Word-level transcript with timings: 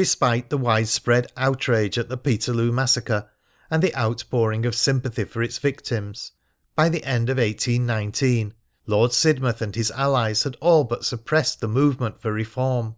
despite 0.00 0.48
the 0.48 0.56
widespread 0.56 1.30
outrage 1.36 1.98
at 1.98 2.08
the 2.08 2.16
Peterloo 2.16 2.72
massacre 2.72 3.28
and 3.70 3.82
the 3.82 3.94
outpouring 3.94 4.64
of 4.64 4.74
sympathy 4.74 5.24
for 5.24 5.42
its 5.42 5.58
victims, 5.58 6.32
by 6.74 6.88
the 6.88 7.04
end 7.04 7.28
of 7.28 7.36
1819 7.36 8.54
Lord 8.86 9.10
Sidmouth 9.10 9.60
and 9.60 9.74
his 9.74 9.90
allies 9.90 10.44
had 10.44 10.56
all 10.58 10.84
but 10.84 11.04
suppressed 11.04 11.60
the 11.60 11.68
movement 11.68 12.18
for 12.18 12.32
reform. 12.32 12.96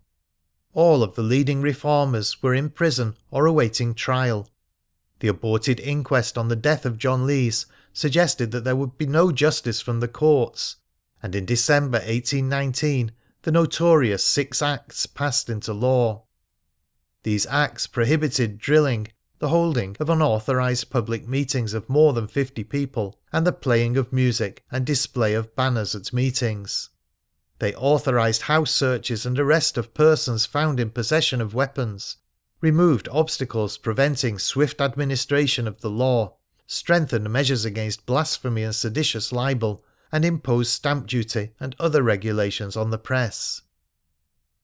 All 0.74 1.02
of 1.02 1.16
the 1.16 1.24
leading 1.24 1.60
reformers 1.60 2.40
were 2.40 2.54
in 2.54 2.71
prison 2.71 3.16
or 3.32 3.46
awaiting 3.46 3.94
trial. 3.94 4.48
The 5.19 5.26
aborted 5.26 5.80
inquest 5.80 6.38
on 6.38 6.46
the 6.46 6.54
death 6.54 6.87
of 6.87 6.98
John 6.98 7.26
Lees 7.26 7.66
suggested 7.92 8.53
that 8.53 8.62
there 8.62 8.76
would 8.76 8.96
be 8.96 9.06
no 9.06 9.32
justice 9.32 9.80
from 9.80 9.98
the 9.98 10.06
courts, 10.06 10.76
and 11.21 11.34
in 11.34 11.46
December 11.46 11.98
1819 11.98 13.10
the 13.42 13.50
notorious 13.50 14.22
Six 14.22 14.62
Acts 14.62 15.06
passed 15.06 15.50
into 15.50 15.72
law. 15.72 16.27
These 17.24 17.46
acts 17.46 17.86
prohibited 17.86 18.58
drilling, 18.58 19.08
the 19.38 19.48
holding 19.48 19.96
of 20.00 20.10
unauthorised 20.10 20.90
public 20.90 21.28
meetings 21.28 21.74
of 21.74 21.88
more 21.88 22.12
than 22.12 22.26
fifty 22.26 22.64
people, 22.64 23.18
and 23.32 23.46
the 23.46 23.52
playing 23.52 23.96
of 23.96 24.12
music 24.12 24.64
and 24.70 24.84
display 24.84 25.34
of 25.34 25.54
banners 25.54 25.94
at 25.94 26.12
meetings. 26.12 26.90
They 27.58 27.74
authorised 27.74 28.42
house 28.42 28.72
searches 28.72 29.24
and 29.24 29.38
arrest 29.38 29.78
of 29.78 29.94
persons 29.94 30.46
found 30.46 30.80
in 30.80 30.90
possession 30.90 31.40
of 31.40 31.54
weapons, 31.54 32.16
removed 32.60 33.08
obstacles 33.12 33.78
preventing 33.78 34.38
swift 34.38 34.80
administration 34.80 35.68
of 35.68 35.80
the 35.80 35.91
law, 35.91 36.36
strengthened 36.66 37.30
measures 37.30 37.64
against 37.64 38.06
blasphemy 38.06 38.64
and 38.64 38.74
seditious 38.74 39.32
libel, 39.32 39.84
and 40.10 40.24
imposed 40.24 40.72
stamp 40.72 41.06
duty 41.06 41.52
and 41.60 41.77
other 41.78 42.02
regulations 42.02 42.77
on 42.77 42.91
the 42.91 42.98
press. 42.98 43.62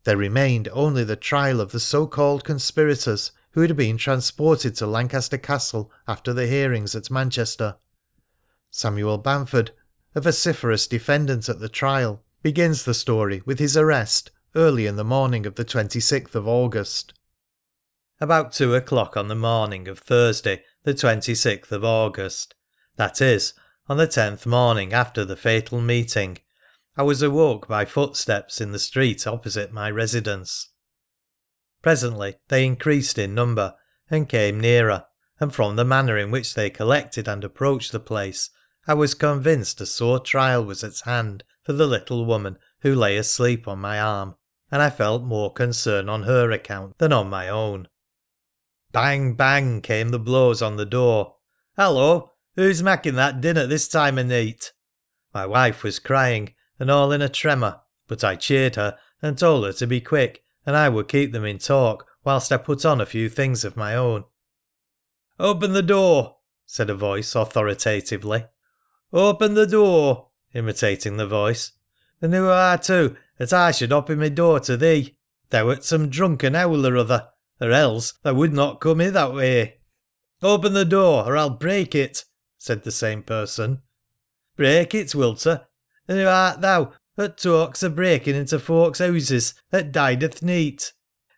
There 0.08 0.16
remained 0.16 0.70
only 0.72 1.04
the 1.04 1.16
trial 1.16 1.60
of 1.60 1.70
the 1.70 1.78
so 1.78 2.06
called 2.06 2.42
conspirators 2.42 3.30
who 3.50 3.60
had 3.60 3.76
been 3.76 3.98
transported 3.98 4.74
to 4.76 4.86
Lancaster 4.86 5.36
Castle 5.36 5.92
after 6.06 6.33
the 6.33 6.46
hearings 6.46 6.96
at 6.96 7.10
Manchester. 7.10 7.77
Samuel 8.70 9.18
Bamford, 9.18 9.72
a 10.14 10.22
vociferous 10.22 10.86
defendant 10.86 11.50
at 11.50 11.60
the 11.60 11.68
trial, 11.68 12.24
begins 12.42 12.86
the 12.86 12.94
story 12.94 13.42
with 13.44 13.58
his 13.58 13.77
arrest 13.77 14.30
early 14.55 14.86
in 14.86 14.96
the 14.96 15.05
morning 15.05 15.44
of 15.44 15.56
the 15.56 15.64
26th 15.66 16.34
of 16.34 16.48
August. 16.48 17.12
About 18.18 18.52
two 18.52 18.74
o'clock 18.74 19.14
on 19.14 19.28
the 19.28 19.34
morning 19.34 19.88
of 19.88 19.98
Thursday, 19.98 20.64
the 20.84 20.94
26th 20.94 21.70
of 21.70 21.84
August, 21.84 22.55
that 22.96 23.20
is, 23.20 23.52
on 23.90 23.98
the 23.98 24.06
tenth 24.06 24.46
morning 24.46 24.94
after 24.94 25.27
the 25.27 25.36
fatal 25.36 25.83
meeting, 25.83 26.38
I 26.98 27.02
was 27.02 27.22
awoke 27.22 27.68
by 27.68 27.84
footsteps 27.84 28.60
in 28.60 28.72
the 28.72 28.78
street 28.80 29.24
opposite 29.24 29.72
my 29.72 29.88
residence. 29.88 30.70
Presently 31.80 32.38
they 32.48 32.66
increased 32.66 33.18
in 33.18 33.36
number 33.36 33.77
and 34.10 34.28
came 34.28 34.58
nearer, 34.58 35.05
and 35.38 35.55
from 35.55 35.77
the 35.77 35.84
manner 35.84 36.18
in 36.18 36.32
which 36.32 36.55
they 36.55 36.70
collected 36.70 37.28
and 37.28 37.44
approached 37.44 37.92
the 37.92 38.00
place, 38.00 38.50
I 38.88 38.94
was 38.94 39.14
convinced 39.14 39.80
a 39.80 39.86
sore 39.86 40.18
trial 40.18 40.64
was 40.64 40.82
at 40.82 40.98
hand 41.05 41.44
for 41.62 41.72
the 41.72 41.86
little 41.86 42.27
woman 42.27 42.58
who 42.80 42.96
lay 42.96 43.16
asleep 43.16 43.68
on 43.68 43.78
my 43.78 44.00
arm, 44.00 44.34
and 44.68 44.83
I 44.83 44.90
felt 44.90 45.22
more 45.22 45.52
concern 45.52 46.08
on 46.08 46.24
her 46.24 46.50
account 46.50 46.98
than 46.98 47.12
on 47.12 47.30
my 47.30 47.48
own. 47.48 47.86
Bang, 48.90 49.34
bang 49.34 49.83
came 49.83 50.08
the 50.08 50.18
blows 50.18 50.60
on 50.60 50.77
the 50.77 50.84
door. 50.84 51.36
Hallo, 51.77 52.33
who's 52.56 52.83
making 52.83 53.14
that 53.14 53.40
din 53.40 53.56
at 53.56 53.68
this 53.68 53.86
time 53.86 54.18
o' 54.18 54.24
neet? 54.24 54.72
My 55.33 55.46
wife 55.46 55.84
was 55.84 56.00
crying, 56.00 56.55
and 56.78 56.90
all 56.90 57.12
in 57.12 57.22
a 57.22 57.28
tremor, 57.28 57.80
but 58.06 58.24
I 58.24 58.36
cheered 58.36 58.76
her 58.76 58.98
and 59.20 59.36
told 59.36 59.64
her 59.64 59.72
to 59.72 59.86
be 59.86 60.00
quick, 60.00 60.42
and 60.64 60.76
I 60.76 60.88
would 60.88 61.08
keep 61.08 61.32
them 61.32 61.44
in 61.44 61.58
talk 61.58 62.06
whilst 62.24 62.52
I 62.52 62.56
put 62.56 62.84
on 62.84 63.00
a 63.00 63.06
few 63.06 63.28
things 63.28 63.64
of 63.64 63.76
my 63.76 63.94
own. 63.94 64.24
Open 65.40 65.72
the 65.72 65.82
door, 65.82 66.36
said 66.66 66.90
a 66.90 66.94
voice 66.94 67.34
authoritatively. 67.34 68.46
Open 69.12 69.55
the 69.55 69.67
door, 69.67 70.28
imitating 70.52 71.17
the 71.17 71.27
voice. 71.27 71.72
And 72.20 72.34
who 72.34 72.48
art 72.48 72.83
thou 72.84 73.11
that 73.38 73.52
I 73.52 73.70
should 73.70 73.92
open 73.92 74.18
my 74.18 74.28
door 74.28 74.61
to 74.61 74.77
thee? 74.77 75.17
Thou 75.50 75.68
art 75.68 75.84
some 75.84 76.08
drunken 76.08 76.55
owl 76.55 76.86
or 76.86 76.96
other, 76.96 77.28
or 77.61 77.70
else 77.70 78.14
thou 78.22 78.34
would 78.34 78.52
not 78.52 78.80
come 78.80 79.00
i' 79.00 79.11
that 79.11 79.33
way. 79.33 79.78
Open 80.42 80.74
the 80.74 80.84
door, 80.84 81.24
or 81.24 81.36
I'll 81.36 81.50
break 81.50 81.94
it, 81.94 82.24
said 82.58 82.83
the 82.83 82.92
same 82.92 83.22
person. 83.22 83.83
Break 84.56 84.94
it, 84.94 85.08
Wilter? 85.14 85.67
And 86.08 86.19
who 86.19 86.27
art 86.27 86.63
thou 86.63 86.92
that 87.17 87.36
talks 87.36 87.83
o' 87.83 87.91
breaking 87.91 88.35
into 88.35 88.58
folk's 88.58 88.98
houses 88.98 89.55
that 89.70 89.92
dideth 89.92 90.42
neet? 90.42 90.95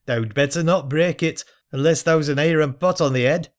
Thou'd 0.07 0.33
better 0.33 0.63
not 0.63 0.89
break 0.89 1.23
it, 1.23 1.45
unless 1.73 2.03
thou's 2.03 2.29
an 2.29 2.39
iron 2.39 2.75
pot 2.75 3.01
on 3.01 3.13
the 3.13 3.25
head. 3.25 3.53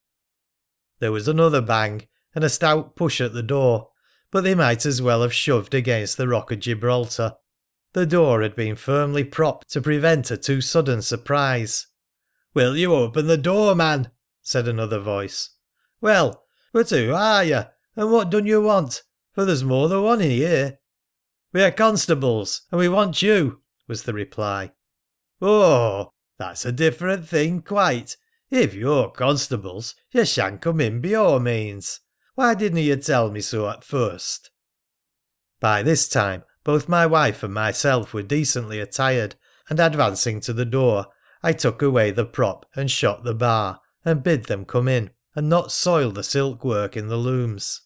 There 0.98 1.12
was 1.12 1.28
another 1.28 1.60
bang, 1.60 2.08
and 2.34 2.44
a 2.44 2.48
stout 2.48 2.96
push 2.96 3.20
at 3.20 3.34
the 3.34 3.42
door, 3.42 3.90
but 4.30 4.44
they 4.44 4.54
might 4.54 4.86
as 4.86 5.02
well 5.02 5.22
have 5.22 5.34
shoved 5.34 5.74
against 5.74 6.16
the 6.16 6.28
Rock 6.28 6.50
of 6.50 6.60
Gibraltar. 6.60 7.36
The 7.92 8.06
door 8.06 8.40
had 8.40 8.56
been 8.56 8.76
firmly 8.76 9.24
propped 9.24 9.70
to 9.72 9.82
prevent 9.82 10.30
a 10.30 10.36
too 10.36 10.62
sudden 10.62 11.02
surprise. 11.02 11.88
Will 12.54 12.76
you 12.76 12.94
open 12.94 13.26
the 13.26 13.36
door, 13.36 13.74
man? 13.74 14.10
said 14.40 14.66
another 14.66 14.98
voice. 14.98 15.50
Well, 16.00 16.44
but 16.72 16.88
who 16.90 17.12
are 17.12 17.44
you, 17.44 17.62
and 17.96 18.10
what 18.10 18.30
dun 18.30 18.46
you 18.46 18.62
want? 18.62 19.02
For 19.34 19.44
there's 19.44 19.64
more 19.64 19.88
than 19.88 20.02
one 20.02 20.20
in 20.20 20.30
here. 20.30 20.78
We 21.52 21.62
are 21.62 21.70
constables, 21.70 22.62
and 22.70 22.78
we 22.78 22.88
want 22.88 23.20
you, 23.20 23.60
was 23.86 24.04
the 24.04 24.14
reply. 24.14 24.72
Oh, 25.40 26.12
that's 26.38 26.64
a 26.64 26.72
different 26.72 27.28
thing 27.28 27.60
quite. 27.60 28.16
If 28.50 28.74
you're 28.74 29.10
constables, 29.10 29.94
you 30.12 30.24
shan't 30.24 30.62
come 30.62 30.80
in 30.80 31.00
by 31.00 31.12
all 31.14 31.40
means. 31.40 32.00
Why 32.34 32.54
didn't 32.54 32.78
you 32.78 32.96
tell 32.96 33.30
me 33.30 33.40
so 33.40 33.68
at 33.68 33.84
first? 33.84 34.50
By 35.60 35.82
this 35.82 36.08
time, 36.08 36.44
both 36.64 36.88
my 36.88 37.06
wife 37.06 37.42
and 37.42 37.52
myself 37.52 38.14
were 38.14 38.22
decently 38.22 38.80
attired, 38.80 39.34
and 39.68 39.78
advancing 39.78 40.40
to 40.40 40.52
the 40.52 40.64
door, 40.64 41.06
I 41.42 41.52
took 41.52 41.82
away 41.82 42.10
the 42.10 42.24
prop 42.24 42.66
and 42.74 42.90
shot 42.90 43.24
the 43.24 43.34
bar, 43.34 43.80
and 44.04 44.22
bid 44.22 44.46
them 44.46 44.64
come 44.64 44.88
in, 44.88 45.10
and 45.34 45.48
not 45.48 45.70
soil 45.70 46.10
the 46.10 46.22
silk 46.22 46.64
work 46.64 46.96
in 46.96 47.08
the 47.08 47.16
looms. 47.16 47.82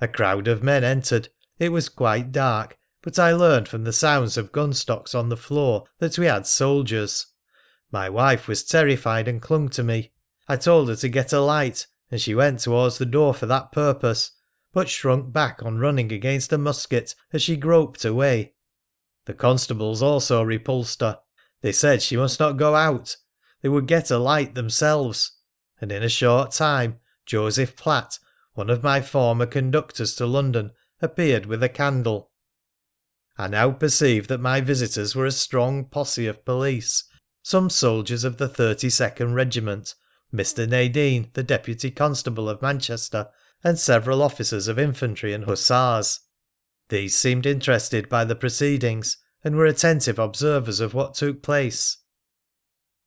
A 0.00 0.08
crowd 0.08 0.48
of 0.48 0.62
men 0.62 0.82
entered. 0.82 1.28
It 1.58 1.72
was 1.72 1.88
quite 1.88 2.30
dark, 2.30 2.78
but 3.02 3.18
I 3.18 3.32
learned 3.32 3.68
from 3.68 3.84
the 3.84 3.92
sounds 3.92 4.36
of 4.36 4.52
gunstocks 4.52 5.14
on 5.14 5.28
the 5.28 5.36
floor 5.36 5.86
that 5.98 6.18
we 6.18 6.26
had 6.26 6.46
soldiers. 6.46 7.26
My 7.90 8.08
wife 8.08 8.46
was 8.46 8.62
terrified 8.62 9.26
and 9.26 9.42
clung 9.42 9.68
to 9.70 9.82
me. 9.82 10.12
I 10.46 10.56
told 10.56 10.88
her 10.88 10.96
to 10.96 11.08
get 11.08 11.32
a 11.32 11.40
light, 11.40 11.86
and 12.10 12.20
she 12.20 12.34
went 12.34 12.60
towards 12.60 12.98
the 12.98 13.06
door 13.06 13.34
for 13.34 13.46
that 13.46 13.72
purpose, 13.72 14.32
but 14.72 14.88
shrunk 14.88 15.32
back 15.32 15.62
on 15.64 15.78
running 15.78 16.12
against 16.12 16.52
a 16.52 16.58
musket 16.58 17.14
as 17.32 17.42
she 17.42 17.56
groped 17.56 18.04
away. 18.04 18.54
The 19.24 19.34
constables 19.34 20.00
also 20.00 20.42
repulsed 20.42 21.00
her. 21.00 21.18
They 21.60 21.72
said 21.72 22.02
she 22.02 22.16
must 22.16 22.38
not 22.38 22.56
go 22.56 22.76
out. 22.76 23.16
They 23.62 23.68
would 23.68 23.86
get 23.86 24.10
a 24.10 24.18
light 24.18 24.54
themselves, 24.54 25.32
and 25.80 25.90
in 25.90 26.02
a 26.02 26.08
short 26.08 26.52
time 26.52 27.00
Joseph 27.26 27.76
Platt, 27.76 28.18
one 28.54 28.70
of 28.70 28.82
my 28.82 29.00
former 29.00 29.46
conductors 29.46 30.14
to 30.16 30.26
London, 30.26 30.70
appeared 31.00 31.46
with 31.46 31.62
a 31.62 31.68
candle. 31.68 32.30
I 33.36 33.48
now 33.48 33.70
perceived 33.70 34.28
that 34.28 34.40
my 34.40 34.60
visitors 34.60 35.14
were 35.14 35.26
a 35.26 35.30
strong 35.30 35.84
posse 35.84 36.26
of 36.26 36.44
police, 36.44 37.04
some 37.42 37.70
soldiers 37.70 38.24
of 38.24 38.38
the 38.38 38.48
32nd 38.48 39.32
Regiment, 39.32 39.94
Mr. 40.34 40.68
Nadin, 40.68 41.32
the 41.34 41.42
Deputy 41.42 41.90
Constable 41.90 42.48
of 42.48 42.60
Manchester, 42.60 43.28
and 43.62 43.78
several 43.78 44.22
officers 44.22 44.68
of 44.68 44.78
infantry 44.78 45.32
and 45.32 45.44
hussars. 45.44 46.20
These 46.88 47.16
seemed 47.16 47.46
interested 47.46 48.08
by 48.08 48.24
the 48.24 48.36
proceedings, 48.36 49.18
and 49.44 49.56
were 49.56 49.66
attentive 49.66 50.18
observers 50.18 50.80
of 50.80 50.94
what 50.94 51.14
took 51.14 51.42
place. 51.42 51.98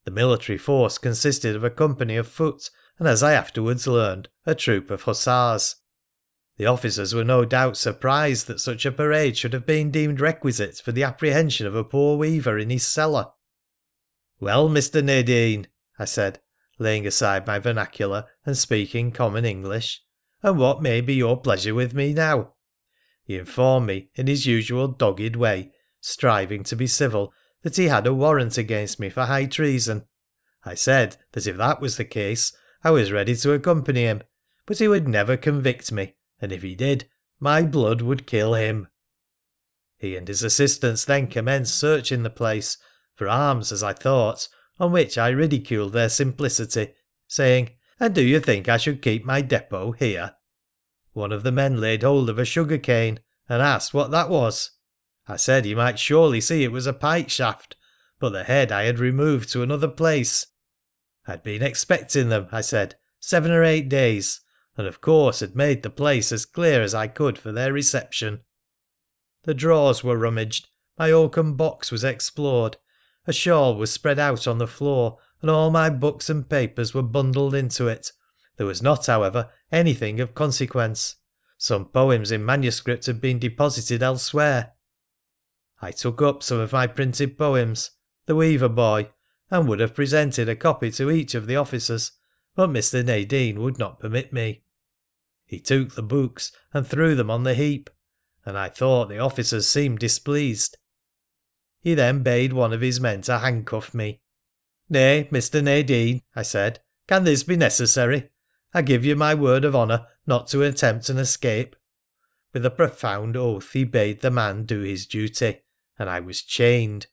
The 0.05 0.11
military 0.11 0.57
force 0.57 0.97
consisted 0.97 1.55
of 1.55 1.63
a 1.63 1.69
company 1.69 2.15
of 2.15 2.27
foot, 2.27 2.69
and, 2.97 3.07
as 3.07 3.21
I 3.21 3.33
afterwards 3.33 3.85
learned, 3.85 4.29
a 4.45 4.55
troop 4.55 4.89
of 4.89 5.03
hussars. 5.03 5.75
The 6.61 6.67
officers 6.67 7.15
were 7.15 7.23
no 7.23 7.43
doubt 7.43 7.75
surprised 7.75 8.45
that 8.45 8.59
such 8.59 8.85
a 8.85 8.91
parade 8.91 9.35
should 9.35 9.53
have 9.53 9.65
been 9.65 9.89
deemed 9.89 10.21
requisite 10.21 10.75
for 10.77 10.91
the 10.91 11.01
apprehension 11.01 11.65
of 11.65 11.73
a 11.73 11.83
poor 11.83 12.19
weaver 12.19 12.59
in 12.59 12.69
his 12.69 12.85
cellar. 12.85 13.31
Well, 14.39 14.69
Mr. 14.69 15.03
Nadin, 15.03 15.65
I 15.97 16.05
said, 16.05 16.39
laying 16.77 17.07
aside 17.07 17.47
my 17.47 17.57
vernacular 17.57 18.25
and 18.45 18.55
speaking 18.55 19.11
common 19.11 19.43
English, 19.43 20.03
and 20.43 20.59
what 20.59 20.83
may 20.83 21.01
be 21.01 21.15
your 21.15 21.41
pleasure 21.41 21.73
with 21.73 21.95
me 21.95 22.13
now? 22.13 22.53
He 23.23 23.39
informed 23.39 23.87
me, 23.87 24.11
in 24.13 24.27
his 24.27 24.45
usual 24.45 24.87
dogged 24.87 25.35
way, 25.35 25.71
striving 25.99 26.63
to 26.65 26.75
be 26.75 26.85
civil, 26.85 27.33
that 27.63 27.77
he 27.77 27.87
had 27.87 28.05
a 28.05 28.13
warrant 28.13 28.59
against 28.59 28.99
me 28.99 29.09
for 29.09 29.25
high 29.25 29.47
treason. 29.47 30.05
I 30.63 30.75
said 30.75 31.17
that 31.31 31.47
if 31.47 31.57
that 31.57 31.81
was 31.81 31.97
the 31.97 32.05
case, 32.05 32.55
I 32.83 32.91
was 32.91 33.11
ready 33.11 33.35
to 33.37 33.53
accompany 33.53 34.03
him, 34.03 34.21
but 34.67 34.77
he 34.77 34.87
would 34.87 35.07
never 35.07 35.37
convict 35.37 35.91
me, 35.91 36.17
and 36.41 36.51
if 36.51 36.63
he 36.63 36.75
did, 36.75 37.07
my 37.39 37.61
blood 37.61 38.01
would 38.01 38.27
kill 38.27 38.55
him. 38.55 38.87
He 39.97 40.15
and 40.15 40.27
his 40.27 40.43
assistants 40.43 41.05
then 41.05 41.27
commenced 41.27 41.77
searching 41.77 42.23
the 42.23 42.29
place, 42.29 42.77
for 43.13 43.29
arms, 43.29 43.71
as 43.71 43.83
I 43.83 43.93
thought, 43.93 44.47
on 44.79 44.91
which 44.91 45.17
I 45.17 45.29
ridiculed 45.29 45.93
their 45.93 46.09
simplicity, 46.09 46.93
saying, 47.27 47.71
And 47.99 48.15
do 48.15 48.23
you 48.23 48.39
think 48.39 48.67
I 48.67 48.77
should 48.77 49.01
keep 49.01 49.23
my 49.23 49.41
depot 49.41 49.91
here? 49.91 50.35
One 51.13 51.31
of 51.31 51.43
the 51.43 51.51
men 51.51 51.79
laid 51.79 52.03
hold 52.03 52.29
of 52.29 52.39
a 52.39 52.45
sugar 52.45 52.79
cane, 52.79 53.19
and 53.47 53.61
asked 53.61 53.93
what 53.93 54.11
that 54.11 54.29
was. 54.29 54.71
I 55.27 55.35
said 55.35 55.65
he 55.65 55.75
might 55.75 55.99
surely 55.99 56.41
see 56.41 56.63
it 56.63 56.71
was 56.71 56.87
a 56.87 56.93
pike 56.93 57.29
shaft, 57.29 57.75
but 58.19 58.29
the 58.29 58.43
head 58.43 58.71
I 58.71 58.83
had 58.83 58.97
removed 58.97 59.51
to 59.51 59.61
another 59.61 59.87
place. 59.87 60.47
I'd 61.27 61.43
been 61.43 61.61
expecting 61.61 62.29
them, 62.29 62.47
I 62.51 62.61
said, 62.61 62.95
seven 63.19 63.51
or 63.51 63.63
eight 63.63 63.87
days, 63.87 64.41
and 64.77 64.87
of 64.87 65.01
course 65.01 65.41
had 65.41 65.55
made 65.55 65.83
the 65.83 65.89
place 65.89 66.31
as 66.31 66.45
clear 66.45 66.81
as 66.81 66.93
I 66.93 67.07
could 67.07 67.37
for 67.37 67.51
their 67.51 67.73
reception. 67.73 68.41
The 69.43 69.53
drawers 69.53 70.03
were 70.03 70.17
rummaged, 70.17 70.67
my 70.97 71.11
oaken 71.11 71.55
box 71.55 71.91
was 71.91 72.03
explored, 72.03 72.77
a 73.25 73.33
shawl 73.33 73.75
was 73.75 73.91
spread 73.91 74.19
out 74.19 74.47
on 74.47 74.57
the 74.57 74.67
floor, 74.67 75.17
and 75.41 75.49
all 75.49 75.71
my 75.71 75.89
books 75.89 76.29
and 76.29 76.47
papers 76.47 76.93
were 76.93 77.01
bundled 77.01 77.55
into 77.55 77.87
it. 77.87 78.11
There 78.57 78.67
was 78.67 78.81
not, 78.81 79.07
however, 79.07 79.49
anything 79.71 80.19
of 80.19 80.35
consequence. 80.35 81.15
Some 81.57 81.85
poems 81.85 82.31
in 82.31 82.45
manuscript 82.45 83.05
had 83.05 83.21
been 83.21 83.39
deposited 83.39 84.03
elsewhere. 84.03 84.73
I 85.81 85.91
took 85.91 86.21
up 86.21 86.43
some 86.43 86.59
of 86.59 86.73
my 86.73 86.87
printed 86.87 87.37
poems, 87.37 87.91
The 88.27 88.35
Weaver 88.35 88.69
Boy, 88.69 89.09
and 89.49 89.67
would 89.67 89.79
have 89.79 89.95
presented 89.95 90.47
a 90.47 90.55
copy 90.55 90.91
to 90.91 91.09
each 91.09 91.33
of 91.33 91.47
the 91.47 91.55
officers, 91.55 92.11
but 92.55 92.69
Mr. 92.69 93.03
Nadin 93.03 93.59
would 93.59 93.77
not 93.79 93.99
permit 93.99 94.33
me. 94.33 94.63
He 95.45 95.59
took 95.59 95.95
the 95.95 96.03
books 96.03 96.51
and 96.73 96.85
threw 96.85 97.15
them 97.15 97.29
on 97.29 97.43
the 97.43 97.53
heap, 97.53 97.89
and 98.45 98.57
I 98.57 98.69
thought 98.69 99.09
the 99.09 99.19
officers 99.19 99.67
seemed 99.67 99.99
displeased. 99.99 100.77
He 101.79 101.93
then 101.93 102.23
bade 102.23 102.53
one 102.53 102.73
of 102.73 102.81
his 102.81 102.99
men 102.99 103.21
to 103.23 103.39
handcuff 103.39 103.93
me. 103.93 104.21
Nay, 104.89 105.27
Mr. 105.31 105.63
Nadin, 105.63 106.21
I 106.35 106.41
said, 106.43 106.79
can 107.07 107.23
this 107.23 107.43
be 107.43 107.57
necessary? 107.57 108.29
I 108.73 108.81
give 108.81 109.03
you 109.03 109.15
my 109.15 109.33
word 109.33 109.65
of 109.65 109.75
honour 109.75 110.07
not 110.25 110.47
to 110.47 110.63
attempt 110.63 111.09
an 111.09 111.17
escape. 111.17 111.75
With 112.53 112.65
a 112.65 112.69
profound 112.69 113.35
oath 113.35 113.71
he 113.73 113.83
bade 113.83 114.21
the 114.21 114.31
man 114.31 114.65
do 114.65 114.81
his 114.81 115.05
duty, 115.05 115.61
and 115.99 116.09
I 116.09 116.19
was 116.19 116.41
chained. 116.41 117.07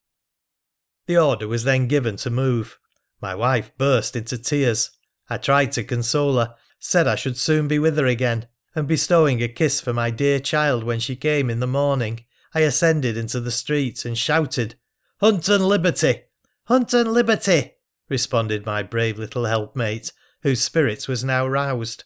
The 1.06 1.16
order 1.16 1.48
was 1.48 1.64
then 1.64 1.88
given 1.88 2.16
to 2.18 2.30
move. 2.30 2.78
My 3.20 3.34
wife 3.34 3.72
burst 3.78 4.14
into 4.14 4.38
tears. 4.38 4.90
I 5.30 5.36
tried 5.36 5.72
to 5.72 5.84
console 5.84 6.38
her, 6.38 6.54
said 6.78 7.06
I 7.06 7.14
should 7.14 7.36
soon 7.36 7.68
be 7.68 7.78
with 7.78 7.98
her 7.98 8.06
again, 8.06 8.46
and 8.74 8.88
bestowing 8.88 9.42
a 9.42 9.48
kiss 9.48 9.80
for 9.80 9.92
my 9.92 10.10
dear 10.10 10.40
child 10.40 10.84
when 10.84 11.00
she 11.00 11.16
came 11.16 11.50
in 11.50 11.60
the 11.60 11.66
morning, 11.66 12.24
I 12.54 12.60
ascended 12.60 13.16
into 13.16 13.40
the 13.40 13.50
street 13.50 14.04
and 14.04 14.16
shouted, 14.16 14.76
Hunt 15.20 15.48
and 15.48 15.66
liberty! 15.66 16.22
Hunt 16.64 16.94
and 16.94 17.12
liberty! 17.12 17.72
responded 18.08 18.64
my 18.64 18.82
brave 18.82 19.18
little 19.18 19.44
helpmate, 19.44 20.12
whose 20.42 20.62
spirit 20.62 21.08
was 21.08 21.24
now 21.24 21.46
roused. 21.46 22.04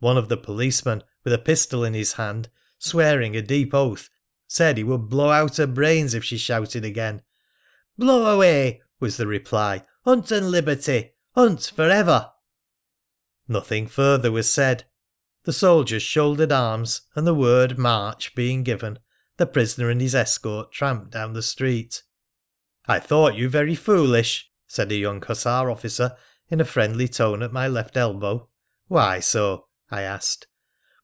One 0.00 0.16
of 0.16 0.28
the 0.28 0.36
policemen, 0.36 1.04
with 1.22 1.32
a 1.32 1.38
pistol 1.38 1.84
in 1.84 1.94
his 1.94 2.14
hand, 2.14 2.48
swearing 2.78 3.36
a 3.36 3.42
deep 3.42 3.72
oath, 3.74 4.10
said 4.48 4.76
he 4.76 4.82
would 4.82 5.08
blow 5.08 5.30
out 5.30 5.58
her 5.58 5.66
brains 5.66 6.14
if 6.14 6.24
she 6.24 6.38
shouted 6.38 6.84
again. 6.84 7.22
Blow 7.96 8.26
away, 8.26 8.80
was 8.98 9.18
the 9.18 9.26
reply. 9.26 9.84
Hunt 10.04 10.32
and 10.32 10.50
liberty! 10.50 11.12
Hunt 11.36 11.72
for 11.76 11.88
ever! 11.88 12.32
Nothing 13.50 13.88
further 13.88 14.30
was 14.30 14.48
said. 14.48 14.84
The 15.42 15.52
soldiers 15.52 16.04
shouldered 16.04 16.52
arms, 16.52 17.02
and 17.16 17.26
the 17.26 17.34
word 17.34 17.76
march 17.76 18.32
being 18.36 18.62
given, 18.62 19.00
the 19.38 19.46
prisoner 19.46 19.90
and 19.90 20.00
his 20.00 20.14
escort 20.14 20.70
tramped 20.70 21.10
down 21.10 21.32
the 21.32 21.42
street. 21.42 22.04
I 22.86 23.00
thought 23.00 23.34
you 23.34 23.48
very 23.48 23.74
foolish, 23.74 24.48
said 24.68 24.92
a 24.92 24.94
young 24.94 25.20
hussar 25.20 25.68
officer 25.68 26.16
in 26.48 26.60
a 26.60 26.64
friendly 26.64 27.08
tone 27.08 27.42
at 27.42 27.52
my 27.52 27.66
left 27.66 27.96
elbow. 27.96 28.48
Why 28.86 29.18
so? 29.18 29.66
I 29.90 30.02
asked. 30.02 30.46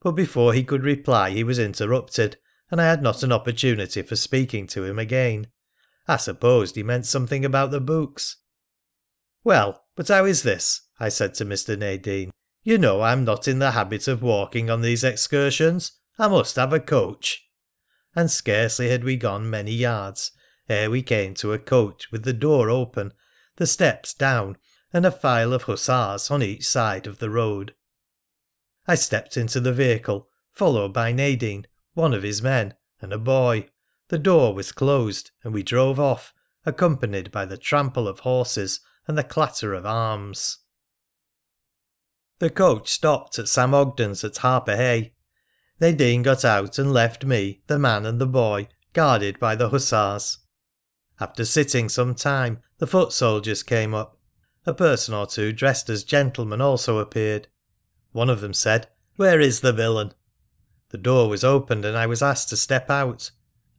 But 0.00 0.12
before 0.12 0.52
he 0.52 0.62
could 0.62 0.84
reply 0.84 1.30
he 1.30 1.42
was 1.42 1.58
interrupted, 1.58 2.36
and 2.70 2.80
I 2.80 2.84
had 2.84 3.02
not 3.02 3.24
an 3.24 3.32
opportunity 3.32 4.02
for 4.02 4.14
speaking 4.14 4.68
to 4.68 4.84
him 4.84 5.00
again. 5.00 5.48
I 6.06 6.18
supposed 6.18 6.76
he 6.76 6.84
meant 6.84 7.06
something 7.06 7.44
about 7.44 7.72
the 7.72 7.80
books. 7.80 8.36
Well, 9.42 9.82
but 9.96 10.06
how 10.06 10.24
is 10.26 10.44
this? 10.44 10.85
I 10.98 11.08
said 11.08 11.34
to 11.34 11.44
Mr. 11.44 11.76
Nadin. 11.78 12.30
You 12.62 12.78
know 12.78 13.02
I'm 13.02 13.24
not 13.24 13.46
in 13.46 13.58
the 13.58 13.72
habit 13.72 14.08
of 14.08 14.22
walking 14.22 14.70
on 14.70 14.80
these 14.80 15.04
excursions. 15.04 15.92
I 16.18 16.28
must 16.28 16.56
have 16.56 16.72
a 16.72 16.80
coach. 16.80 17.46
And 18.14 18.30
scarcely 18.30 18.88
had 18.88 19.04
we 19.04 19.16
gone 19.16 19.50
many 19.50 19.72
yards 19.72 20.32
ere 20.68 20.90
we 20.90 21.02
came 21.02 21.34
to 21.34 21.52
a 21.52 21.58
coach 21.58 22.10
with 22.10 22.24
the 22.24 22.32
door 22.32 22.70
open, 22.70 23.12
the 23.56 23.66
steps 23.66 24.12
down, 24.12 24.56
and 24.92 25.06
a 25.06 25.10
file 25.10 25.52
of 25.52 25.64
hussars 25.64 26.30
on 26.30 26.42
each 26.42 26.66
side 26.66 27.06
of 27.06 27.18
the 27.18 27.30
road. 27.30 27.74
I 28.86 28.94
stepped 28.94 29.36
into 29.36 29.60
the 29.60 29.72
vehicle, 29.72 30.28
followed 30.52 30.92
by 30.92 31.12
Nadin, 31.12 31.66
one 31.94 32.14
of 32.14 32.22
his 32.22 32.42
men, 32.42 32.74
and 33.00 33.12
a 33.12 33.18
boy. 33.18 33.68
The 34.08 34.18
door 34.18 34.54
was 34.54 34.72
closed, 34.72 35.30
and 35.44 35.52
we 35.52 35.62
drove 35.62 36.00
off, 36.00 36.32
accompanied 36.64 37.30
by 37.30 37.44
the 37.44 37.58
trample 37.58 38.08
of 38.08 38.20
horses 38.20 38.80
and 39.06 39.16
the 39.16 39.24
clatter 39.24 39.74
of 39.74 39.86
arms. 39.86 40.58
The 42.38 42.50
coach 42.50 42.90
stopped 42.90 43.38
at 43.38 43.48
Sam 43.48 43.72
Ogden's 43.72 44.22
at 44.22 44.34
Harpurhey. 44.34 45.12
They 45.78 45.92
Nadin 45.92 46.22
got 46.22 46.44
out 46.44 46.78
and 46.78 46.92
left 46.92 47.24
me, 47.24 47.62
the 47.66 47.78
man 47.78 48.04
and 48.04 48.20
the 48.20 48.26
boy, 48.26 48.68
guarded 48.92 49.38
by 49.38 49.54
the 49.56 49.70
hussars. 49.70 50.38
After 51.18 51.46
sitting 51.46 51.88
some 51.88 52.14
time, 52.14 52.60
the 52.78 52.86
foot 52.86 53.12
soldiers 53.12 53.62
came 53.62 53.94
up. 53.94 54.18
A 54.66 54.74
person 54.74 55.14
or 55.14 55.26
two 55.26 55.52
dressed 55.52 55.88
as 55.88 56.04
gentlemen 56.04 56.60
also 56.60 56.98
appeared. 56.98 57.48
One 58.12 58.28
of 58.28 58.42
them 58.42 58.52
said, 58.52 58.88
Where 59.16 59.40
is 59.40 59.60
the 59.60 59.72
villain? 59.72 60.12
The 60.90 60.98
door 60.98 61.28
was 61.28 61.42
opened 61.44 61.84
and 61.84 61.96
I 61.96 62.06
was 62.06 62.22
asked 62.22 62.50
to 62.50 62.56
step 62.56 62.90
out. 62.90 63.30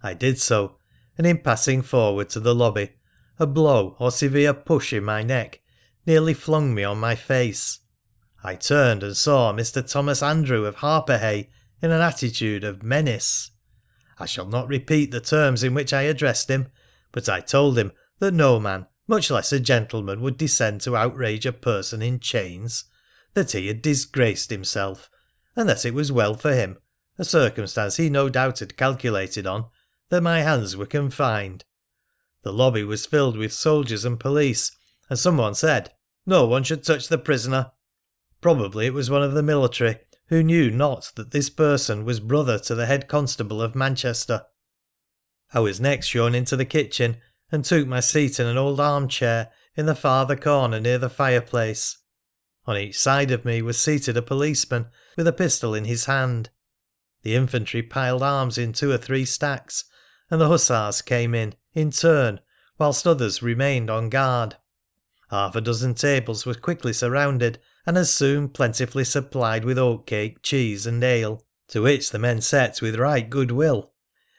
I 0.02 0.14
did 0.14 0.40
so, 0.40 0.78
and 1.18 1.28
in 1.28 1.40
passing 1.40 1.82
forward 1.84 2.30
to 2.30 2.40
the 2.40 2.56
lobby, 2.56 2.94
a 3.38 3.46
blow 3.46 3.96
or 4.00 4.10
severe 4.10 4.54
push 4.54 4.94
in 4.94 5.04
my 5.04 5.22
neck 5.22 5.62
nearly 6.08 6.34
flung 6.34 6.74
me 6.74 6.84
on 6.84 7.00
my 7.00 7.14
face. 7.14 7.80
I 8.44 8.56
turned 8.56 9.04
and 9.04 9.18
saw 9.18 9.52
Mr. 9.52 9.88
Thomas 9.88 10.22
Andrew 10.22 10.66
of 10.66 10.78
Harpurhey 10.78 11.50
in 11.82 11.92
an 11.92 12.02
attitude 12.02 12.64
of 12.64 12.84
menace. 12.84 13.52
I 14.20 14.26
shall 14.26 14.48
not 14.48 14.68
repeat 14.68 15.12
the 15.12 15.20
terms 15.20 15.64
in 15.64 15.74
which 15.74 15.94
I 15.94 16.04
addressed 16.04 16.50
him, 16.50 16.68
but 17.12 17.30
I 17.30 17.40
told 17.40 17.78
him 17.78 17.92
that 18.20 18.34
no 18.34 18.60
man, 18.60 18.88
much 19.08 19.30
less 19.30 19.52
a 19.52 19.60
gentleman, 19.60 20.22
would 20.22 20.38
descend 20.38 20.82
to 20.82 20.96
outrage 20.96 21.46
a 21.46 21.54
person 21.54 22.02
in 22.02 22.20
chains, 22.20 22.86
that 23.34 23.52
he 23.52 23.68
had 23.68 23.82
disgraced 23.82 24.50
himself, 24.50 25.10
and 25.56 25.70
that 25.70 25.86
it 25.86 25.94
was 25.94 26.12
well 26.12 26.34
for 26.34 26.54
him, 26.54 26.78
a 27.18 27.26
circumstance 27.26 27.98
he 27.98 28.10
no 28.10 28.30
doubt 28.30 28.60
had 28.60 28.78
calculated 28.78 29.46
on, 29.46 29.66
that 30.10 30.22
my 30.22 30.42
hands 30.42 30.76
were 30.76 30.86
confined. 30.86 31.64
The 32.44 32.54
lobby 32.54 32.84
was 32.84 33.06
filled 33.06 33.38
with 33.38 33.54
soldiers 33.54 34.06
and 34.06 34.20
police, 34.20 34.72
and 35.10 35.18
someone 35.20 35.56
said, 35.56 35.94
No 36.26 36.46
one 36.46 36.64
should 36.64 36.84
touch 36.84 37.08
the 37.08 37.18
prisoner. 37.18 37.72
Probably 38.42 38.86
it 38.86 38.94
was 38.94 39.10
one 39.10 39.24
of 39.24 39.34
the 39.34 39.44
military, 39.44 40.00
who 40.28 40.44
knew 40.44 40.70
not 40.70 41.12
that 41.16 41.32
this 41.32 41.50
person 41.50 42.06
was 42.06 42.20
brother 42.20 42.60
to 42.60 42.76
the 42.76 42.86
head 42.86 43.08
constable 43.08 43.62
of 43.62 43.76
Manchester. 43.76 44.44
I 45.54 45.60
was 45.62 45.80
next 45.80 46.08
shown 46.08 46.36
into 46.36 46.56
the 46.56 46.66
kitchen, 46.66 47.18
and 47.52 47.64
took 47.64 47.88
my 47.88 48.02
seat 48.02 48.40
in 48.40 48.46
an 48.46 48.58
old 48.58 48.80
armchair 48.80 49.50
in 49.76 49.86
the 49.86 49.96
farther 49.96 50.36
corner 50.36 50.80
near 50.80 50.98
the 50.98 51.10
fireplace. 51.10 51.98
On 52.66 52.76
each 52.76 53.00
side 53.00 53.32
of 53.32 53.46
me 53.46 53.62
was 53.62 53.80
seated 53.80 54.18
a 54.18 54.22
policeman 54.22 54.88
with 55.16 55.28
a 55.28 55.34
pistol 55.34 55.74
in 55.74 55.86
his 55.86 56.06
hand. 56.06 56.50
The 57.24 57.36
infantry 57.36 57.82
piled 57.82 58.22
arms 58.22 58.58
in 58.58 58.74
two 58.74 58.92
or 58.92 58.98
three 58.98 59.24
stacks, 59.24 59.86
and 60.30 60.42
the 60.42 60.50
hussars 60.50 61.02
came 61.02 61.34
in, 61.34 61.56
in 61.74 61.92
turn, 61.92 62.42
whilst 62.78 63.08
others 63.08 63.42
remained 63.42 63.90
on 63.90 64.10
guard. 64.10 64.58
Half 65.30 65.56
a 65.56 65.62
dozen 65.62 65.96
tables 65.96 66.46
were 66.46 66.54
quickly 66.54 66.92
surrounded, 66.92 67.60
and 67.88 67.98
as 67.98 68.14
soon 68.14 68.50
plentifully 68.50 69.06
supplied 69.06 69.64
with 69.64 69.78
oatcake, 69.78 70.44
cheese, 70.44 70.86
and 70.86 71.02
ale, 71.02 71.42
to 71.70 71.82
which 71.82 72.12
the 72.12 72.20
men 72.20 72.42
set 72.42 72.82
with 72.82 72.98
right 72.98 73.30
good 73.30 73.50
will. 73.50 73.94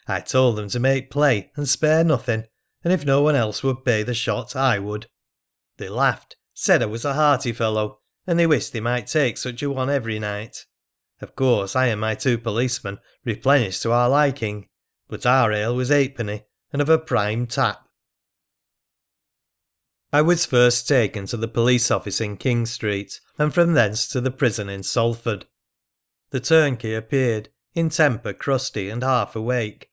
I 0.07 0.21
told 0.21 0.57
them 0.57 0.69
to 0.69 0.79
make 0.79 1.11
play 1.11 1.51
and 1.57 1.67
spare 1.67 2.05
nothing, 2.05 2.45
and 2.85 2.93
if 2.93 3.07
no 3.07 3.23
one 3.23 3.35
else 3.35 3.63
would 3.63 3.87
pay 3.87 4.03
the 4.03 4.13
shot, 4.13 4.55
I 4.55 4.79
would. 4.79 5.07
They 5.79 5.89
laughed, 5.89 6.37
said 6.53 6.83
I 6.83 6.87
was 6.87 7.07
a 7.07 7.15
hearty 7.15 7.53
fellow, 7.53 8.01
and 8.27 8.39
they 8.39 8.47
wished 8.47 8.75
they 8.75 8.81
might 8.81 9.07
take 9.07 9.39
such 9.39 9.63
a 9.63 9.71
one 9.71 9.89
every 9.89 10.19
night. 10.19 10.67
Of 11.23 11.35
course, 11.35 11.75
I 11.75 11.87
and 11.87 12.01
my 12.01 12.15
two 12.15 12.37
policemen 12.37 12.99
replenished 13.25 13.83
to 13.83 13.93
our 13.93 14.11
liking, 14.11 14.69
but 15.09 15.25
our 15.25 15.53
ale 15.53 15.75
was 15.75 15.91
eightpenny, 15.91 16.45
and 16.71 16.83
of 16.83 16.91
a 16.91 16.99
prime 16.99 17.47
tap. 17.47 17.89
I 20.13 20.21
was 20.21 20.47
first 20.47 20.87
taken 20.87 21.27
to 21.27 21.37
the 21.39 21.49
police 21.49 21.91
office 21.91 22.21
in 22.21 22.37
King 22.37 22.67
Street, 22.67 23.21
and 23.39 23.55
from 23.55 23.75
thence 23.75 24.09
to 24.09 24.21
the 24.21 24.31
prison 24.31 24.69
in 24.69 24.83
Salford. 24.83 25.47
The 26.31 26.41
turnkey 26.41 26.95
appeared, 26.95 27.49
in 27.75 27.89
temper 27.89 28.33
crusty 28.33 28.91
and 28.91 29.03
half 29.03 29.37
awake. 29.37 29.91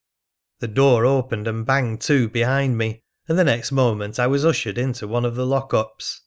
The 0.59 0.67
door 0.67 1.05
opened 1.05 1.47
and 1.47 1.65
banged 1.65 2.01
to 2.01 2.27
behind 2.27 2.77
me, 2.77 3.03
and 3.27 3.37
the 3.37 3.43
next 3.43 3.71
moment 3.71 4.19
I 4.19 4.27
was 4.27 4.43
ushered 4.43 4.77
into 4.77 5.07
one 5.07 5.25
of 5.25 5.35
the 5.35 5.45
lock-ups. 5.45 6.21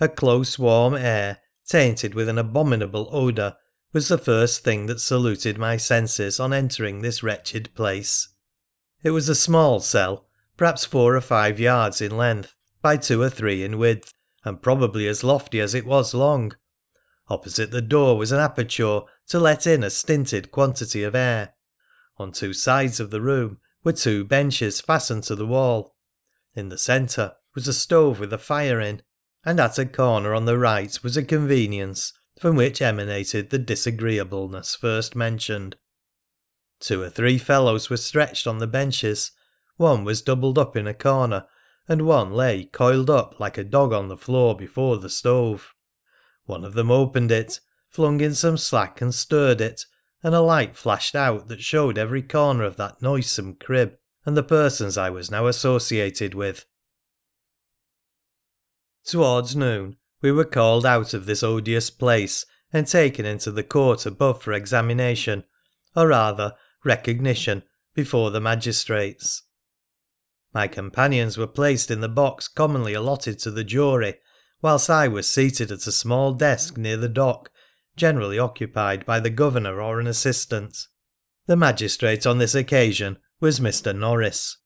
A 0.00 0.08
close, 0.08 0.58
warm 0.58 0.94
air, 0.94 1.38
tainted 1.68 2.14
with 2.14 2.28
an 2.28 2.38
abominable 2.38 3.08
odour, 3.12 3.56
was 3.92 4.08
the 4.08 4.18
first 4.18 4.64
thing 4.64 4.86
that 4.86 5.00
saluted 5.00 5.58
my 5.58 5.76
senses 5.76 6.40
on 6.40 6.52
entering 6.52 7.02
this 7.02 7.22
wretched 7.22 7.74
place. 7.74 8.28
It 9.02 9.10
was 9.10 9.28
a 9.28 9.34
small 9.34 9.80
cell, 9.80 10.26
perhaps 10.56 10.84
four 10.84 11.14
or 11.14 11.20
five 11.20 11.60
yards 11.60 12.00
in 12.00 12.16
length 12.16 12.54
by 12.80 12.96
two 12.96 13.20
or 13.20 13.28
three 13.28 13.62
in 13.62 13.78
width, 13.78 14.12
and 14.44 14.62
probably 14.62 15.06
as 15.06 15.24
lofty 15.24 15.60
as 15.60 15.74
it 15.74 15.86
was 15.86 16.14
long. 16.14 16.54
Opposite 17.28 17.70
the 17.70 17.82
door 17.82 18.18
was 18.18 18.32
an 18.32 18.40
aperture 18.40 19.00
to 19.28 19.38
let 19.38 19.66
in 19.66 19.82
a 19.82 19.90
stinted 19.90 20.50
quantity 20.50 21.02
of 21.02 21.14
air. 21.14 21.54
On 22.18 22.32
two 22.32 22.52
sides 22.52 23.00
of 23.00 23.10
the 23.10 23.20
room 23.20 23.58
were 23.84 23.92
two 23.92 24.24
benches 24.24 24.80
fastened 24.80 25.24
to 25.24 25.34
the 25.34 25.46
wall. 25.46 25.96
In 26.54 26.68
the 26.68 26.78
centre 26.78 27.32
was 27.54 27.68
a 27.68 27.72
stove 27.72 28.20
with 28.20 28.32
a 28.32 28.38
fire 28.38 28.80
in, 28.80 29.02
and 29.44 29.58
at 29.58 29.78
a 29.78 29.86
corner 29.86 30.34
on 30.34 30.44
the 30.44 30.58
right 30.58 31.02
was 31.02 31.16
a 31.16 31.24
convenience 31.24 32.12
from 32.38 32.56
which 32.56 32.82
emanated 32.82 33.50
the 33.50 33.58
disagreeableness 33.58 34.74
first 34.74 35.14
mentioned. 35.14 35.76
Two 36.80 37.02
or 37.02 37.10
three 37.10 37.38
fellows 37.38 37.88
were 37.88 37.96
stretched 37.96 38.46
on 38.46 38.58
the 38.58 38.66
benches, 38.66 39.30
one 39.76 40.04
was 40.04 40.22
doubled 40.22 40.58
up 40.58 40.76
in 40.76 40.86
a 40.86 40.94
corner, 40.94 41.46
and 41.88 42.02
one 42.02 42.32
lay 42.32 42.64
coiled 42.64 43.10
up 43.10 43.38
like 43.40 43.58
a 43.58 43.64
dog 43.64 43.92
on 43.92 44.08
the 44.08 44.16
floor 44.16 44.56
before 44.56 44.98
the 44.98 45.10
stove. 45.10 45.74
One 46.44 46.64
of 46.64 46.74
them 46.74 46.90
opened 46.90 47.30
it, 47.30 47.60
flung 47.88 48.20
in 48.20 48.34
some 48.34 48.56
slack 48.56 49.00
and 49.00 49.14
stirred 49.14 49.60
it, 49.60 49.84
and 50.22 50.34
a 50.34 50.40
light 50.40 50.76
flashed 50.76 51.14
out 51.14 51.48
that 51.48 51.60
showed 51.60 51.98
every 51.98 52.22
corner 52.22 52.64
of 52.64 52.76
that 52.76 53.02
noisome 53.02 53.54
crib 53.54 53.96
and 54.24 54.36
the 54.36 54.42
persons 54.42 54.96
I 54.96 55.10
was 55.10 55.30
now 55.30 55.46
associated 55.46 56.34
with. 56.34 56.64
Towards 59.04 59.56
noon 59.56 59.96
we 60.20 60.30
were 60.30 60.44
called 60.44 60.86
out 60.86 61.12
of 61.12 61.26
this 61.26 61.42
odious 61.42 61.90
place 61.90 62.46
and 62.72 62.86
taken 62.86 63.26
into 63.26 63.50
the 63.50 63.64
court 63.64 64.06
above 64.06 64.40
for 64.40 64.52
examination, 64.52 65.44
or 65.94 66.08
rather 66.08 66.54
recognition, 66.84 67.62
before 67.94 68.30
the 68.30 68.40
magistrates. 68.40 69.42
My 70.54 70.68
companions 70.68 71.38
were 71.38 71.46
placed 71.46 71.90
in 71.90 72.00
the 72.00 72.08
box 72.08 72.46
commonly 72.46 72.92
allotted 72.92 73.38
to 73.40 73.50
the 73.50 73.64
jury, 73.64 74.16
whilst 74.60 74.90
I 74.90 75.08
was 75.08 75.26
seated 75.26 75.72
at 75.72 75.86
a 75.86 75.92
small 75.92 76.34
desk 76.34 76.76
near 76.76 76.98
the 76.98 77.08
dock, 77.08 77.50
generally 77.96 78.38
occupied 78.38 79.06
by 79.06 79.18
the 79.18 79.30
governor 79.30 79.80
or 79.80 79.98
an 79.98 80.06
assistant. 80.06 80.76
The 81.46 81.56
magistrate 81.56 82.26
on 82.26 82.38
this 82.38 82.54
occasion 82.54 83.18
was 83.40 83.60
Mr. 83.60 83.96
Norris. 83.96 84.58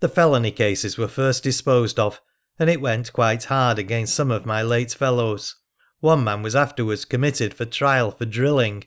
The 0.00 0.08
felony 0.08 0.52
cases 0.52 0.96
were 0.96 1.08
first 1.08 1.42
disposed 1.42 1.98
of, 1.98 2.20
and 2.58 2.70
it 2.70 2.80
went 2.80 3.12
quite 3.12 3.44
hard 3.44 3.78
against 3.78 4.14
some 4.14 4.30
of 4.30 4.46
my 4.46 4.62
late 4.62 4.92
fellows. 4.92 5.56
One 6.00 6.22
man 6.22 6.42
was 6.42 6.54
afterwards 6.54 7.04
committed 7.04 7.54
for 7.54 7.64
trial 7.64 8.12
for 8.12 8.24
drilling, 8.24 8.84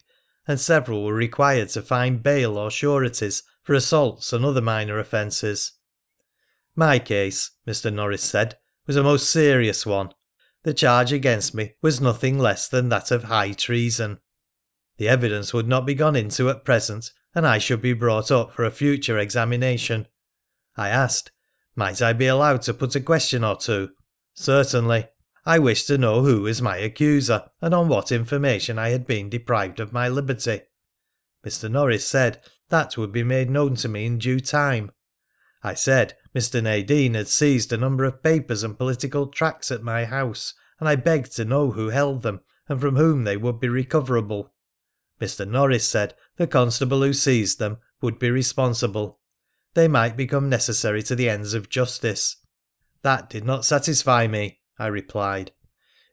and 0.48 0.60
several 0.60 1.04
were 1.04 1.14
required 1.14 1.70
to 1.70 1.82
find 1.82 2.24
bail 2.24 2.58
or 2.58 2.72
sureties 2.72 3.44
for 3.64 3.74
assaults 3.74 4.32
and 4.32 4.46
other 4.46 4.62
minor 4.62 4.98
offences. 4.98 5.74
My 6.80 6.98
case, 6.98 7.52
Mr. 7.68 7.94
Norris 7.94 8.24
said, 8.24 8.58
was 8.88 8.96
a 8.96 9.04
most 9.04 9.30
serious 9.30 9.86
one. 9.86 10.12
The 10.64 10.74
charge 10.74 11.12
against 11.12 11.54
me 11.54 11.74
was 11.82 12.00
nothing 12.00 12.40
less 12.40 12.70
than 12.70 12.88
that 12.88 13.12
of 13.12 13.26
high 13.26 13.52
treason. 13.52 14.20
The 14.96 15.10
evidence 15.10 15.54
would 15.54 15.68
not 15.68 15.86
be 15.86 15.94
gone 15.94 16.16
into 16.16 16.50
at 16.50 16.64
present, 16.64 17.12
and 17.36 17.46
I 17.46 17.58
should 17.58 17.82
be 17.82 17.92
brought 17.92 18.32
up 18.32 18.54
for 18.54 18.64
a 18.64 18.72
future 18.72 19.18
examination. 19.20 20.08
I 20.78 20.88
asked, 20.88 21.34
might 21.76 22.02
I 22.02 22.14
be 22.14 22.28
allowed 22.28 22.62
to 22.62 22.74
put 22.74 22.96
a 22.96 23.02
question 23.02 23.44
or 23.44 23.58
two? 23.58 23.90
Certainly. 24.34 25.10
I 25.46 25.60
wished 25.60 25.88
to 25.88 25.98
know 25.98 26.22
who 26.22 26.44
was 26.44 26.62
my 26.62 26.78
accuser, 26.78 27.44
and 27.62 27.74
on 27.74 27.90
what 27.90 28.10
information 28.10 28.80
I 28.80 28.92
had 28.92 29.06
been 29.06 29.30
deprived 29.30 29.82
of 29.82 29.92
my 29.92 30.08
liberty. 30.08 30.62
Mr. 31.46 31.70
Norris 31.70 32.08
said 32.08 32.40
that 32.70 32.98
would 32.98 33.12
be 33.12 33.24
made 33.24 33.50
known 33.50 33.76
to 33.76 33.90
me 33.90 34.06
in 34.06 34.18
due 34.18 34.40
time. 34.40 34.94
I 35.62 35.74
said 35.74 36.16
Mr. 36.36 36.62
Nadin 36.62 37.16
had 37.16 37.28
seized 37.28 37.74
a 37.74 37.78
number 37.78 38.06
of 38.06 38.22
papers 38.22 38.64
and 38.64 38.78
political 38.78 39.28
tracts 39.28 39.72
at 39.72 39.82
my 39.82 40.06
house, 40.06 40.54
and 40.80 40.88
I 40.88 40.96
begged 40.96 41.36
to 41.36 41.46
know 41.46 41.72
who 41.72 41.90
held 41.90 42.22
them 42.22 42.42
and 42.68 42.80
from 42.80 42.96
whom 42.96 43.24
they 43.24 43.36
would 43.36 43.60
be 43.60 43.68
recoverable. 43.68 44.54
Mr. 45.20 45.48
Norris 45.48 45.88
said 45.88 46.14
the 46.38 46.48
constable 46.48 47.02
who 47.02 47.14
seized 47.14 47.60
them 47.60 47.78
would 48.02 48.20
be 48.20 48.30
responsible. 48.30 49.20
They 49.74 49.88
might 49.88 50.16
become 50.16 50.50
necessary 50.50 51.04
to 51.04 51.16
the 51.16 51.30
ends 51.30 51.54
of 51.54 51.70
justice. 51.70 52.38
That 53.02 53.30
did 53.30 53.44
not 53.44 53.66
satisfy 53.66 54.28
me, 54.28 54.60
I 54.78 54.88
replied. 54.88 55.52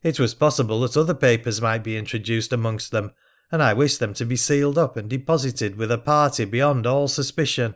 It 0.02 0.18
was 0.18 0.34
possible 0.34 0.80
that 0.80 0.96
other 0.96 1.14
papers 1.14 1.60
might 1.60 1.84
be 1.84 1.96
introduced 1.96 2.52
amongst 2.52 2.90
them, 2.90 3.12
and 3.52 3.62
I 3.62 3.74
wished 3.74 4.00
them 4.00 4.14
to 4.14 4.24
be 4.24 4.36
sealed 4.36 4.78
up 4.78 4.96
and 4.96 5.08
deposited 5.08 5.76
with 5.76 5.90
a 5.90 5.98
party 5.98 6.44
beyond 6.44 6.86
all 6.86 7.08
suspicion. 7.08 7.74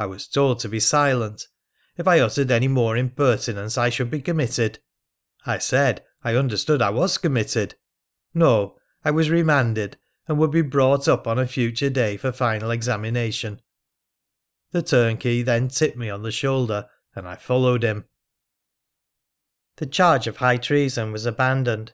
I 0.00 0.06
was 0.06 0.26
told 0.26 0.60
to 0.60 0.68
be 0.70 0.80
silent. 0.80 1.46
If 1.98 2.08
I 2.08 2.20
uttered 2.20 2.50
any 2.50 2.68
more 2.68 2.96
impertinence 2.96 3.76
I 3.76 3.90
should 3.90 4.10
be 4.10 4.22
committed. 4.22 4.78
I 5.44 5.58
said 5.58 6.02
I 6.24 6.36
understood 6.36 6.80
I 6.80 6.88
was 6.88 7.18
committed. 7.18 7.74
No, 8.32 8.78
I 9.04 9.10
was 9.10 9.28
remanded, 9.28 9.98
and 10.26 10.38
would 10.38 10.52
be 10.52 10.62
brought 10.62 11.06
up 11.06 11.26
on 11.26 11.38
a 11.38 11.46
future 11.46 11.90
day 11.90 12.16
for 12.16 12.32
final 12.32 12.70
examination. 12.70 13.60
The 14.72 14.80
turnkey 14.80 15.42
then 15.42 15.68
tipped 15.68 15.98
me 15.98 16.08
on 16.08 16.22
the 16.22 16.32
shoulder, 16.32 16.88
and 17.14 17.28
I 17.28 17.36
followed 17.36 17.82
him. 17.82 18.06
The 19.76 19.84
charge 19.84 20.26
of 20.26 20.38
high 20.38 20.56
treason 20.56 21.12
was 21.12 21.26
abandoned. 21.26 21.92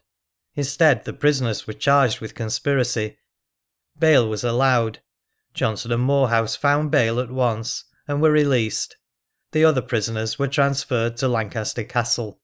Instead, 0.55 1.03
the 1.03 1.11
prisoners 1.11 1.67
were 1.67 1.73
charged 1.73 2.21
with 2.21 2.35
conspiracy. 2.35 3.17
Bail 3.99 4.29
was 4.29 4.45
allowed. 4.45 4.99
Johnson 5.53 5.91
and 5.91 6.03
Moorhouse 6.03 6.55
found 6.55 6.89
bail 6.89 7.19
at 7.19 7.31
once, 7.31 7.83
and 8.07 8.21
were 8.21 8.31
released. 8.31 8.97
The 9.51 9.65
other 9.65 9.81
prisoners 9.81 10.37
were 10.37 10.47
transferred 10.47 11.17
to 11.17 11.27
Lancaster 11.27 11.83
Castle. 11.83 12.39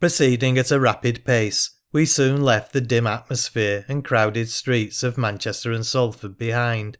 Proceeding 0.00 0.58
at 0.58 0.70
a 0.70 0.80
rapid 0.80 1.24
pace, 1.24 1.70
we 1.92 2.04
soon 2.04 2.42
left 2.42 2.72
the 2.72 2.80
dim 2.80 3.06
atmosphere 3.06 3.84
and 3.88 4.04
crowded 4.04 4.48
streets 4.48 5.02
of 5.02 5.16
Manchester 5.16 5.70
and 5.70 5.86
Salford 5.86 6.36
behind. 6.36 6.98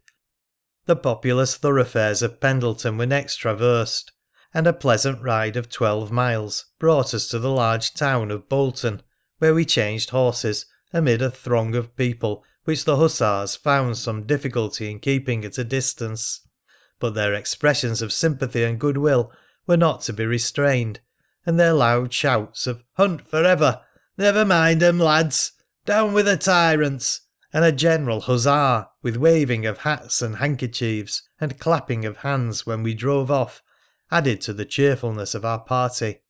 The 0.85 0.95
populous 0.95 1.57
thoroughfares 1.57 2.21
of 2.21 2.39
Pendleton 2.39 2.97
were 2.97 3.05
next 3.05 3.37
traversed, 3.37 4.11
and 4.53 4.67
a 4.67 4.73
pleasant 4.73 5.21
ride 5.21 5.57
of 5.57 5.69
twelve 5.69 6.11
miles 6.11 6.67
brought 6.79 7.13
us 7.13 7.27
to 7.29 7.39
the 7.39 7.49
large 7.49 7.93
town 7.93 8.31
of 8.31 8.47
Bolton, 8.47 9.01
where 9.39 9.53
we 9.53 9.65
changed 9.65 10.11
horses 10.11 10.65
amid 10.93 11.21
a 11.21 11.29
throng 11.29 11.75
of 11.75 11.97
people 11.97 12.45
which 12.63 12.85
the 12.85 12.95
hussars 12.95 13.55
found 13.55 13.97
some 13.97 14.25
difficulty 14.25 14.89
in 14.89 14.99
keeping 14.99 15.43
at 15.43 15.57
a 15.57 15.63
distance 15.63 16.39
but 16.99 17.13
their 17.13 17.33
expressions 17.33 18.01
of 18.01 18.13
sympathy 18.13 18.63
and 18.63 18.79
goodwill 18.79 19.31
were 19.67 19.75
not 19.77 20.01
to 20.01 20.13
be 20.13 20.25
restrained, 20.25 20.99
and 21.45 21.59
their 21.59 21.73
loud 21.73 22.13
shouts 22.13 22.67
of 22.67 22.83
Hunt 22.93 23.27
for 23.27 23.43
ever! 23.43 23.81
Never 24.17 24.45
mind 24.45 24.81
'em, 24.81 24.99
lads! 24.99 25.51
Down 25.85 26.13
with 26.13 26.25
the 26.25 26.37
tyrants! 26.37 27.21
and 27.51 27.63
a 27.63 27.71
general 27.71 28.21
huzzah, 28.21 28.89
with 29.01 29.15
waving 29.15 29.65
of 29.65 29.79
hats 29.79 30.21
and 30.21 30.37
handkerchiefs, 30.37 31.23
and 31.39 31.59
clapping 31.59 32.03
of 32.03 32.17
hands 32.17 32.65
when 32.65 32.83
we 32.83 32.93
drove 32.93 33.31
off, 33.31 33.63
added 34.11 34.41
to 34.41 34.51
the 34.51 34.65
cheerfulness 34.65 35.33
of 35.33 35.45
our 35.45 35.59
party. 35.59 36.21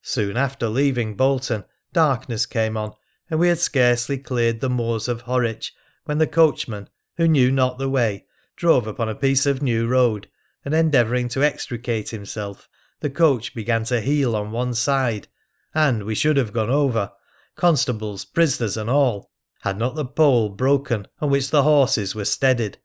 Soon 0.00 0.36
after 0.36 0.68
leaving 0.68 1.16
Bolton, 1.16 1.64
darkness 1.92 2.46
came 2.46 2.76
on, 2.76 2.94
and 3.28 3.38
we 3.38 3.48
had 3.48 3.58
scarcely 3.58 4.16
cleared 4.16 4.60
the 4.60 4.70
moors 4.70 5.06
of 5.06 5.22
Horwich 5.22 5.72
when 6.04 6.18
the 6.18 6.26
coachman, 6.26 6.88
who 7.16 7.28
knew 7.28 7.50
not 7.50 7.78
the 7.78 7.90
way, 7.90 8.26
drove 8.62 8.86
upon 8.86 9.08
a 9.08 9.14
piece 9.16 9.44
of 9.44 9.60
new 9.60 9.88
road, 9.88 10.28
and 10.64 10.72
endeavouring 10.72 11.26
to 11.26 11.42
extricate 11.42 12.10
himself, 12.10 12.68
the 13.00 13.10
coach 13.10 13.56
began 13.56 13.82
to 13.82 14.00
heel 14.00 14.36
on 14.36 14.52
one 14.52 14.72
side, 14.72 15.26
and 15.74 16.04
we 16.04 16.14
should 16.14 16.36
have 16.36 16.52
gone 16.52 16.70
over, 16.70 17.10
constables, 17.56 18.24
prisoners, 18.24 18.76
and 18.76 18.88
all, 18.88 19.32
had 19.62 19.76
not 19.76 19.96
the 19.96 20.04
pole 20.04 20.48
broken 20.48 21.04
on 21.20 21.28
which 21.28 21.50
the 21.50 21.64
horses 21.64 22.14
were 22.14 22.24
steadied, 22.24 22.78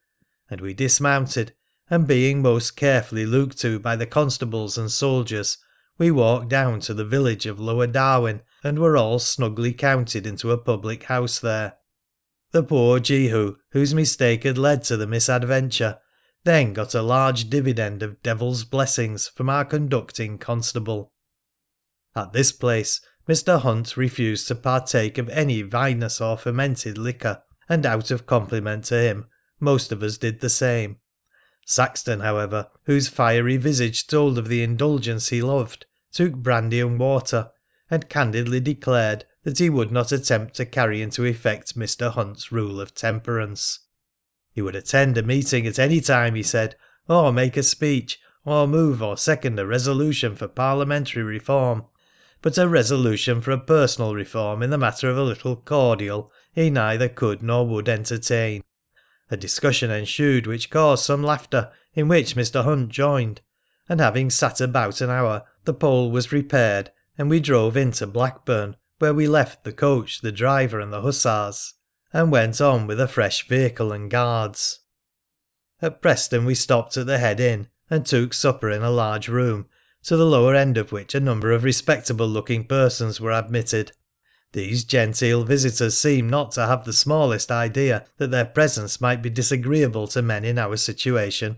and 0.49 0.61
we 0.61 0.73
dismounted, 0.73 1.53
and 1.91 2.07
being 2.07 2.41
most 2.41 2.71
carefully 2.75 3.27
looked 3.27 3.59
to 3.59 3.79
by 3.79 3.95
the 3.95 4.07
constables 4.07 4.79
and 4.79 4.91
soldiers, 4.91 5.59
we 5.99 6.09
walked 6.09 6.49
down 6.49 6.79
to 6.79 6.95
the 6.95 7.05
village 7.05 7.45
of 7.45 7.59
Lower 7.59 7.85
Darwen, 7.85 8.41
and 8.63 8.79
were 8.79 8.97
all 8.97 9.19
snugly 9.19 9.73
counted 9.73 10.25
into 10.25 10.49
a 10.49 10.57
public 10.57 11.03
house 11.03 11.37
there. 11.37 11.73
The 12.57 12.63
poor 12.63 12.99
Jehu, 12.99 13.57
whose 13.69 13.93
mistake 13.93 14.43
had 14.43 14.57
led 14.57 14.81
to 14.85 14.97
the 14.97 15.05
misadventure, 15.05 15.99
then 16.43 16.73
got 16.73 16.95
a 16.95 17.03
large 17.03 17.51
dividend 17.51 18.01
of 18.01 18.23
devil's 18.23 18.63
blessings 18.63 19.27
from 19.27 19.47
our 19.47 19.63
conducting 19.63 20.39
constable. 20.39 21.13
At 22.15 22.33
this 22.33 22.51
place 22.51 22.99
Mr. 23.29 23.61
Hunt 23.61 23.95
refused 23.95 24.47
to 24.47 24.55
partake 24.55 25.19
of 25.19 25.29
any 25.29 25.61
vinous 25.61 26.19
or 26.19 26.35
fermented 26.35 26.97
liquor, 26.97 27.43
and 27.69 27.85
out 27.85 28.09
of 28.09 28.25
compliment 28.25 28.85
to 28.85 28.99
him 28.99 29.27
most 29.59 29.91
of 29.91 30.01
us 30.01 30.17
did 30.17 30.39
the 30.39 30.49
same. 30.49 30.97
Saxton, 31.67 32.21
however, 32.21 32.69
whose 32.85 33.07
fiery 33.07 33.57
visage 33.57 34.07
told 34.07 34.39
of 34.39 34.47
the 34.47 34.63
indulgence 34.63 35.29
he 35.29 35.43
loved, 35.43 35.85
took 36.11 36.33
brandy 36.33 36.79
and 36.79 36.97
water, 36.97 37.51
and 37.91 38.09
candidly 38.09 38.59
declared 38.59 39.25
that 39.47 39.59
he 39.59 39.69
would 39.69 39.93
not 39.93 40.11
attempt 40.11 40.55
to 40.55 40.65
carry 40.65 41.01
into 41.01 41.23
effect 41.23 41.79
Mr. 41.79 42.11
Hunt's 42.11 42.51
rule 42.51 42.81
of 42.81 42.93
temperance. 42.93 43.79
He 44.51 44.61
would 44.61 44.75
attend 44.75 45.17
a 45.17 45.23
meeting 45.23 45.65
at 45.65 45.79
any 45.79 46.01
time, 46.01 46.35
he 46.35 46.43
said, 46.43 46.75
or 47.07 47.31
make 47.31 47.55
a 47.55 47.63
speech, 47.63 48.19
or 48.43 48.67
move 48.67 49.01
or 49.01 49.15
second 49.15 49.57
a 49.57 49.65
resolution 49.65 50.35
for 50.35 50.49
parliamentary 50.49 51.23
reform, 51.23 51.85
but 52.41 52.57
a 52.57 52.67
resolution 52.67 53.39
for 53.39 53.51
a 53.51 53.57
personal 53.57 54.13
reform 54.13 54.61
in 54.61 54.69
the 54.69 54.77
matter 54.77 55.09
of 55.09 55.17
a 55.17 55.23
little 55.23 55.55
cordial 55.55 56.29
he 56.51 56.69
neither 56.69 57.07
could 57.07 57.41
nor 57.41 57.65
would 57.65 57.87
entertain. 57.87 58.61
A 59.31 59.37
discussion 59.37 59.89
ensued 59.89 60.45
which 60.45 60.69
caused 60.69 61.05
some 61.05 61.23
laughter, 61.23 61.71
in 61.93 62.09
which 62.09 62.35
Mr. 62.35 62.65
Hunt 62.65 62.89
joined, 62.89 63.39
and 63.87 64.01
having 64.01 64.29
sat 64.29 64.59
about 64.59 64.99
an 64.99 65.09
hour, 65.09 65.43
the 65.63 65.73
pole 65.73 66.11
was 66.11 66.33
repaired, 66.33 66.91
and 67.17 67.29
we 67.29 67.39
drove 67.39 67.77
into 67.77 68.05
Blackburn, 68.05 68.75
where 68.99 69.13
we 69.13 69.27
left 69.27 69.63
the 69.63 69.71
coach, 69.71 70.21
the 70.21 70.31
driver, 70.31 70.79
and 70.79 70.91
the 70.91 71.01
hussars, 71.01 71.73
and 72.13 72.31
went 72.31 72.59
on 72.59 72.87
with 72.87 72.99
a 72.99 73.07
fresh 73.07 73.47
vehicle 73.47 73.91
and 73.91 74.09
guards. 74.09 74.79
At 75.81 76.01
Preston 76.01 76.45
we 76.45 76.55
stopped 76.55 76.97
at 76.97 77.05
the 77.05 77.19
head 77.19 77.39
inn, 77.39 77.67
and 77.89 78.05
took 78.05 78.33
supper 78.33 78.69
in 78.69 78.83
a 78.83 78.89
large 78.89 79.27
room, 79.27 79.67
to 80.03 80.17
the 80.17 80.25
lower 80.25 80.55
end 80.55 80.77
of 80.77 80.91
which 80.91 81.13
a 81.13 81.19
number 81.19 81.51
of 81.51 81.63
respectable 81.63 82.27
looking 82.27 82.65
persons 82.65 83.21
were 83.21 83.31
admitted. 83.31 83.91
These 84.53 84.85
genteel 84.85 85.43
visitors 85.43 85.97
seemed 85.97 86.31
not 86.31 86.51
to 86.53 86.65
have 86.65 86.85
the 86.85 86.93
smallest 86.93 87.51
idea 87.51 88.05
that 88.17 88.31
their 88.31 88.45
presence 88.45 89.01
might 89.01 89.21
be 89.21 89.29
disagreeable 89.29 90.07
to 90.07 90.21
men 90.21 90.45
in 90.45 90.57
our 90.57 90.77
situation, 90.77 91.57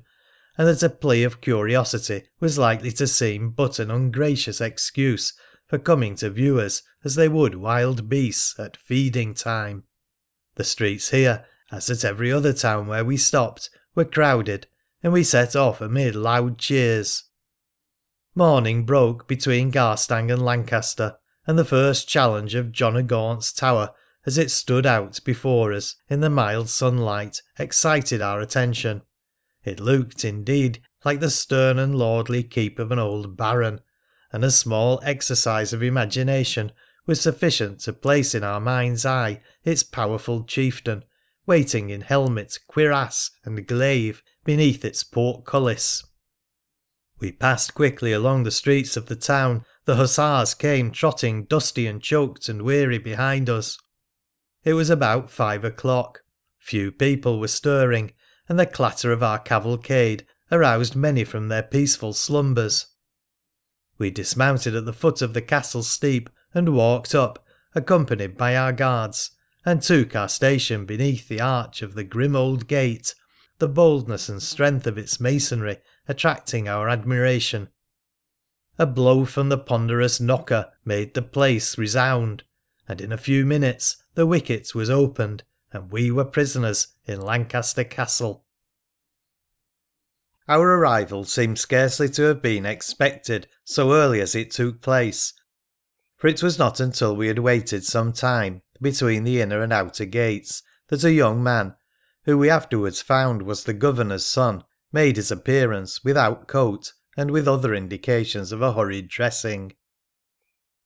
and 0.57 0.67
that 0.67 0.83
a 0.83 0.89
plea 0.89 1.23
of 1.23 1.41
curiosity 1.41 2.23
was 2.39 2.57
likely 2.57 2.91
to 2.93 3.07
seem 3.07 3.51
but 3.51 3.79
an 3.79 3.89
ungracious 3.91 4.59
excuse 4.59 5.33
for 5.69 5.77
coming 5.77 6.15
to 6.15 6.29
view 6.29 6.59
us 6.59 6.81
as 7.05 7.15
they 7.15 7.29
would 7.29 7.55
wild 7.55 8.09
beasts 8.09 8.59
at 8.59 8.75
feeding 8.75 9.33
time. 9.33 9.83
The 10.55 10.63
streets 10.63 11.11
here, 11.11 11.45
as 11.71 11.89
at 11.89 12.03
every 12.03 12.31
other 12.31 12.53
town 12.53 12.87
where 12.87 13.05
we 13.05 13.15
stopped, 13.15 13.69
were 13.95 14.03
crowded, 14.05 14.67
and 15.03 15.13
we 15.13 15.23
set 15.23 15.55
off 15.55 15.79
amid 15.79 16.15
loud 16.15 16.57
cheers. 16.57 17.25
Morning 18.35 18.83
broke 18.83 19.27
between 19.27 19.71
Garstang 19.71 20.31
and 20.31 20.43
Lancaster, 20.43 21.17
and 21.45 21.57
the 21.57 21.65
first 21.65 22.09
challenge 22.09 22.55
of 22.55 22.71
John 22.71 22.97
o' 22.97 23.03
Gaunt's 23.03 23.53
tower, 23.53 23.91
as 24.25 24.37
it 24.37 24.51
stood 24.51 24.85
out 24.85 25.19
before 25.23 25.71
us 25.71 25.95
in 26.09 26.19
the 26.19 26.29
mild 26.29 26.69
sunlight, 26.69 27.41
excited 27.57 28.21
our 28.21 28.41
attention. 28.41 29.03
It 29.63 29.79
looked, 29.79 30.25
indeed, 30.25 30.81
like 31.05 31.19
the 31.19 31.29
stern 31.29 31.79
and 31.79 31.95
lordly 31.95 32.43
keep 32.43 32.79
of 32.79 32.91
an 32.91 32.99
old 32.99 33.37
baron, 33.37 33.81
and 34.31 34.43
a 34.43 34.51
small 34.51 34.99
exercise 35.03 35.73
of 35.73 35.81
imagination 35.81 36.71
was 37.05 37.19
sufficient 37.19 37.79
to 37.79 37.93
place 37.93 38.35
in 38.35 38.43
our 38.43 38.59
mind's 38.59 39.05
eye 39.05 39.41
its 39.63 39.83
powerful 39.83 40.43
chieftain, 40.43 41.03
waiting 41.45 41.89
in 41.89 42.01
helmet, 42.01 42.59
cuirass, 42.67 43.31
and 43.43 43.67
glaive 43.67 44.21
beneath 44.43 44.85
its 44.85 45.03
portcullis. 45.03 46.03
We 47.19 47.31
passed 47.31 47.73
quickly 47.73 48.13
along 48.13 48.43
the 48.43 48.51
streets 48.51 48.95
of 48.95 49.07
the 49.07 49.15
town, 49.15 49.65
the 49.85 49.95
hussars 49.95 50.53
came 50.53 50.91
trotting 50.91 51.45
dusty 51.45 51.87
and 51.87 52.01
choked 52.01 52.47
and 52.47 52.61
weary 52.61 52.99
behind 52.99 53.49
us. 53.49 53.77
It 54.63 54.73
was 54.73 54.89
about 54.89 55.31
five 55.31 55.65
o'clock. 55.65 56.21
Few 56.59 56.91
people 56.91 57.39
were 57.39 57.47
stirring, 57.47 58.13
and 58.47 58.59
the 58.59 58.65
clatter 58.65 59.11
of 59.11 59.23
our 59.23 59.39
cavalcade 59.39 60.25
aroused 60.51 60.95
many 60.95 61.23
from 61.23 61.47
their 61.47 61.63
peaceful 61.63 62.13
slumbers. 62.13 62.85
We 63.99 64.09
dismounted 64.09 64.75
at 64.75 64.85
the 64.85 64.93
foot 64.93 65.21
of 65.21 65.33
the 65.33 65.41
castle 65.41 65.83
steep 65.83 66.29
and 66.53 66.73
walked 66.73 67.13
up, 67.13 67.45
accompanied 67.75 68.37
by 68.37 68.55
our 68.55 68.73
guards, 68.73 69.31
and 69.65 69.81
took 69.81 70.15
our 70.15 70.29
station 70.29 70.85
beneath 70.85 71.27
the 71.27 71.41
arch 71.41 71.81
of 71.81 71.93
the 71.93 72.05
grim 72.05 72.35
old 72.35 72.67
gate, 72.67 73.13
the 73.59 73.67
boldness 73.67 74.29
and 74.29 74.41
strength 74.41 74.87
of 74.87 74.97
its 74.97 75.19
masonry 75.19 75.77
attracting 76.07 76.67
our 76.67 76.89
admiration. 76.89 77.67
A 78.79 78.85
blow 78.85 79.25
from 79.25 79.49
the 79.49 79.57
ponderous 79.57 80.21
knocker 80.21 80.71
made 80.85 81.13
the 81.13 81.21
place 81.21 81.77
resound, 81.77 82.43
and 82.87 83.01
in 83.01 83.11
a 83.11 83.17
few 83.17 83.45
minutes 83.45 83.97
the 84.15 84.25
wicket 84.25 84.73
was 84.73 84.89
opened, 84.89 85.43
and 85.73 85.91
we 85.91 86.09
were 86.09 86.25
prisoners 86.25 86.87
in 87.05 87.21
Lancaster 87.21 87.83
Castle. 87.83 88.45
Our 90.49 90.79
arrival 90.79 91.25
seemed 91.25 91.59
scarcely 91.59 92.09
to 92.09 92.23
have 92.23 92.41
been 92.41 92.65
expected 92.65 93.47
so 93.63 93.93
early 93.93 94.19
as 94.19 94.33
it 94.33 94.49
took 94.49 94.81
place, 94.81 95.31
for 96.17 96.27
it 96.27 96.41
was 96.41 96.57
not 96.57 96.79
until 96.79 97.15
we 97.15 97.27
had 97.27 97.37
waited 97.37 97.83
some 97.83 98.11
time 98.13 98.63
between 98.81 99.25
the 99.25 99.41
inner 99.41 99.61
and 99.61 99.71
outer 99.71 100.05
gates 100.05 100.63
that 100.87 101.03
a 101.03 101.11
young 101.11 101.43
man, 101.43 101.75
who 102.25 102.35
we 102.35 102.49
afterwards 102.49 102.99
found 102.99 103.43
was 103.43 103.63
the 103.63 103.75
Governor's 103.75 104.25
son, 104.25 104.63
made 104.91 105.17
his 105.17 105.29
appearance 105.29 106.03
without 106.03 106.47
coat 106.47 106.93
and 107.15 107.29
with 107.29 107.47
other 107.47 107.75
indications 107.75 108.51
of 108.51 108.63
a 108.63 108.73
hurried 108.73 109.07
dressing. 109.07 109.73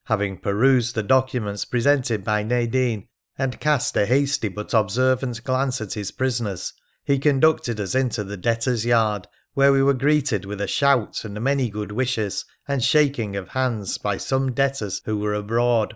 Having 0.08 0.40
perused 0.40 0.94
the 0.94 1.04
documents 1.04 1.64
presented 1.64 2.26
by 2.26 2.44
Nadin, 2.44 3.08
and 3.38 3.62
cast 3.62 3.96
a 3.96 4.06
hasty 4.06 4.50
but 4.50 4.74
observant 4.74 5.42
glance 5.46 5.80
at 5.80 5.94
his 5.94 6.12
prisoners, 6.12 6.74
he 7.06 7.18
conducted 7.18 7.80
us 7.80 7.96
into 7.96 8.26
the 8.26 8.36
debtors' 8.36 8.86
yard, 8.86 9.30
where 9.54 9.72
we 9.72 9.84
were 9.84 9.94
greeted 9.94 10.46
with 10.46 10.60
a 10.60 10.68
shout 10.68 11.24
and 11.24 11.40
many 11.42 11.70
good 11.70 11.92
wishes, 11.92 12.46
and 12.68 12.84
shaking 12.84 13.36
of 13.36 13.50
hands 13.50 13.98
by 13.98 14.18
some 14.18 14.52
debtors 14.52 15.02
who 15.06 15.18
were 15.18 15.34
abroad. 15.34 15.96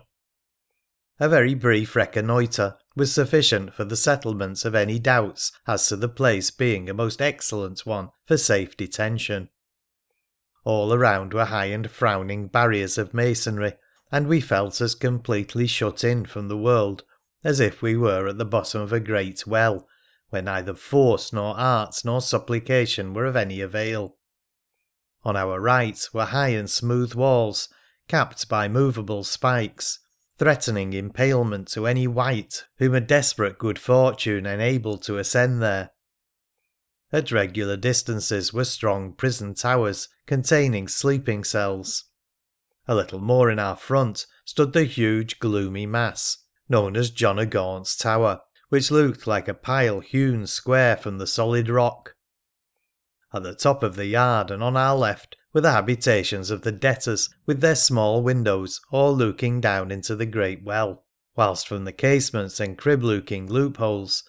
A 1.18 1.28
very 1.28 1.54
brief 1.54 1.96
reconnoitre 1.96 2.76
was 2.94 3.12
sufficient 3.12 3.74
for 3.74 3.84
the 3.84 3.96
settlement 3.96 4.64
of 4.64 4.74
any 4.74 4.98
doubts 4.98 5.50
as 5.66 5.88
to 5.88 5.96
the 5.96 6.08
place 6.08 6.50
being 6.50 6.88
a 6.88 6.94
most 6.94 7.20
excellent 7.20 7.84
one 7.84 8.10
for 8.26 8.36
safe 8.36 8.76
detention. 8.76 9.48
All 10.64 10.92
around 10.92 11.32
were 11.34 11.46
high 11.46 11.66
and 11.66 11.90
frowning 11.90 12.46
barriers 12.46 12.98
of 12.98 13.14
masonry, 13.14 13.72
and 14.12 14.28
we 14.28 14.40
felt 14.40 14.80
as 14.80 14.94
completely 14.94 15.66
shut 15.66 16.04
in 16.04 16.26
from 16.26 16.46
the 16.46 16.56
world 16.56 17.02
as 17.42 17.58
if 17.58 17.82
we 17.82 17.96
were 17.96 18.28
at 18.28 18.38
the 18.38 18.44
bottom 18.44 18.80
of 18.80 18.92
a 18.92 19.00
great 19.00 19.46
well, 19.46 19.87
where 20.30 20.42
neither 20.42 20.74
force 20.74 21.32
nor 21.32 21.56
art 21.56 22.00
nor 22.04 22.20
supplication 22.20 23.14
were 23.14 23.24
of 23.24 23.36
any 23.36 23.60
avail. 23.60 24.16
On 25.24 25.36
our 25.36 25.60
right 25.60 26.08
were 26.12 26.26
high 26.26 26.50
and 26.50 26.68
smooth 26.68 27.14
walls, 27.14 27.68
capped 28.08 28.48
by 28.48 28.68
movable 28.68 29.24
spikes, 29.24 29.98
threatening 30.38 30.92
impalement 30.92 31.68
to 31.68 31.86
any 31.86 32.06
wight 32.06 32.64
whom 32.78 32.94
a 32.94 33.00
desperate 33.00 33.58
good 33.58 33.78
fortune 33.78 34.46
enabled 34.46 35.02
to 35.02 35.18
ascend 35.18 35.62
there. 35.62 35.90
At 37.12 37.32
regular 37.32 37.76
distances 37.76 38.52
were 38.52 38.64
strong 38.64 39.12
prison 39.12 39.54
towers 39.54 40.08
containing 40.26 40.88
sleeping 40.88 41.42
cells. 41.42 42.04
A 42.86 42.94
little 42.94 43.20
more 43.20 43.50
in 43.50 43.58
our 43.58 43.76
front 43.76 44.26
stood 44.44 44.72
the 44.72 44.84
huge 44.84 45.38
gloomy 45.38 45.86
mass 45.86 46.38
known 46.68 46.96
as 46.96 47.10
John 47.10 47.38
o' 47.38 47.46
Gaunt's 47.46 47.96
Tower, 47.96 48.40
which 48.68 48.90
looked 48.90 49.26
like 49.26 49.48
a 49.48 49.54
pile 49.54 50.00
hewn 50.00 50.46
square 50.46 50.96
from 50.96 51.18
the 51.18 51.26
solid 51.26 51.68
rock. 51.68 52.14
At 53.32 53.42
the 53.42 53.54
top 53.54 53.82
of 53.82 53.96
the 53.96 54.06
yard 54.06 54.50
and 54.50 54.62
on 54.62 54.76
our 54.76 54.96
left 54.96 55.36
were 55.52 55.60
the 55.60 55.72
habitations 55.72 56.50
of 56.50 56.62
the 56.62 56.72
debtors, 56.72 57.30
with 57.46 57.60
their 57.60 57.74
small 57.74 58.22
windows 58.22 58.80
all 58.90 59.16
looking 59.16 59.60
down 59.60 59.90
into 59.90 60.16
the 60.16 60.26
great 60.26 60.64
well, 60.64 61.04
whilst 61.36 61.68
from 61.68 61.84
the 61.84 61.92
casements 61.92 62.60
and 62.60 62.78
crib 62.78 63.02
looking 63.02 63.46
loopholes 63.46 64.24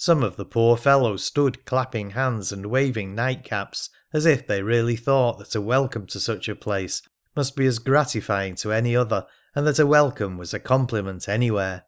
some 0.00 0.22
of 0.22 0.36
the 0.36 0.46
poor 0.46 0.78
fellows 0.78 1.22
stood 1.22 1.66
clapping 1.66 2.12
hands 2.12 2.52
and 2.52 2.64
waving 2.64 3.14
nightcaps, 3.14 3.90
as 4.14 4.24
if 4.24 4.46
they 4.46 4.62
really 4.62 4.96
thought 4.96 5.38
that 5.38 5.54
a 5.54 5.60
welcome 5.60 6.06
to 6.06 6.18
such 6.18 6.48
a 6.48 6.56
place 6.56 7.02
must 7.36 7.54
be 7.54 7.66
as 7.66 7.78
gratifying 7.78 8.54
to 8.54 8.72
any 8.72 8.96
other, 8.96 9.26
and 9.54 9.66
that 9.66 9.78
a 9.78 9.86
welcome 9.86 10.38
was 10.38 10.54
a 10.54 10.58
compliment 10.58 11.28
anywhere. 11.28 11.84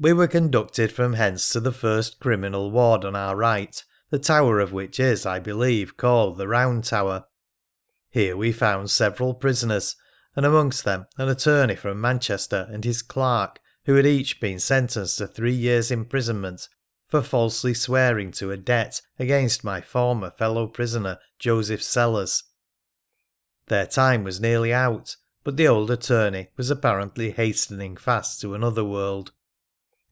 We 0.00 0.12
were 0.12 0.28
conducted 0.28 0.92
from 0.92 1.14
hence 1.14 1.48
to 1.50 1.60
the 1.60 1.72
first 1.72 2.20
criminal 2.20 2.70
ward 2.70 3.04
on 3.04 3.16
our 3.16 3.34
right, 3.34 3.82
the 4.10 4.20
tower 4.20 4.60
of 4.60 4.72
which 4.72 5.00
is, 5.00 5.26
I 5.26 5.40
believe, 5.40 5.96
called 5.96 6.38
the 6.38 6.46
Round 6.46 6.84
Tower. 6.84 7.24
Here 8.08 8.36
we 8.36 8.52
found 8.52 8.90
several 8.90 9.34
prisoners, 9.34 9.96
and 10.36 10.46
amongst 10.46 10.84
them 10.84 11.06
an 11.16 11.28
attorney 11.28 11.74
from 11.74 12.00
Manchester 12.00 12.68
and 12.70 12.84
his 12.84 13.02
clerk, 13.02 13.58
who 13.86 13.96
had 13.96 14.06
each 14.06 14.40
been 14.40 14.60
sentenced 14.60 15.18
to 15.18 15.26
three 15.26 15.52
years' 15.52 15.90
imprisonment 15.90 16.68
for 17.08 17.20
falsely 17.20 17.74
swearing 17.74 18.30
to 18.32 18.52
a 18.52 18.56
debt 18.56 19.00
against 19.18 19.64
my 19.64 19.80
former 19.80 20.30
fellow 20.30 20.68
prisoner, 20.68 21.18
Joseph 21.40 21.82
Sellers. 21.82 22.44
Their 23.66 23.86
time 23.86 24.22
was 24.22 24.40
nearly 24.40 24.72
out, 24.72 25.16
but 25.42 25.56
the 25.56 25.66
old 25.66 25.90
attorney 25.90 26.50
was 26.56 26.70
apparently 26.70 27.32
hastening 27.32 27.96
fast 27.96 28.40
to 28.42 28.54
another 28.54 28.84
world. 28.84 29.32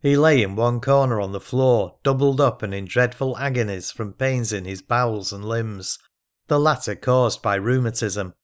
He 0.07 0.17
lay 0.17 0.41
in 0.41 0.55
one 0.55 0.81
corner 0.81 1.21
on 1.21 1.33
the 1.33 1.41
floor, 1.41 1.99
doubled 2.05 2.41
up 2.41 2.63
and 2.63 2.73
in 2.73 2.85
dreadful 2.85 3.37
agonies 3.39 3.91
from 3.91 4.13
pains 4.13 4.53
in 4.53 4.65
his 4.65 4.81
bowels 4.81 5.33
and 5.33 5.45
limbs, 5.45 5.99
the 6.47 6.61
latter 6.61 6.95
caused 6.95 7.43
by 7.43 7.57
rheumatism. 7.57 8.35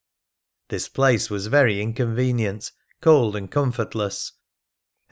This 0.71 0.89
place 0.89 1.31
was 1.31 1.47
very 1.47 1.81
inconvenient, 1.81 2.73
cold 3.01 3.37
and 3.37 3.49
comfortless. 3.49 4.33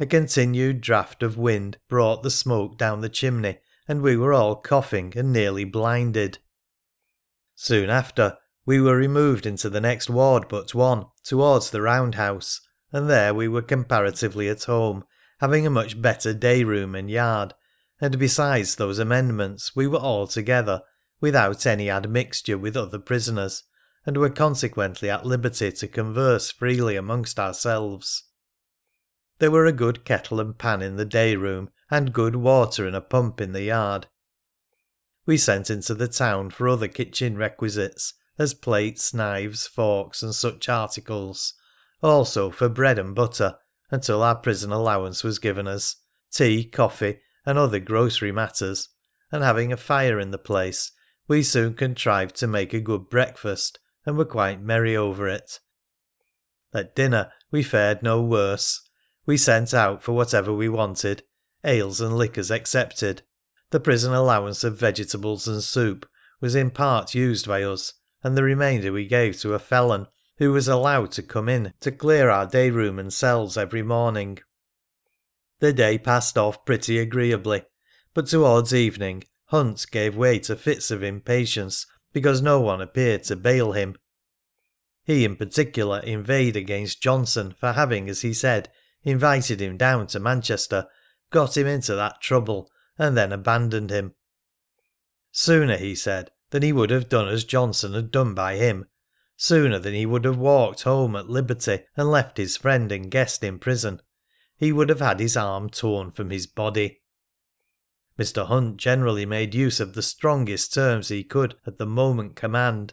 A 0.00 0.06
continued 0.06 0.80
draught 0.80 1.22
of 1.22 1.38
wind 1.38 1.78
brought 1.88 2.24
the 2.24 2.32
smoke 2.32 2.76
down 2.76 3.00
the 3.00 3.08
chimney, 3.08 3.60
and 3.86 4.02
we 4.02 4.16
were 4.16 4.32
all 4.32 4.56
coughing 4.56 5.12
and 5.14 5.32
nearly 5.32 5.62
blinded. 5.62 6.38
Soon 7.54 7.88
after, 7.88 8.38
we 8.66 8.80
were 8.80 8.96
removed 8.96 9.46
into 9.46 9.70
the 9.70 9.80
next 9.80 10.10
ward 10.10 10.48
but 10.48 10.74
one, 10.74 11.04
towards 11.22 11.70
the 11.70 11.80
round 11.80 12.16
house, 12.16 12.60
and 12.90 13.08
there 13.08 13.32
we 13.32 13.46
were 13.46 13.62
comparatively 13.62 14.48
at 14.48 14.64
home, 14.64 15.04
having 15.40 15.66
a 15.66 15.70
much 15.70 16.00
better 16.00 16.32
day 16.32 16.62
room 16.62 16.94
and 16.94 17.10
yard, 17.10 17.54
and 18.00 18.18
besides 18.18 18.76
those 18.76 18.98
amendments 18.98 19.74
we 19.74 19.86
were 19.86 19.98
altogether 19.98 20.82
without 21.20 21.66
any 21.66 21.90
admixture 21.90 22.56
with 22.56 22.76
other 22.76 22.98
prisoners, 22.98 23.64
and 24.06 24.16
were 24.16 24.30
consequently 24.30 25.10
at 25.10 25.26
liberty 25.26 25.70
to 25.70 25.88
converse 25.88 26.50
freely 26.50 26.96
amongst 26.96 27.38
ourselves. 27.38 28.24
There 29.38 29.50
were 29.50 29.66
a 29.66 29.72
good 29.72 30.04
kettle 30.04 30.40
and 30.40 30.56
pan 30.56 30.82
in 30.82 30.96
the 30.96 31.04
day 31.04 31.36
room, 31.36 31.70
and 31.90 32.12
good 32.12 32.36
water 32.36 32.86
in 32.86 32.94
a 32.94 33.00
pump 33.00 33.40
in 33.40 33.52
the 33.52 33.62
yard. 33.62 34.06
We 35.26 35.36
sent 35.36 35.70
into 35.70 35.94
the 35.94 36.08
town 36.08 36.50
for 36.50 36.68
other 36.68 36.88
kitchen 36.88 37.36
requisites, 37.36 38.14
as 38.38 38.54
plates, 38.54 39.12
knives, 39.12 39.66
forks, 39.66 40.22
and 40.22 40.34
such 40.34 40.68
articles, 40.68 41.54
also 42.02 42.50
for 42.50 42.68
bread 42.68 42.98
and 42.98 43.14
butter, 43.14 43.56
until 43.90 44.22
our 44.22 44.36
prison 44.36 44.70
allowance 44.70 45.24
was 45.24 45.38
given 45.38 45.66
us, 45.66 45.96
tea, 46.32 46.64
coffee, 46.64 47.20
and 47.44 47.58
other 47.58 47.78
grocery 47.78 48.32
matters, 48.32 48.88
and 49.32 49.42
having 49.42 49.72
a 49.72 49.76
fire 49.76 50.18
in 50.20 50.30
the 50.30 50.38
place, 50.38 50.92
we 51.28 51.42
soon 51.42 51.74
contrived 51.74 52.36
to 52.36 52.46
make 52.46 52.72
a 52.72 52.80
good 52.80 53.08
breakfast, 53.08 53.78
and 54.04 54.16
were 54.16 54.24
quite 54.24 54.60
merry 54.60 54.96
over 54.96 55.28
it. 55.28 55.60
At 56.72 56.94
dinner 56.94 57.32
we 57.50 57.62
fared 57.62 58.02
no 58.02 58.22
worse. 58.22 58.88
We 59.26 59.36
sent 59.36 59.74
out 59.74 60.02
for 60.02 60.12
whatever 60.12 60.52
we 60.52 60.68
wanted, 60.68 61.24
ales 61.64 62.00
and 62.00 62.16
liquors 62.16 62.50
excepted. 62.50 63.22
The 63.70 63.80
prison 63.80 64.12
allowance 64.12 64.64
of 64.64 64.78
vegetables 64.78 65.46
and 65.46 65.62
soup 65.62 66.08
was 66.40 66.54
in 66.54 66.70
part 66.70 67.14
used 67.14 67.46
by 67.46 67.62
us, 67.62 67.92
and 68.22 68.36
the 68.36 68.42
remainder 68.42 68.92
we 68.92 69.06
gave 69.06 69.38
to 69.40 69.54
a 69.54 69.58
felon, 69.58 70.06
who 70.40 70.52
was 70.52 70.66
allowed 70.66 71.12
to 71.12 71.22
come 71.22 71.50
in 71.50 71.72
to 71.80 71.92
clear 71.92 72.30
our 72.30 72.46
day 72.46 72.70
room 72.70 72.98
and 72.98 73.12
cells 73.12 73.58
every 73.58 73.82
morning. 73.82 74.38
The 75.60 75.70
day 75.70 75.98
passed 75.98 76.38
off 76.38 76.64
pretty 76.64 76.98
agreeably, 76.98 77.64
but 78.14 78.26
towards 78.26 78.74
evening 78.74 79.24
Hunt 79.48 79.84
gave 79.90 80.16
way 80.16 80.38
to 80.40 80.56
fits 80.56 80.90
of 80.90 81.02
impatience 81.02 81.86
because 82.14 82.40
no 82.40 82.58
one 82.58 82.80
appeared 82.80 83.22
to 83.24 83.36
bail 83.36 83.72
him. 83.72 83.96
He 85.04 85.26
in 85.26 85.36
particular 85.36 86.00
inveighed 86.00 86.56
against 86.56 87.02
Johnson 87.02 87.54
for 87.60 87.72
having, 87.72 88.08
as 88.08 88.22
he 88.22 88.32
said, 88.32 88.70
invited 89.02 89.60
him 89.60 89.76
down 89.76 90.06
to 90.08 90.20
Manchester, 90.20 90.86
got 91.30 91.54
him 91.54 91.66
into 91.66 91.94
that 91.96 92.22
trouble, 92.22 92.70
and 92.96 93.14
then 93.14 93.30
abandoned 93.30 93.90
him. 93.90 94.14
Sooner, 95.32 95.76
he 95.76 95.94
said, 95.94 96.30
than 96.48 96.62
he 96.62 96.72
would 96.72 96.88
have 96.88 97.10
done 97.10 97.28
as 97.28 97.44
Johnson 97.44 97.92
had 97.92 98.10
done 98.10 98.34
by 98.34 98.56
him, 98.56 98.86
sooner 99.42 99.78
than 99.78 99.94
he 99.94 100.04
would 100.04 100.26
have 100.26 100.36
walked 100.36 100.82
home 100.82 101.16
at 101.16 101.30
liberty 101.30 101.80
and 101.96 102.10
left 102.10 102.36
his 102.36 102.58
friend 102.58 102.92
and 102.92 103.10
guest 103.10 103.42
in 103.42 103.58
prison, 103.58 103.98
he 104.58 104.70
would 104.70 104.90
have 104.90 105.00
had 105.00 105.18
his 105.18 105.34
arm 105.34 105.70
torn 105.70 106.10
from 106.10 106.28
his 106.28 106.46
body. 106.46 107.00
Mr. 108.18 108.46
Hunt 108.46 108.76
generally 108.76 109.24
made 109.24 109.54
use 109.54 109.80
of 109.80 109.94
the 109.94 110.02
strongest 110.02 110.74
terms 110.74 111.08
he 111.08 111.24
could 111.24 111.56
at 111.66 111.78
the 111.78 111.86
moment 111.86 112.36
command, 112.36 112.92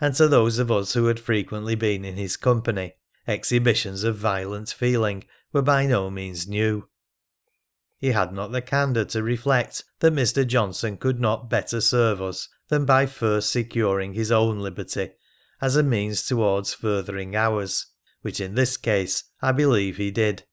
and 0.00 0.14
to 0.14 0.28
those 0.28 0.60
of 0.60 0.70
us 0.70 0.92
who 0.92 1.06
had 1.06 1.18
frequently 1.18 1.74
been 1.74 2.04
in 2.04 2.14
his 2.14 2.36
company, 2.36 2.94
exhibitions 3.26 4.04
of 4.04 4.16
violent 4.16 4.68
feeling 4.68 5.24
were 5.52 5.62
by 5.62 5.84
no 5.84 6.08
means 6.08 6.46
new. 6.46 6.88
He 7.98 8.12
had 8.12 8.32
not 8.32 8.52
the 8.52 8.62
candour 8.62 9.06
to 9.06 9.22
reflect 9.24 9.82
that 9.98 10.12
Mr. 10.12 10.46
Johnson 10.46 10.96
could 10.96 11.18
not 11.18 11.50
better 11.50 11.80
serve 11.80 12.22
us 12.22 12.48
than 12.68 12.84
by 12.84 13.06
first 13.06 13.50
securing 13.50 14.14
his 14.14 14.30
own 14.30 14.60
liberty 14.60 15.10
as 15.60 15.76
a 15.76 15.82
means 15.82 16.26
towards 16.26 16.74
furthering 16.74 17.34
ours, 17.34 17.86
which 18.22 18.40
in 18.40 18.54
this 18.54 18.76
case 18.76 19.24
I 19.40 19.52
believe 19.52 19.96
he 19.96 20.10
did. 20.10 20.44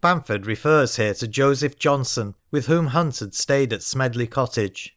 Bamford 0.00 0.46
refers 0.46 0.96
here 0.96 1.14
to 1.14 1.26
Joseph 1.26 1.78
Johnson, 1.78 2.34
with 2.50 2.66
whom 2.66 2.88
Hunt 2.88 3.20
had 3.20 3.34
stayed 3.34 3.72
at 3.72 3.82
Smedley 3.82 4.26
Cottage. 4.26 4.96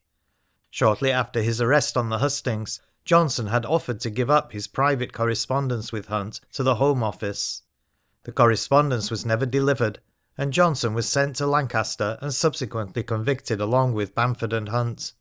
Shortly 0.70 1.12
after 1.12 1.42
his 1.42 1.62
arrest 1.62 1.96
on 1.96 2.10
the 2.10 2.18
hustings, 2.18 2.82
Johnson 3.06 3.48
had 3.48 3.66
offered 3.66 4.02
to 4.02 4.10
give 4.10 4.30
up 4.30 4.52
his 4.52 4.68
private 4.68 5.13
correspondence 5.13 5.94
with 5.94 6.08
Hunt 6.08 6.42
to 6.52 6.62
the 6.62 6.76
Home 6.76 7.04
Office. 7.04 7.62
The 8.24 8.34
correspondence 8.34 9.10
was 9.10 9.26
never 9.26 9.46
delivered, 9.46 10.02
and 10.38 10.52
Johnson 10.52 10.94
was 10.94 11.08
sent 11.08 11.38
to 11.38 11.48
Lancaster 11.48 12.18
and 12.22 12.34
subsequently 12.34 13.04
convicted 13.04 13.62
along 13.62 13.94
with 13.94 14.13
Bamford 14.13 14.52
and 14.52 14.68
Hunt. 14.68 15.13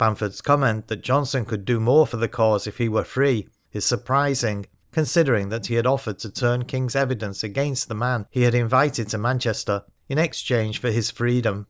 Bamford's 0.00 0.40
comment 0.40 0.88
that 0.88 1.02
Johnson 1.02 1.44
could 1.44 1.66
do 1.66 1.78
more 1.78 2.06
for 2.06 2.16
the 2.16 2.26
cause 2.26 2.66
if 2.66 2.78
he 2.78 2.88
were 2.88 3.04
free 3.04 3.48
is 3.70 3.84
surprising, 3.84 4.64
considering 4.92 5.50
that 5.50 5.66
he 5.66 5.74
had 5.74 5.86
offered 5.86 6.18
to 6.20 6.32
turn 6.32 6.64
King's 6.64 6.96
evidence 6.96 7.44
against 7.44 7.86
the 7.86 7.94
man 7.94 8.24
he 8.30 8.44
had 8.44 8.54
invited 8.54 9.10
to 9.10 9.18
Manchester 9.18 9.82
in 10.08 10.16
exchange 10.16 10.80
for 10.80 10.90
his 10.90 11.10
freedom. 11.10 11.66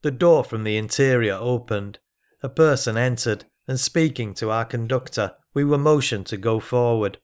The 0.00 0.10
door 0.10 0.42
from 0.42 0.64
the 0.64 0.78
interior 0.78 1.34
opened. 1.34 1.98
A 2.42 2.48
person 2.48 2.96
entered, 2.96 3.44
and 3.68 3.78
speaking 3.78 4.32
to 4.36 4.50
our 4.50 4.64
conductor, 4.64 5.34
we 5.52 5.64
were 5.64 5.76
motioned 5.76 6.24
to 6.28 6.38
go 6.38 6.60
forward. 6.60 7.18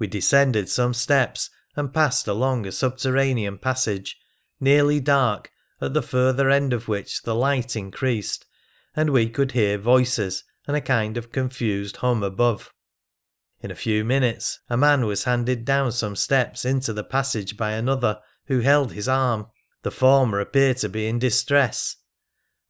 We 0.00 0.08
descended 0.08 0.68
some 0.68 0.92
steps 0.92 1.50
and 1.76 1.94
passed 1.94 2.26
along 2.26 2.66
a 2.66 2.72
subterranean 2.72 3.58
passage, 3.58 4.18
nearly 4.58 4.98
dark, 4.98 5.52
at 5.80 5.94
the 5.94 6.02
further 6.02 6.50
end 6.50 6.72
of 6.72 6.88
which 6.88 7.22
the 7.22 7.36
light 7.36 7.76
increased, 7.76 8.44
and 8.94 9.10
we 9.10 9.28
could 9.28 9.52
hear 9.52 9.78
voices 9.78 10.44
and 10.66 10.76
a 10.76 10.80
kind 10.80 11.16
of 11.16 11.32
confused 11.32 11.96
hum 11.96 12.22
above. 12.22 12.72
In 13.60 13.70
a 13.70 13.76
few 13.76 14.04
minutes 14.04 14.60
a 14.68 14.76
man 14.76 15.06
was 15.06 15.24
handed 15.24 15.64
down 15.64 15.92
some 15.92 16.16
steps 16.16 16.64
into 16.64 16.92
the 16.92 17.04
passage 17.04 17.56
by 17.56 17.72
another, 17.72 18.20
who 18.46 18.60
held 18.60 18.92
his 18.92 19.08
arm. 19.08 19.46
The 19.82 19.90
former 19.90 20.40
appeared 20.40 20.78
to 20.78 20.88
be 20.88 21.06
in 21.06 21.18
distress. 21.18 21.96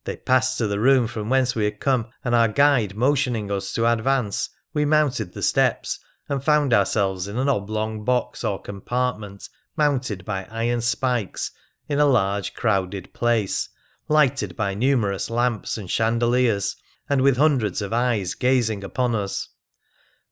They 0.05 0.17
passed 0.17 0.59
to 0.59 0.67
the 0.67 0.81
room 0.81 1.07
from 1.07 1.31
whence 1.31 1.55
we 1.55 1.65
had 1.65 1.81
come, 1.81 2.09
and 2.25 2.35
our 2.35 2.49
guide 2.49 2.95
motioning 2.95 3.51
us 3.51 3.73
to 3.75 3.91
advance, 3.91 4.51
we 4.75 4.85
mounted 4.85 5.33
the 5.33 5.43
steps, 5.43 5.99
and 6.29 6.43
found 6.43 6.73
ourselves 6.73 7.29
in 7.29 7.39
an 7.39 7.49
oblong 7.49 8.05
box 8.05 8.45
or 8.45 8.61
compartment 8.61 9.49
mounted 9.77 10.25
by 10.25 10.47
iron 10.51 10.81
spikes 10.81 11.51
in 11.89 11.99
a 11.99 12.07
large 12.07 12.55
crowded 12.55 13.13
place, 13.13 13.69
lighted 14.09 14.57
by 14.57 14.75
numerous 14.75 15.31
lamps 15.31 15.79
and 15.79 15.91
chandeliers, 15.91 16.77
and 17.09 17.21
with 17.21 17.37
hundreds 17.37 17.83
of 17.83 17.93
eyes 17.93 18.35
gazing 18.35 18.85
upon 18.85 19.15
us. 19.15 19.49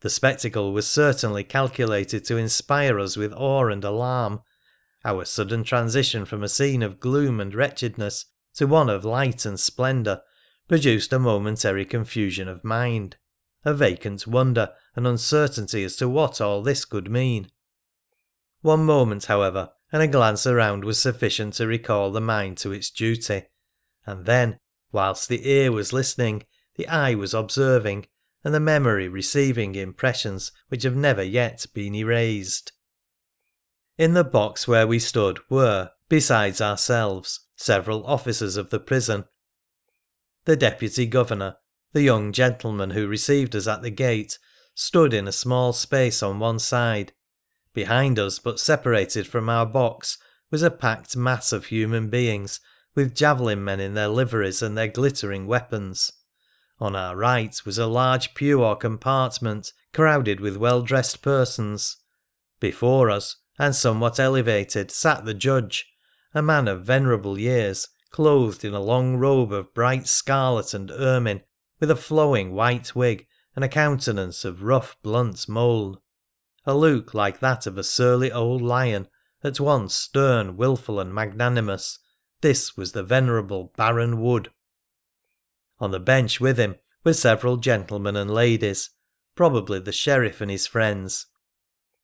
The 0.01 0.11
spectacle 0.11 0.73
was 0.73 0.89
certainly 0.89 1.45
calculated 1.45 2.25
to 2.27 2.37
inspire 2.37 2.99
us 2.99 3.17
with 3.17 3.33
awe 3.33 3.69
and 3.69 3.85
alarm. 3.85 4.41
Our 5.05 5.25
sudden 5.25 5.65
transition 5.65 6.25
from 6.25 6.43
a 6.43 6.49
scene 6.49 6.83
of 6.83 7.01
gloom 7.01 7.41
and 7.41 7.55
wretchedness 7.55 8.27
to 8.55 8.67
one 8.67 8.91
of 8.91 9.05
light 9.05 9.45
and 9.45 9.59
splendour 9.59 10.23
produced 10.69 11.13
a 11.13 11.19
momentary 11.19 11.85
confusion 11.85 12.49
of 12.49 12.65
mind 12.65 13.17
a 13.65 13.75
vacant 13.75 14.27
wonder 14.27 14.71
and 14.97 15.07
uncertainty 15.07 15.85
as 15.85 15.97
to 15.97 16.09
what 16.09 16.41
all 16.41 16.63
this 16.63 16.85
could 16.85 17.11
mean. 17.11 17.51
One 18.63 18.85
moment, 18.85 19.27
however, 19.27 19.71
and 19.93 20.03
a 20.03 20.09
glance 20.09 20.47
around 20.47 20.85
was 20.85 20.99
sufficient 20.99 21.55
to 21.55 21.67
recall 21.67 22.11
the 22.11 22.21
mind 22.21 22.59
to 22.59 22.73
its 22.73 22.91
duty, 22.91 23.45
and 24.07 24.27
then, 24.27 24.59
whilst 24.93 25.29
the 25.29 25.49
ear 25.49 25.71
was 25.73 25.93
listening, 25.93 26.45
the 26.77 26.89
eye 26.89 27.15
was 27.15 27.35
observing, 27.35 28.07
and 28.43 28.55
the 28.55 28.61
memory 28.61 29.09
receiving 29.09 29.75
impressions 29.75 30.53
which 30.69 30.83
have 30.83 30.97
never 30.97 31.23
yet 31.23 31.67
been 31.75 31.95
erased. 31.95 32.73
In 33.99 34.15
the 34.15 34.25
box 34.25 34.67
where 34.67 34.87
we 34.87 34.99
stood 34.99 35.41
were, 35.51 35.91
besides 36.09 36.61
ourselves, 36.61 37.41
several 37.55 38.07
officers 38.07 38.57
of 38.57 38.71
the 38.71 38.81
prison. 38.81 39.25
The 40.47 40.57
Deputy 40.57 41.05
Governor, 41.05 41.57
the 41.93 42.03
young 42.03 42.33
gentleman 42.33 42.91
who 42.91 43.07
received 43.07 43.55
us 43.55 43.67
at 43.67 43.83
the 43.83 43.91
gate 43.91 44.39
stood 44.75 45.13
in 45.13 45.29
a 45.29 45.33
small 45.33 45.75
space 45.75 46.23
on 46.23 46.39
one 46.39 46.59
side. 46.59 47.13
Behind 47.75 48.19
us, 48.19 48.39
but 48.39 48.59
separated 48.59 49.27
from 49.27 49.51
our 49.51 49.67
box, 49.67 50.17
was 50.51 50.63
a 50.63 50.71
packed 50.71 51.17
mass 51.17 51.53
of 51.53 51.67
human 51.67 52.09
beings, 52.09 52.61
with 52.95 53.15
javelin 53.15 53.63
men 53.63 53.79
in 53.79 53.95
their 53.95 54.09
liveries 54.09 54.63
and 54.63 54.77
their 54.77 54.89
glittering 54.89 55.47
weapons. 55.47 56.11
On 56.81 56.97
our 56.97 57.15
right 57.15 57.55
was 57.65 57.79
a 57.79 57.87
large 57.87 58.35
pew 58.35 58.63
or 58.63 58.75
compartment, 58.75 59.73
crowded 59.93 60.41
with 60.41 60.57
well 60.57 60.83
dressed 60.83 61.23
persons. 61.23 61.99
Before 62.59 63.11
us, 63.11 63.37
and 63.59 63.77
somewhat 63.77 64.19
elevated, 64.19 64.91
sat 64.91 65.25
the 65.25 65.35
judge, 65.35 65.87
a 66.35 66.43
man 66.43 66.67
of 66.67 66.85
venerable 66.85 67.39
years, 67.39 67.89
clothed 68.11 68.65
in 68.65 68.75
a 68.75 68.81
long 68.81 69.17
robe 69.17 69.53
of 69.53 69.75
bright 69.75 70.07
scarlet 70.07 70.73
and 70.75 70.91
ermine, 70.91 71.43
with 71.79 71.91
a 71.91 71.97
flowing 71.97 72.53
white 72.53 72.97
wig 72.97 73.27
and 73.55 73.65
a 73.65 73.69
countenance 73.69 74.45
of 74.45 74.63
rough, 74.63 74.97
blunt 75.03 75.49
mould— 75.49 75.99
a 76.67 76.75
look 76.75 77.15
like 77.15 77.41
that 77.41 77.67
of 77.67 77.79
a 77.79 77.85
surly 77.85 78.33
old 78.33 78.63
lion, 78.63 79.09
at 79.45 79.61
once 79.61 79.95
stern, 79.95 80.57
wilful, 80.57 80.99
and 80.99 81.15
magnanimous— 81.15 81.99
this 82.41 82.77
was 82.77 82.93
the 82.93 83.03
venerable 83.03 83.73
Baron 83.77 84.21
Wood. 84.21 84.51
On 85.79 85.91
the 85.91 86.01
bench 86.01 86.41
with 86.41 86.59
him 86.59 86.77
were 87.05 87.15
several 87.15 87.57
gentlemen 87.57 88.17
and 88.17 88.31
ladies, 88.31 88.91
probably 89.35 89.79
the 89.81 89.93
Sheriff 89.93 90.41
and 90.41 90.51
his 90.51 90.67
friends. 90.67 91.27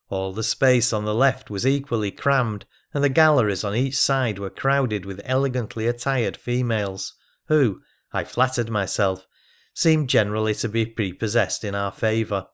All 0.08 0.32
the 0.32 0.42
space 0.42 0.92
on 0.92 1.04
the 1.04 1.14
left 1.14 1.50
was 1.50 1.66
equally 1.66 2.10
crammed, 2.10 2.64
and 2.94 3.02
the 3.02 3.08
galleries 3.08 3.64
on 3.64 3.74
each 3.74 3.98
side 3.98 4.38
were 4.38 4.50
crowded 4.50 5.04
with 5.04 5.20
elegantly 5.24 5.86
attired 5.86 6.36
females, 6.36 7.14
who, 7.48 7.82
I 8.12 8.24
flattered 8.24 8.70
myself, 8.70 9.26
seemed 9.74 10.08
generally 10.08 10.54
to 10.54 10.68
be 10.68 10.86
prepossessed 10.86 11.64
in 11.64 11.74
our 11.74 11.92
favour. 11.92 12.48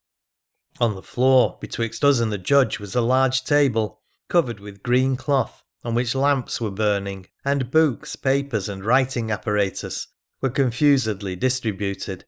On 0.80 0.94
the 0.94 1.02
floor 1.02 1.58
betwixt 1.60 2.02
us 2.04 2.18
and 2.18 2.32
the 2.32 2.38
Judge 2.38 2.80
was 2.80 2.96
a 2.96 3.00
large 3.00 3.44
table, 3.44 4.00
covered 4.28 4.58
with 4.58 4.82
green 4.82 5.14
cloth, 5.14 5.61
on 5.84 5.94
which 5.94 6.14
lamps 6.14 6.60
were 6.60 6.70
burning, 6.70 7.26
and 7.44 7.70
books, 7.70 8.16
papers, 8.16 8.68
and 8.68 8.84
writing 8.84 9.30
apparatus 9.30 10.08
were 10.40 10.50
confusedly 10.50 11.34
distributed. 11.36 12.24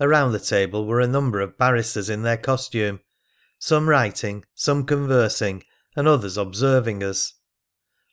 Around 0.00 0.32
the 0.32 0.40
table 0.40 0.86
were 0.86 1.00
a 1.00 1.06
number 1.06 1.40
of 1.40 1.56
barristers 1.56 2.10
in 2.10 2.22
their 2.22 2.36
costume, 2.36 3.00
some 3.58 3.88
writing, 3.88 4.44
some 4.54 4.84
conversing, 4.84 5.62
and 5.96 6.08
others 6.08 6.36
observing 6.36 7.02
us. 7.02 7.34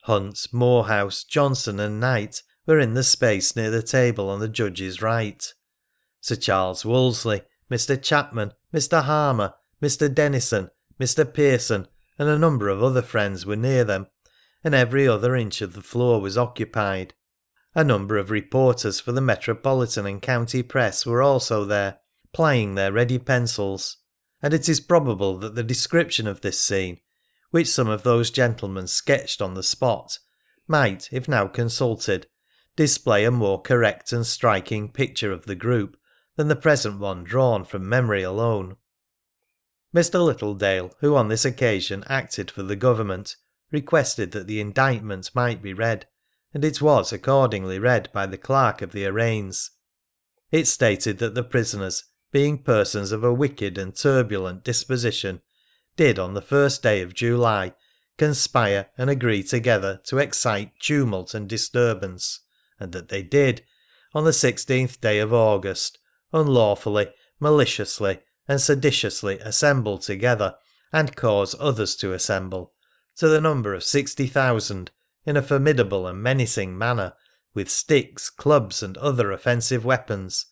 Hunt, 0.03 0.47
Moorhouse, 0.51 1.23
Johnson, 1.23 1.79
and 1.79 1.99
Knight 1.99 2.41
were 2.65 2.79
in 2.79 2.93
the 2.93 3.03
space 3.03 3.55
near 3.55 3.69
the 3.69 3.83
table 3.83 4.29
on 4.29 4.39
the 4.39 4.47
Judge's 4.47 5.01
right. 5.01 5.53
Sir 6.21 6.35
Charles 6.35 6.85
Wolseley, 6.85 7.41
Mr. 7.69 8.01
Chapman, 8.01 8.53
Mr. 8.73 9.03
Harmer, 9.03 9.55
Mr. 9.81 10.13
Denison, 10.13 10.69
Mr. 10.99 11.31
Pearson, 11.31 11.87
and 12.19 12.29
a 12.29 12.37
number 12.37 12.69
of 12.69 12.83
other 12.83 13.01
friends 13.01 13.45
were 13.45 13.55
near 13.55 13.83
them, 13.83 14.07
and 14.63 14.75
every 14.75 15.07
other 15.07 15.35
inch 15.35 15.61
of 15.61 15.73
the 15.73 15.81
floor 15.81 16.21
was 16.21 16.37
occupied. 16.37 17.13
A 17.73 17.83
number 17.83 18.17
of 18.17 18.29
reporters 18.29 18.99
for 18.99 19.11
the 19.11 19.21
Metropolitan 19.21 20.05
and 20.05 20.21
County 20.21 20.61
Press 20.61 21.05
were 21.05 21.21
also 21.21 21.63
there, 21.65 21.99
plying 22.33 22.75
their 22.75 22.91
ready 22.91 23.17
pencils, 23.17 23.97
and 24.41 24.53
it 24.53 24.67
is 24.67 24.79
probable 24.79 25.37
that 25.37 25.55
the 25.55 25.63
description 25.63 26.27
of 26.27 26.41
this 26.41 26.59
scene, 26.59 26.99
which 27.51 27.67
some 27.67 27.87
of 27.87 28.03
those 28.03 28.29
gentlemen 28.29 28.87
sketched 28.87 29.41
on 29.41 29.53
the 29.53 29.63
spot, 29.63 30.19
might, 30.67 31.09
if 31.11 31.27
now 31.27 31.47
consulted, 31.47 32.27
display 32.75 33.25
a 33.25 33.31
more 33.31 33.61
correct 33.61 34.13
and 34.13 34.25
striking 34.25 34.89
picture 34.89 35.31
of 35.31 35.45
the 35.45 35.55
group 35.55 35.97
than 36.35 36.47
the 36.47 36.55
present 36.55 36.99
one 36.99 37.23
drawn 37.23 37.63
from 37.63 37.87
memory 37.87 38.23
alone. 38.23 38.77
Mr. 39.93 40.19
Littledale, 40.19 40.93
who 40.99 41.15
on 41.15 41.27
this 41.27 41.43
occasion 41.43 42.03
acted 42.07 42.49
for 42.49 42.63
the 42.63 42.77
Government, 42.77 43.35
requested 43.71 44.31
that 44.31 44.47
the 44.47 44.59
indictment 44.59 45.31
might 45.33 45.61
be 45.61 45.73
read, 45.73 46.05
and 46.53 46.65
it 46.65 46.81
was 46.81 47.13
accordingly 47.13 47.79
read 47.79 48.09
by 48.11 48.25
the 48.25 48.37
clerk 48.37 48.81
of 48.81 48.91
the 48.91 49.05
arraigns. 49.05 49.71
It 50.51 50.67
stated 50.67 51.19
that 51.19 51.33
the 51.33 51.43
prisoners, 51.43 52.03
being 52.31 52.63
persons 52.63 53.11
of 53.11 53.23
a 53.23 53.33
wicked 53.33 53.77
and 53.77 53.95
turbulent 53.95 54.63
disposition, 54.63 55.41
did 55.95 56.19
on 56.19 56.33
the 56.33 56.41
first 56.41 56.83
day 56.83 57.01
of 57.01 57.13
July 57.13 57.73
conspire 58.17 58.89
and 58.97 59.09
agree 59.09 59.43
together 59.43 60.01
to 60.05 60.17
excite 60.17 60.71
tumult 60.79 61.33
and 61.33 61.47
disturbance, 61.47 62.41
and 62.79 62.91
that 62.91 63.09
they 63.09 63.23
did, 63.23 63.63
on 64.13 64.25
the 64.25 64.33
sixteenth 64.33 64.99
day 64.99 65.19
of 65.19 65.33
August, 65.33 65.97
unlawfully, 66.33 67.07
maliciously, 67.39 68.19
and 68.47 68.59
seditiously 68.59 69.39
assemble 69.39 69.97
together, 69.97 70.55
and 70.91 71.15
cause 71.15 71.55
others 71.59 71.95
to 71.95 72.11
assemble, 72.11 72.73
to 73.17 73.27
the 73.27 73.41
number 73.41 73.73
of 73.73 73.83
sixty 73.83 74.27
thousand, 74.27 74.91
in 75.25 75.35
a 75.35 75.41
formidable 75.41 76.07
and 76.07 76.23
menacing 76.23 76.77
manner, 76.77 77.13
with 77.53 77.69
sticks, 77.69 78.29
clubs, 78.29 78.81
and 78.81 78.97
other 78.97 79.31
offensive 79.31 79.83
weapons, 79.83 80.45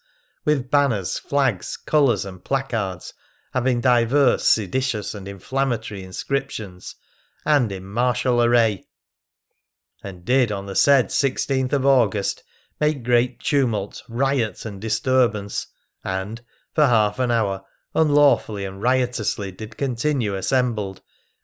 with 0.46 0.70
banners, 0.70 1.18
flags, 1.18 1.78
colours, 1.78 2.26
and 2.26 2.44
placards 2.44 3.14
having 3.54 3.82
divers 3.82 4.44
seditious 4.44 5.16
and 5.16 5.28
inflammatory 5.28 6.04
inscriptions, 6.04 6.96
and 7.46 7.72
in 7.72 7.84
martial 7.84 8.44
array, 8.44 8.86
and 10.04 10.24
did 10.24 10.52
on 10.52 10.66
the 10.66 10.76
said 10.76 11.08
16th 11.08 11.74
of 11.74 11.86
August 11.86 12.44
make 12.80 13.04
great 13.04 13.40
tumult, 13.40 14.04
riot, 14.08 14.66
and 14.66 14.80
disturbance, 14.80 15.68
and, 16.04 16.42
for 16.74 16.86
half 16.86 17.20
an 17.20 17.32
hour, 17.32 17.64
unlawfully 17.96 18.66
and 18.66 18.82
riotously 18.82 19.52
did 19.52 19.78
continue 19.78 20.36
assembled, 20.36 21.02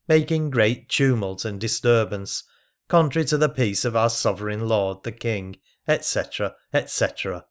making 0.08 0.50
great 0.50 0.89
tumult 0.89 1.46
and 1.46 1.60
disturbance, 1.60 2.44
contrary 2.88 3.26
to 3.26 3.38
the 3.38 3.50
peace 3.50 3.86
of 3.86 3.96
our 3.96 4.10
sovereign 4.10 4.68
lord 4.68 5.04
the 5.04 5.12
King, 5.12 5.58
etc., 5.88 6.56
etc. 6.74 7.46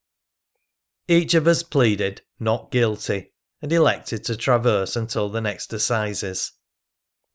Each 1.07 1.33
of 1.33 1.47
us 1.47 1.63
pleaded 1.63 2.21
not 2.39 2.71
guilty, 2.71 3.33
and 3.61 3.71
elected 3.71 4.23
to 4.23 4.35
traverse 4.35 4.95
until 4.95 5.29
the 5.29 5.41
next 5.41 5.71
assizes. 5.73 6.53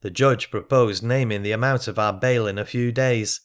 The 0.02 0.10
judge 0.10 0.50
proposed 0.50 1.02
naming 1.02 1.42
the 1.42 1.52
amount 1.52 1.88
of 1.88 1.98
our 1.98 2.12
bail 2.12 2.46
in 2.46 2.58
a 2.58 2.64
few 2.64 2.92
days, 2.92 3.40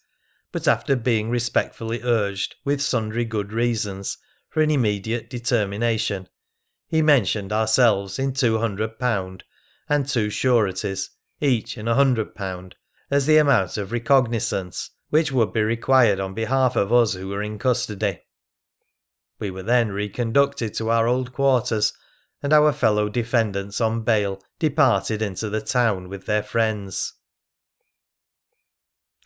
but 0.52 0.68
after 0.68 0.96
being 0.96 1.30
respectfully 1.30 2.02
urged, 2.04 2.56
with 2.64 2.82
sundry 2.82 3.26
good 3.26 3.52
reasons, 3.52 4.18
for 4.50 4.62
an 4.62 4.72
immediate 4.72 5.30
determination, 5.30 6.30
he 6.88 7.02
mentioned 7.02 7.52
ourselves 7.52 8.18
in 8.18 8.32
two 8.32 8.60
hundred 8.60 8.98
pound, 9.00 9.44
and 9.90 10.08
two 10.08 10.30
sureties, 10.30 11.10
each 11.41 11.78
in 11.78 11.88
a 11.88 11.95
hundred 11.95 12.36
pound, 12.36 12.76
as 13.10 13.26
the 13.26 13.38
amount 13.38 13.78
of 13.78 13.91
recognisance 13.91 14.91
which 15.10 15.32
would 15.32 15.54
be 15.54 15.62
required 15.62 16.19
on 16.19 16.34
behalf 16.34 16.76
of 16.76 16.91
us 16.91 17.13
who 17.13 17.28
were 17.28 17.43
in 17.43 17.58
custody. 17.58 18.21
We 19.39 19.52
were 19.52 19.63
then 19.63 19.91
reconducted 19.91 20.74
to 20.76 20.89
our 20.89 21.08
old 21.08 21.34
quarters, 21.34 21.93
and 22.41 22.54
our 22.54 22.71
fellow 22.71 23.10
defendants 23.10 23.82
on 23.82 24.04
bail 24.04 24.41
departed 24.60 25.21
into 25.21 25.50
the 25.50 25.62
town 25.62 26.10
with 26.10 26.26
their 26.26 26.43
friends. 26.43 27.13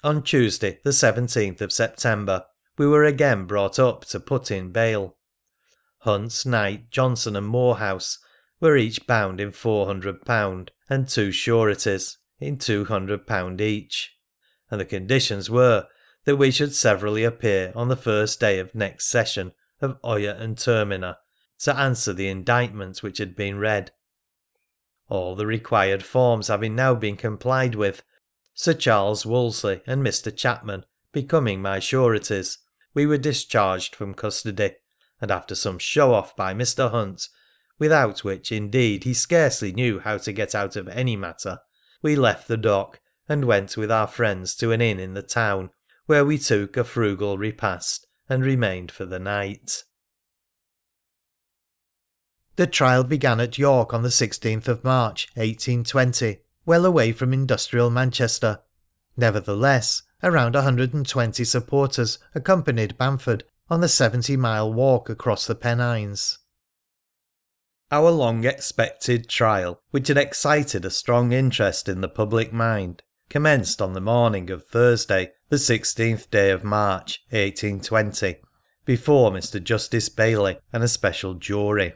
On 0.04 0.24
Tuesday, 0.24 0.80
the 0.84 0.91
17th 0.91 1.62
of 1.62 1.74
September, 1.74 2.45
we 2.78 2.88
were 2.88 3.04
again 3.04 3.45
brought 3.45 3.78
up 3.78 4.06
to 4.06 4.19
put 4.19 4.50
in 4.50 4.72
bail. 4.72 5.17
Hunt, 6.00 6.45
Knight, 6.45 6.89
Johnson, 6.89 7.36
and 7.36 7.48
Moorhouse 7.48 8.17
were 8.60 8.78
each 8.78 9.06
bound 9.08 9.39
in 9.39 9.52
£400, 9.52 10.69
and 10.89 11.08
two 11.08 11.32
sureties 11.32 12.17
in 12.39 12.58
£200 12.58 13.62
each, 13.62 14.15
and 14.69 14.80
the 14.80 14.86
conditions 14.86 15.50
were 15.50 15.88
that 16.26 16.36
we 16.36 16.52
should 16.52 16.76
severally 16.76 17.24
appear 17.24 17.72
on 17.76 17.88
the 17.88 17.95
first 17.95 18.39
day 18.39 18.60
of 18.60 18.76
next 18.76 19.08
session 19.08 19.52
of 19.82 19.98
Oyer 20.06 20.32
and 20.32 20.58
Terminer 20.58 21.15
to 21.60 21.76
answer 21.76 22.13
the 22.13 22.28
indictment 22.28 23.02
which 23.04 23.17
had 23.17 23.36
been 23.36 23.58
read. 23.58 23.91
All 25.08 25.36
the 25.36 25.48
required 25.48 26.04
forms 26.04 26.48
having 26.48 26.76
now 26.76 26.93
been 26.93 27.17
complied 27.17 27.76
with, 27.76 28.04
Sir 28.54 28.74
Charles 28.74 29.26
Wolseley 29.26 29.82
and 29.88 30.06
Mr. 30.06 30.36
Chapman 30.36 30.86
becoming 31.12 31.62
my 31.62 31.80
sureties, 31.80 32.60
we 32.93 33.06
were 33.06 33.17
discharged 33.17 33.95
from 33.95 34.13
custody, 34.13 34.76
and 35.22 35.32
after 35.32 35.56
some 35.56 35.80
show 35.80 36.13
off 36.13 36.36
by 36.36 36.54
Mr. 36.54 36.91
Hunt, 36.91 37.28
without 37.80 38.24
which 38.24 38.52
indeed 38.52 39.06
he 39.06 39.13
scarcely 39.13 39.72
knew 39.72 40.00
how 40.00 40.18
to 40.18 40.32
get 40.32 40.54
out 40.54 40.76
of 40.76 40.88
any 40.89 41.15
matter, 41.15 41.60
we 42.02 42.15
left 42.15 42.48
the 42.48 42.58
dock 42.58 43.00
and 43.28 43.46
went 43.46 43.78
with 43.78 43.92
our 43.92 44.08
friends 44.08 44.54
to 44.56 44.72
an 44.72 44.82
inn 44.82 45.00
in 45.00 45.13
the 45.13 45.24
town, 45.24 45.70
where 46.06 46.26
we 46.26 46.38
took 46.38 46.76
a 46.76 46.84
frugal 46.84 47.38
repast 47.38 48.06
and 48.28 48.44
remained 48.44 48.92
for 48.92 49.06
the 49.06 49.20
night. 49.20 49.84
The 52.56 52.68
trial 52.68 53.06
began 53.06 53.39
at 53.39 53.58
York 53.58 53.94
on 53.94 54.02
the 54.04 54.10
16th 54.10 54.68
of 54.68 54.84
March, 54.84 55.30
1820, 55.36 56.39
well 56.65 56.86
away 56.86 57.13
from 57.13 57.32
industrial 57.32 57.89
Manchester. 57.89 58.60
Nevertheless, 59.15 60.04
around 60.22 60.56
120 60.56 61.44
supporters 61.46 62.20
accompanied 62.36 62.98
Bamford 62.98 63.46
on 63.70 63.80
the 63.80 63.88
70 63.88 64.36
mile 64.36 64.74
walk 64.74 65.10
across 65.10 65.48
the 65.48 65.56
Pennines. 65.56 66.39
Our 67.91 68.12
long 68.12 68.43
expected 68.45 69.28
trial, 69.28 69.82
which 69.89 70.10
had 70.10 70.17
excited 70.17 70.86
a 70.86 70.91
strong 70.91 71.32
interest 71.32 71.89
in 71.89 72.02
the 72.02 72.08
public 72.08 72.54
mind, 72.54 73.02
commenced 73.30 73.82
on 73.82 73.93
the 73.93 74.02
morning 74.02 74.52
of 74.52 74.67
Thursday, 74.67 75.32
the 75.49 75.56
16th 75.56 76.30
day 76.30 76.52
of 76.52 76.63
March, 76.63 77.23
1820, 77.32 78.36
before 78.86 79.32
Mr. 79.32 79.63
Justice 79.63 80.08
Bailey 80.08 80.60
and 80.71 80.84
a 80.84 80.88
special 80.88 81.34
jury. 81.34 81.93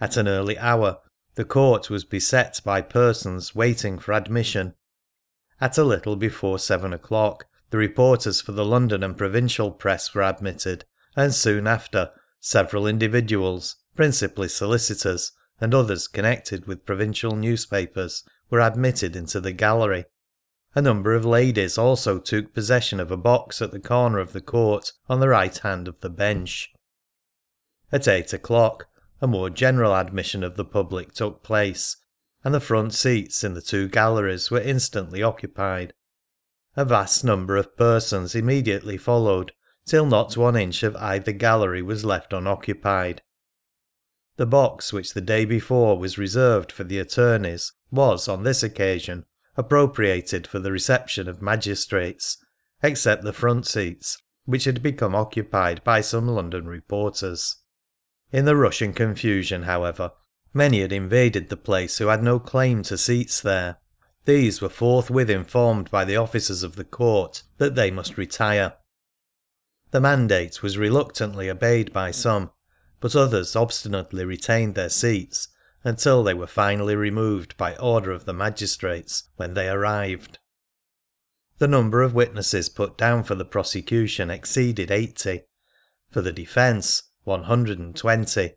At 0.00 0.16
an 0.16 0.26
early 0.26 0.58
hour 0.58 1.00
the 1.34 1.44
court 1.44 1.90
was 1.90 2.04
beset 2.04 2.58
by 2.64 2.80
persons 2.80 3.54
waiting 3.54 3.98
for 3.98 4.14
admission. 4.14 4.72
At 5.60 5.76
a 5.76 5.84
little 5.84 6.16
before 6.16 6.58
seven 6.58 6.94
o'clock 6.94 7.44
the 7.68 7.78
reporters 7.78 8.40
for 8.40 8.52
the 8.52 8.64
London 8.64 9.02
and 9.02 9.18
provincial 9.18 9.70
press 9.70 10.14
were 10.14 10.22
admitted, 10.22 10.86
and 11.14 11.34
soon 11.34 11.66
after 11.66 12.10
several 12.40 12.86
individuals, 12.86 13.76
principally 13.94 14.48
solicitors, 14.48 15.32
and 15.60 15.74
others 15.74 16.08
connected 16.08 16.66
with 16.66 16.86
provincial 16.86 17.36
newspapers, 17.36 18.24
were 18.50 18.60
admitted 18.60 19.14
into 19.14 19.40
the 19.40 19.52
gallery. 19.52 20.04
A 20.74 20.82
number 20.82 21.14
of 21.14 21.24
ladies 21.24 21.76
also 21.76 22.18
took 22.18 22.54
possession 22.54 22.98
of 22.98 23.10
a 23.10 23.16
box 23.16 23.60
at 23.60 23.72
the 23.72 23.80
corner 23.80 24.18
of 24.18 24.32
the 24.32 24.40
court 24.40 24.92
on 25.08 25.20
the 25.20 25.28
right 25.28 25.56
hand 25.58 25.86
of 25.86 26.00
the 26.00 26.10
bench. 26.10 26.72
At 27.90 28.08
eight 28.08 28.32
o'clock 28.32 28.86
a 29.20 29.26
more 29.28 29.50
general 29.50 29.94
admission 29.94 30.42
of 30.42 30.56
the 30.56 30.64
public 30.64 31.12
took 31.12 31.44
place, 31.44 31.98
and 32.42 32.52
the 32.52 32.60
front 32.60 32.92
seats 32.92 33.44
in 33.44 33.54
the 33.54 33.62
two 33.62 33.86
galleries 33.86 34.50
were 34.50 34.60
instantly 34.60 35.22
occupied. 35.22 35.92
A 36.76 36.84
vast 36.84 37.22
number 37.22 37.56
of 37.56 37.76
persons 37.76 38.34
immediately 38.34 38.96
followed, 38.96 39.52
till 39.86 40.06
not 40.06 40.36
one 40.36 40.56
inch 40.56 40.82
of 40.82 40.96
either 40.96 41.32
gallery 41.32 41.82
was 41.82 42.04
left 42.04 42.32
unoccupied. 42.32 43.22
The 44.36 44.46
box 44.46 44.92
which 44.92 45.12
the 45.12 45.20
day 45.20 45.44
before 45.44 45.98
was 45.98 46.16
reserved 46.16 46.72
for 46.72 46.84
the 46.84 46.98
attorneys 46.98 47.72
was, 47.90 48.28
on 48.28 48.42
this 48.42 48.62
occasion, 48.62 49.26
appropriated 49.56 50.46
for 50.46 50.58
the 50.58 50.72
reception 50.72 51.28
of 51.28 51.42
magistrates, 51.42 52.38
except 52.82 53.22
the 53.22 53.34
front 53.34 53.66
seats, 53.66 54.16
which 54.44 54.64
had 54.64 54.82
become 54.82 55.14
occupied 55.14 55.84
by 55.84 56.00
some 56.00 56.26
London 56.26 56.66
reporters. 56.66 57.56
In 58.32 58.46
the 58.46 58.56
rush 58.56 58.80
and 58.80 58.96
confusion, 58.96 59.64
however, 59.64 60.12
many 60.54 60.80
had 60.80 60.92
invaded 60.92 61.48
the 61.48 61.56
place 61.56 61.98
who 61.98 62.06
had 62.06 62.22
no 62.22 62.38
claim 62.40 62.82
to 62.84 62.96
seats 62.96 63.40
there. 63.40 63.76
These 64.24 64.62
were 64.62 64.70
forthwith 64.70 65.28
informed 65.28 65.90
by 65.90 66.04
the 66.04 66.16
officers 66.16 66.62
of 66.62 66.76
the 66.76 66.84
court 66.84 67.42
that 67.58 67.74
they 67.74 67.90
must 67.90 68.16
retire. 68.16 68.74
The 69.90 70.00
mandate 70.00 70.62
was 70.62 70.78
reluctantly 70.78 71.50
obeyed 71.50 71.92
by 71.92 72.12
some, 72.12 72.50
but 73.02 73.16
others 73.16 73.56
obstinately 73.56 74.24
retained 74.24 74.76
their 74.76 74.88
seats 74.88 75.48
until 75.82 76.22
they 76.22 76.32
were 76.32 76.46
finally 76.46 76.94
removed 76.94 77.56
by 77.56 77.74
order 77.76 78.12
of 78.12 78.24
the 78.24 78.32
magistrates 78.32 79.24
when 79.34 79.54
they 79.54 79.68
arrived. 79.68 80.38
The 81.58 81.66
number 81.66 82.00
of 82.00 82.14
witnesses 82.14 82.68
put 82.68 82.96
down 82.96 83.24
for 83.24 83.34
the 83.34 83.44
prosecution 83.44 84.30
exceeded 84.30 84.92
eighty. 84.92 85.42
For 86.10 86.22
the 86.22 86.32
defence, 86.32 87.02
120. 87.24 88.54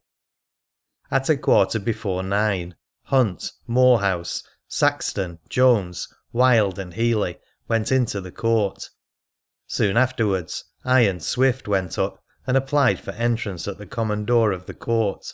At 1.09 1.29
a 1.29 1.37
quarter 1.37 1.79
before 1.79 2.21
nine, 2.21 2.75
Hunt, 3.05 3.51
Moorhouse, 3.65 4.43
Saxton, 4.67 5.39
Jones, 5.49 6.07
Wild, 6.33 6.77
and 6.77 6.93
Healy 6.93 7.37
went 7.67 7.91
into 7.91 8.21
the 8.21 8.31
court. 8.31 8.89
Soon 9.65 9.97
afterwards, 9.97 10.65
I 10.83 11.01
and 11.01 11.23
Swift 11.23 11.67
went 11.67 11.97
up 11.97 12.21
and 12.47 12.55
applied 12.55 12.99
for 12.99 13.11
entrance 13.11 13.67
at 13.67 13.77
the 13.77 13.85
common 13.85 14.25
door 14.25 14.51
of 14.51 14.65
the 14.65 14.73
court. 14.73 15.33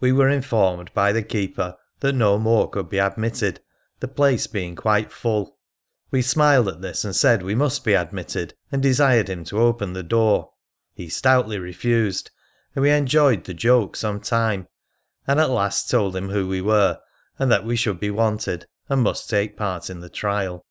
We 0.00 0.12
were 0.12 0.28
informed 0.28 0.92
by 0.94 1.12
the 1.12 1.22
keeper 1.22 1.76
that 2.00 2.14
no 2.14 2.38
more 2.38 2.68
could 2.68 2.88
be 2.88 2.98
admitted, 2.98 3.60
the 4.00 4.08
place 4.08 4.46
being 4.46 4.74
quite 4.76 5.12
full. 5.12 5.58
We 6.10 6.22
smiled 6.22 6.68
at 6.68 6.82
this 6.82 7.04
and 7.04 7.14
said 7.14 7.42
we 7.42 7.54
must 7.54 7.84
be 7.84 7.94
admitted, 7.94 8.54
and 8.70 8.82
desired 8.82 9.28
him 9.28 9.44
to 9.44 9.60
open 9.60 9.92
the 9.92 10.02
door. 10.02 10.52
He 10.92 11.08
stoutly 11.08 11.58
refused, 11.58 12.30
and 12.74 12.82
we 12.82 12.90
enjoyed 12.90 13.44
the 13.44 13.54
joke 13.54 13.96
some 13.96 14.20
time, 14.20 14.68
and 15.26 15.40
at 15.40 15.50
last 15.50 15.90
told 15.90 16.14
him 16.14 16.28
who 16.28 16.46
we 16.46 16.60
were, 16.60 16.98
and 17.38 17.50
that 17.50 17.64
we 17.64 17.76
should 17.76 17.98
be 17.98 18.10
wanted, 18.10 18.66
and 18.88 19.02
must 19.02 19.30
take 19.30 19.56
part 19.56 19.88
in 19.88 20.00
the 20.00 20.08
trial. 20.08 20.64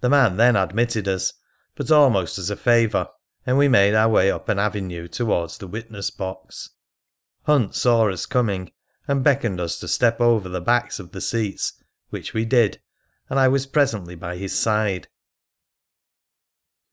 The 0.00 0.08
man 0.08 0.36
then 0.36 0.56
admitted 0.56 1.08
us, 1.08 1.32
but 1.74 1.90
almost 1.90 2.38
as 2.38 2.50
a 2.50 2.56
favour, 2.56 3.08
and 3.46 3.56
we 3.56 3.68
made 3.68 3.94
our 3.94 4.08
way 4.08 4.30
up 4.30 4.48
an 4.48 4.58
avenue 4.58 5.08
towards 5.08 5.58
the 5.58 5.66
witness 5.66 6.10
box. 6.10 6.70
Hunt 7.44 7.74
saw 7.74 8.08
us 8.08 8.26
coming, 8.26 8.70
and 9.08 9.24
beckoned 9.24 9.60
us 9.60 9.78
to 9.80 9.88
step 9.88 10.20
over 10.20 10.48
the 10.48 10.60
backs 10.60 11.00
of 11.00 11.12
the 11.12 11.20
seats, 11.20 11.72
which 12.10 12.34
we 12.34 12.44
did, 12.44 12.80
and 13.28 13.38
I 13.40 13.48
was 13.48 13.66
presently 13.66 14.14
by 14.14 14.36
his 14.36 14.54
side. 14.54 15.08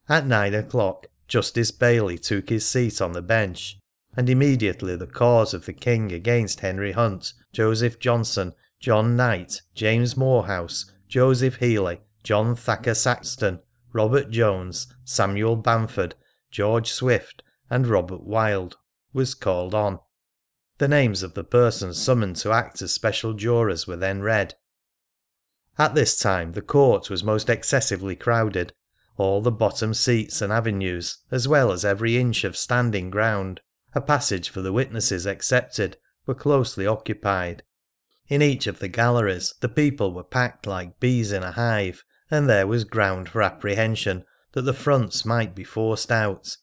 At 0.09 0.25
nine 0.25 0.53
o'clock 0.53 1.07
Justice 1.27 1.71
Bailey 1.71 2.17
took 2.17 2.49
his 2.49 2.65
seat 2.65 3.01
on 3.01 3.11
the 3.11 3.21
bench, 3.21 3.77
and 4.15 4.29
immediately 4.29 4.95
the 4.95 5.05
cause 5.05 5.53
of 5.53 5.65
the 5.65 5.73
King 5.73 6.11
against 6.11 6.61
Henry 6.61 6.93
Hunt, 6.93 7.33
Joseph 7.51 7.99
Johnson, 7.99 8.53
John 8.79 9.15
Knight, 9.17 9.61
James 9.75 10.15
Moorhouse, 10.15 10.91
Joseph 11.07 11.57
Healey, 11.57 11.99
John 12.23 12.55
Thacker 12.55 12.93
Saxton, 12.93 13.59
Robert 13.91 14.29
Jones, 14.29 14.87
Samuel 15.03 15.57
Bamford, 15.57 16.15
George 16.51 16.91
Swift, 16.91 17.43
and 17.69 17.87
Robert 17.87 18.23
Wild, 18.23 18.77
was 19.13 19.35
called 19.35 19.75
on. 19.75 19.99
The 20.77 20.87
names 20.87 21.23
of 21.23 21.33
the 21.33 21.43
persons 21.43 22.01
summoned 22.01 22.35
to 22.37 22.51
act 22.51 22.81
as 22.81 22.93
special 22.93 23.33
jurors 23.33 23.87
were 23.87 23.95
then 23.95 24.21
read. 24.21 24.55
At 25.79 25.95
this 25.95 26.17
time 26.17 26.53
the 26.53 26.61
court 26.61 27.09
was 27.09 27.23
most 27.23 27.49
excessively 27.49 28.15
crowded, 28.15 28.73
all 29.17 29.41
the 29.41 29.51
bottom 29.51 29.93
seats 29.93 30.41
and 30.41 30.53
avenues, 30.53 31.17
as 31.31 31.47
well 31.47 31.71
as 31.71 31.83
every 31.83 32.17
inch 32.17 32.43
of 32.43 32.55
standing 32.55 33.09
ground, 33.09 33.61
a 33.93 34.01
passage 34.01 34.49
for 34.49 34.61
the 34.61 34.73
witnesses 34.73 35.25
excepted, 35.25 35.97
were 36.25 36.35
closely 36.35 36.85
occupied. 36.85 37.63
In 38.27 38.41
each 38.41 38.67
of 38.67 38.79
the 38.79 38.87
galleries 38.87 39.55
the 39.59 39.69
people 39.69 40.13
were 40.13 40.23
packed 40.23 40.67
like 40.67 40.99
bees 40.99 41.31
in 41.31 41.43
a 41.43 41.51
hive, 41.51 42.03
and 42.29 42.47
there 42.47 42.67
was 42.67 42.83
ground 42.83 43.29
for 43.29 43.41
apprehension 43.41 44.23
that 44.53 44.61
the 44.61 44.73
fronts 44.73 45.25
might 45.25 45.53
be 45.53 45.63
forced 45.63 46.11
out. 46.11 46.57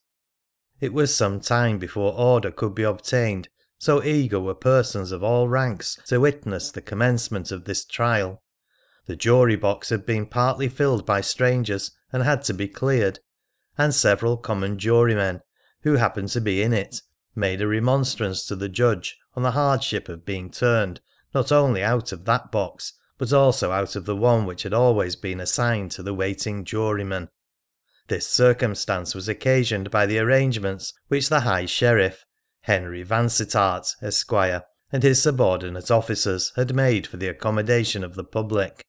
It 0.80 0.92
was 0.92 1.14
some 1.14 1.40
time 1.40 1.78
before 1.78 2.12
order 2.14 2.50
could 2.50 2.74
be 2.74 2.82
obtained, 2.82 3.48
so 3.78 4.02
eager 4.02 4.40
were 4.40 4.54
persons 4.54 5.12
of 5.12 5.22
all 5.22 5.48
ranks 5.48 5.98
to 6.06 6.20
witness 6.20 6.70
the 6.70 6.80
commencement 6.80 7.52
of 7.52 7.64
this 7.64 7.84
trial. 7.84 8.42
The 9.06 9.16
jury 9.16 9.56
box 9.56 9.90
had 9.90 10.06
been 10.06 10.26
partly 10.26 10.68
filled 10.68 11.04
by 11.04 11.20
strangers 11.20 11.90
and 12.10 12.22
had 12.22 12.42
to 12.44 12.54
be 12.54 12.68
cleared, 12.68 13.20
and 13.76 13.94
several 13.94 14.36
common 14.36 14.78
jurymen, 14.78 15.42
who 15.82 15.96
happened 15.96 16.30
to 16.30 16.40
be 16.40 16.62
in 16.62 16.72
it, 16.72 17.02
made 17.34 17.60
a 17.60 17.66
remonstrance 17.66 18.46
to 18.46 18.56
the 18.56 18.68
judge 18.68 19.18
on 19.34 19.42
the 19.42 19.50
hardship 19.50 20.08
of 20.08 20.24
being 20.24 20.50
turned 20.50 21.00
not 21.34 21.50
only 21.50 21.82
out 21.82 22.12
of 22.12 22.24
that 22.24 22.50
box, 22.50 22.94
but 23.18 23.32
also 23.32 23.72
out 23.72 23.96
of 23.96 24.04
the 24.04 24.16
one 24.16 24.46
which 24.46 24.62
had 24.62 24.72
always 24.72 25.16
been 25.16 25.40
assigned 25.40 25.90
to 25.90 26.02
the 26.02 26.14
waiting 26.14 26.64
jurymen. 26.64 27.28
This 28.08 28.28
circumstance 28.28 29.14
was 29.14 29.28
occasioned 29.28 29.90
by 29.90 30.04
the 30.04 30.18
arrangements 30.18 30.92
which 31.08 31.30
the 31.30 31.40
High 31.40 31.64
Sheriff, 31.64 32.26
Henry 32.60 33.02
Vansittart, 33.02 33.94
Esquire, 34.02 34.64
and 34.92 35.02
his 35.02 35.22
subordinate 35.22 35.90
officers 35.90 36.52
had 36.56 36.74
made 36.74 37.06
for 37.06 37.16
the 37.16 37.28
accommodation 37.28 38.04
of 38.04 38.14
the 38.14 38.24
public. 38.24 38.84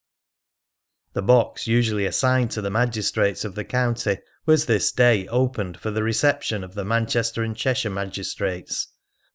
The 1.13 1.21
box 1.21 1.65
usually 1.65 2.06
assigned 2.06 2.51
to 2.51 2.62
the 2.62 2.69
magistrates 2.69 3.45
of 3.45 3.56
the 3.56 3.63
county 3.63 4.17
was 4.45 4.65
this 4.65 4.91
day 4.91 5.28
opened 5.30 5.78
for 5.78 5.91
the 5.91 6.04
reception 6.04 6.62
of 6.62 6.73
the 6.73 6.84
Manchester 6.84 7.41
and 7.41 7.56
Cheshire 7.56 7.89
magistrates. 7.89 8.88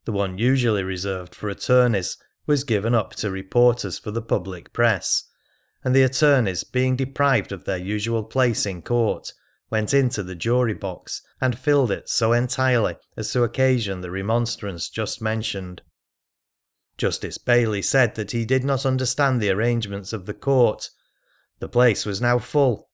The 0.05 0.12
one 0.12 0.37
usually 0.37 0.83
reserved 0.83 1.35
for 1.35 1.49
attorneys 1.49 2.19
was 2.47 2.64
given 2.64 2.95
up 2.95 3.14
to 3.14 3.31
reporters 3.31 3.99
for 3.99 4.11
the 4.11 4.21
public 4.21 4.75
press, 4.75 5.25
and 5.83 5.97
the 5.97 6.03
attorneys, 6.03 6.64
being 6.64 6.97
deprived 6.97 7.51
of 7.51 7.64
their 7.64 7.79
usual 7.79 8.25
place 8.25 8.66
in 8.66 8.83
court, 8.83 9.33
went 9.70 9.94
into 9.94 10.22
the 10.22 10.35
jury 10.35 10.74
box 10.74 11.22
and 11.40 11.59
filled 11.59 11.90
it 11.90 12.09
so 12.09 12.33
entirely 12.33 12.96
as 13.16 13.33
to 13.33 13.42
occasion 13.42 14.00
the 14.00 14.11
remonstrance 14.11 14.88
just 14.88 15.22
mentioned. 15.22 15.83
Justice 16.98 17.38
Bailey 17.38 17.80
said 17.80 18.14
that 18.16 18.33
he 18.33 18.44
did 18.44 18.64
not 18.64 18.85
understand 18.85 19.40
the 19.40 19.50
arrangements 19.50 20.12
of 20.12 20.26
the 20.26 20.35
court. 20.35 20.90
The 21.61 21.68
place 21.68 22.04
was 22.04 22.20
now 22.20 22.38
full. 22.38 22.90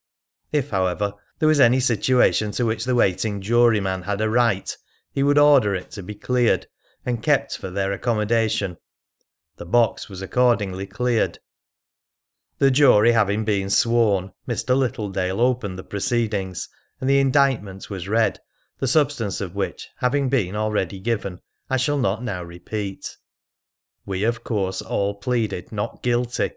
If, 0.53 0.71
however, 0.71 1.15
there 1.39 1.49
was 1.49 1.61
any 1.61 1.81
situation 1.81 2.51
to 2.53 2.65
which 2.65 2.85
the 2.85 2.95
waiting 2.95 3.41
juryman 3.41 4.05
had 4.05 4.21
a 4.21 4.31
right, 4.31 4.77
he 5.11 5.23
would 5.23 5.39
order 5.39 5.75
it 5.75 5.91
to 5.93 6.03
be 6.03 6.15
cleared 6.15 6.67
and 7.05 7.23
kept 7.23 7.57
for 7.57 7.71
their 7.71 7.93
accommodation. 7.93 8.77
The 9.57 9.67
box 9.67 10.09
was 10.09 10.23
accordingly 10.23 10.87
cleared. 10.87 11.39
The 12.59 12.71
jury 12.71 13.13
having 13.13 13.45
been 13.45 13.69
sworn, 13.69 14.33
Mr. 14.49 14.75
Littledale 14.75 15.41
opened 15.41 15.79
the 15.79 15.85
proceedings, 15.85 16.69
and 17.01 17.11
the 17.11 17.21
indictment 17.21 17.91
was 17.91 18.09
read, 18.09 18.41
the 18.79 18.87
substance 18.87 19.43
of 19.43 19.55
which 19.55 19.89
having 19.99 20.31
been 20.31 20.57
already 20.57 20.99
given, 20.99 21.41
I 21.69 21.77
shall 21.77 21.99
not 21.99 22.23
now 22.23 22.43
repeat. 22.43 23.17
We, 24.07 24.25
of 24.25 24.43
course, 24.43 24.81
all 24.81 25.15
pleaded 25.15 25.71
not 25.71 26.03
guilty, 26.03 26.53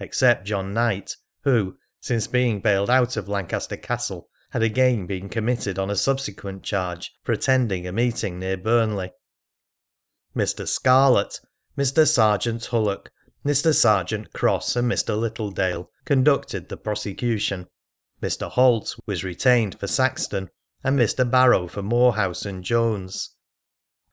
except 0.00 0.46
John 0.46 0.74
Knight, 0.74 1.16
who, 1.42 1.76
since 2.00 2.26
being 2.26 2.60
bailed 2.60 2.90
out 2.90 3.16
of 3.16 3.28
Lancaster 3.28 3.76
Castle, 3.76 4.28
had 4.50 4.62
again 4.62 5.06
been 5.06 5.28
committed 5.28 5.78
on 5.78 5.90
a 5.90 5.96
subsequent 5.96 6.62
charge 6.62 7.12
for 7.22 7.32
attending 7.32 7.86
a 7.86 7.92
meeting 7.92 8.38
near 8.38 8.56
Burnley. 8.56 9.12
Mr. 10.34 10.66
Scarlett, 10.66 11.40
Mr. 11.78 12.06
Sergeant 12.06 12.64
Hullock, 12.66 13.10
Mr. 13.44 13.74
Sergeant 13.74 14.32
Cross, 14.32 14.74
and 14.74 14.90
Mr. 14.90 15.18
Littledale 15.18 15.88
conducted 16.06 16.68
the 16.68 16.76
prosecution, 16.76 17.66
Mr. 18.22 18.50
Holt 18.50 18.96
was 19.06 19.22
retained 19.22 19.78
for 19.78 19.86
Saxton, 19.86 20.48
and 20.82 20.98
Mr. 20.98 21.30
Barrow 21.30 21.68
for 21.68 21.82
Moorhouse 21.82 22.46
and 22.46 22.64
Jones. 22.64 23.36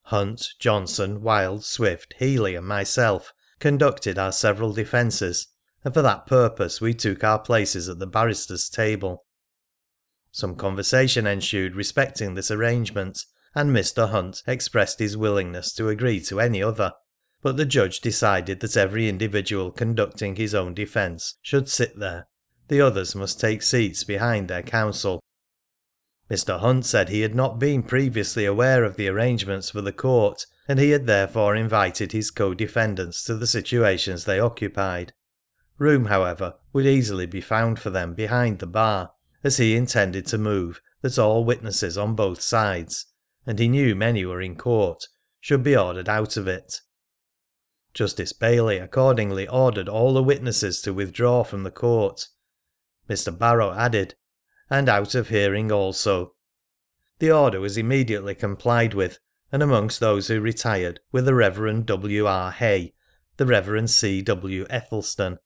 Hunt, 0.03 0.49
Johnson, 0.59 1.21
Wild, 1.21 1.63
Swift, 1.63 2.15
Healey, 2.19 2.55
and 2.55 2.67
myself 2.67 3.31
conducted 3.59 4.19
our 4.19 4.33
several 4.33 4.73
defences, 4.73 5.47
and 5.85 5.93
for 5.93 6.01
that 6.01 6.25
purpose 6.25 6.81
we 6.81 6.93
took 6.93 7.23
our 7.23 7.39
places 7.39 7.87
at 7.87 7.99
the 7.99 8.07
barristers' 8.07 8.69
table. 8.69 9.25
Some 10.31 10.55
conversation 10.55 11.25
ensued 11.25 11.75
respecting 11.75 12.33
this 12.33 12.51
arrangement, 12.51 13.25
and 13.55 13.73
Mr. 13.73 14.09
Hunt 14.09 14.43
expressed 14.45 14.99
his 14.99 15.15
willingness 15.15 15.73
to 15.73 15.87
agree 15.87 16.19
to 16.21 16.41
any 16.41 16.61
other, 16.61 16.93
but 17.41 17.57
the 17.57 17.65
judge 17.65 17.99
decided 17.99 18.59
that 18.59 18.77
every 18.77 19.09
individual 19.09 19.71
conducting 19.71 20.35
his 20.35 20.53
own 20.53 20.73
defence 20.73 21.35
should 21.41 21.67
sit 21.67 21.97
there, 21.99 22.27
the 22.67 22.81
others 22.81 23.15
must 23.15 23.39
take 23.39 23.61
seats 23.61 24.03
behind 24.03 24.47
their 24.47 24.63
counsel, 24.63 25.21
Mr. 26.31 26.61
Hunt 26.61 26.85
said 26.85 27.09
he 27.09 27.19
had 27.21 27.35
not 27.35 27.59
been 27.59 27.83
previously 27.83 28.45
aware 28.45 28.85
of 28.85 28.95
the 28.95 29.09
arrangements 29.09 29.69
for 29.69 29.81
the 29.81 29.91
court, 29.91 30.45
and 30.65 30.79
he 30.79 30.91
had 30.91 31.05
therefore 31.05 31.57
invited 31.57 32.13
his 32.13 32.31
co-defendants 32.31 33.25
to 33.25 33.35
the 33.35 33.45
situations 33.45 34.23
they 34.23 34.39
occupied. 34.39 35.11
Room, 35.77 36.05
however, 36.05 36.53
would 36.71 36.85
easily 36.85 37.25
be 37.25 37.41
found 37.41 37.79
for 37.79 37.89
them 37.89 38.13
behind 38.13 38.59
the 38.59 38.65
bar, 38.65 39.11
as 39.43 39.57
he 39.57 39.75
intended 39.75 40.25
to 40.27 40.37
move 40.37 40.81
that 41.01 41.19
all 41.19 41.43
witnesses 41.43 41.97
on 41.97 42.15
both 42.15 42.41
sides, 42.41 43.07
and 43.45 43.59
he 43.59 43.67
knew 43.67 43.93
many 43.93 44.23
were 44.23 44.41
in 44.41 44.55
court, 44.55 45.03
should 45.41 45.63
be 45.63 45.75
ordered 45.75 46.07
out 46.07 46.37
of 46.37 46.47
it. 46.47 46.79
Justice 47.93 48.31
Bailey 48.31 48.77
accordingly 48.77 49.47
ordered 49.47 49.89
all 49.89 50.13
the 50.13 50.23
witnesses 50.23 50.81
to 50.81 50.93
withdraw 50.93 51.43
from 51.43 51.63
the 51.63 51.71
court. 51.71 52.27
Mr. 53.09 53.37
Barrow 53.37 53.73
added 53.73 54.15
and 54.69 54.87
out 54.87 55.13
of 55.15 55.27
hearing 55.27 55.71
also. 55.71 56.33
The 57.19 57.31
order 57.31 57.59
was 57.59 57.77
immediately 57.77 58.33
complied 58.33 58.93
with, 58.93 59.19
and 59.51 59.61
amongst 59.61 59.99
those 59.99 60.29
who 60.29 60.39
retired 60.39 61.01
were 61.11 61.21
the 61.21 61.35
Rev. 61.35 61.85
W. 61.85 62.25
R. 62.25 62.51
Hay, 62.51 62.93
the 63.35 63.45
Rev. 63.45 63.89
C. 63.89 64.21
W. 64.21 64.65
Ethelston, 64.69 65.37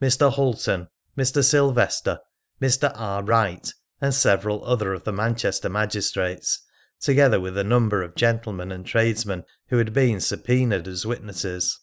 Mr. 0.00 0.32
Hulton, 0.32 0.88
Mr. 1.16 1.44
Sylvester, 1.44 2.18
Mr. 2.60 2.92
R. 2.96 3.22
Wright, 3.22 3.72
and 4.00 4.12
several 4.12 4.64
other 4.64 4.92
of 4.92 5.04
the 5.04 5.12
Manchester 5.12 5.68
magistrates, 5.68 6.66
together 7.00 7.38
with 7.38 7.56
a 7.56 7.62
number 7.62 8.02
of 8.02 8.16
gentlemen 8.16 8.72
and 8.72 8.84
tradesmen 8.84 9.44
who 9.68 9.78
had 9.78 9.92
been 9.92 10.18
subpoenaed 10.18 10.88
as 10.88 11.06
witnesses. 11.06 11.78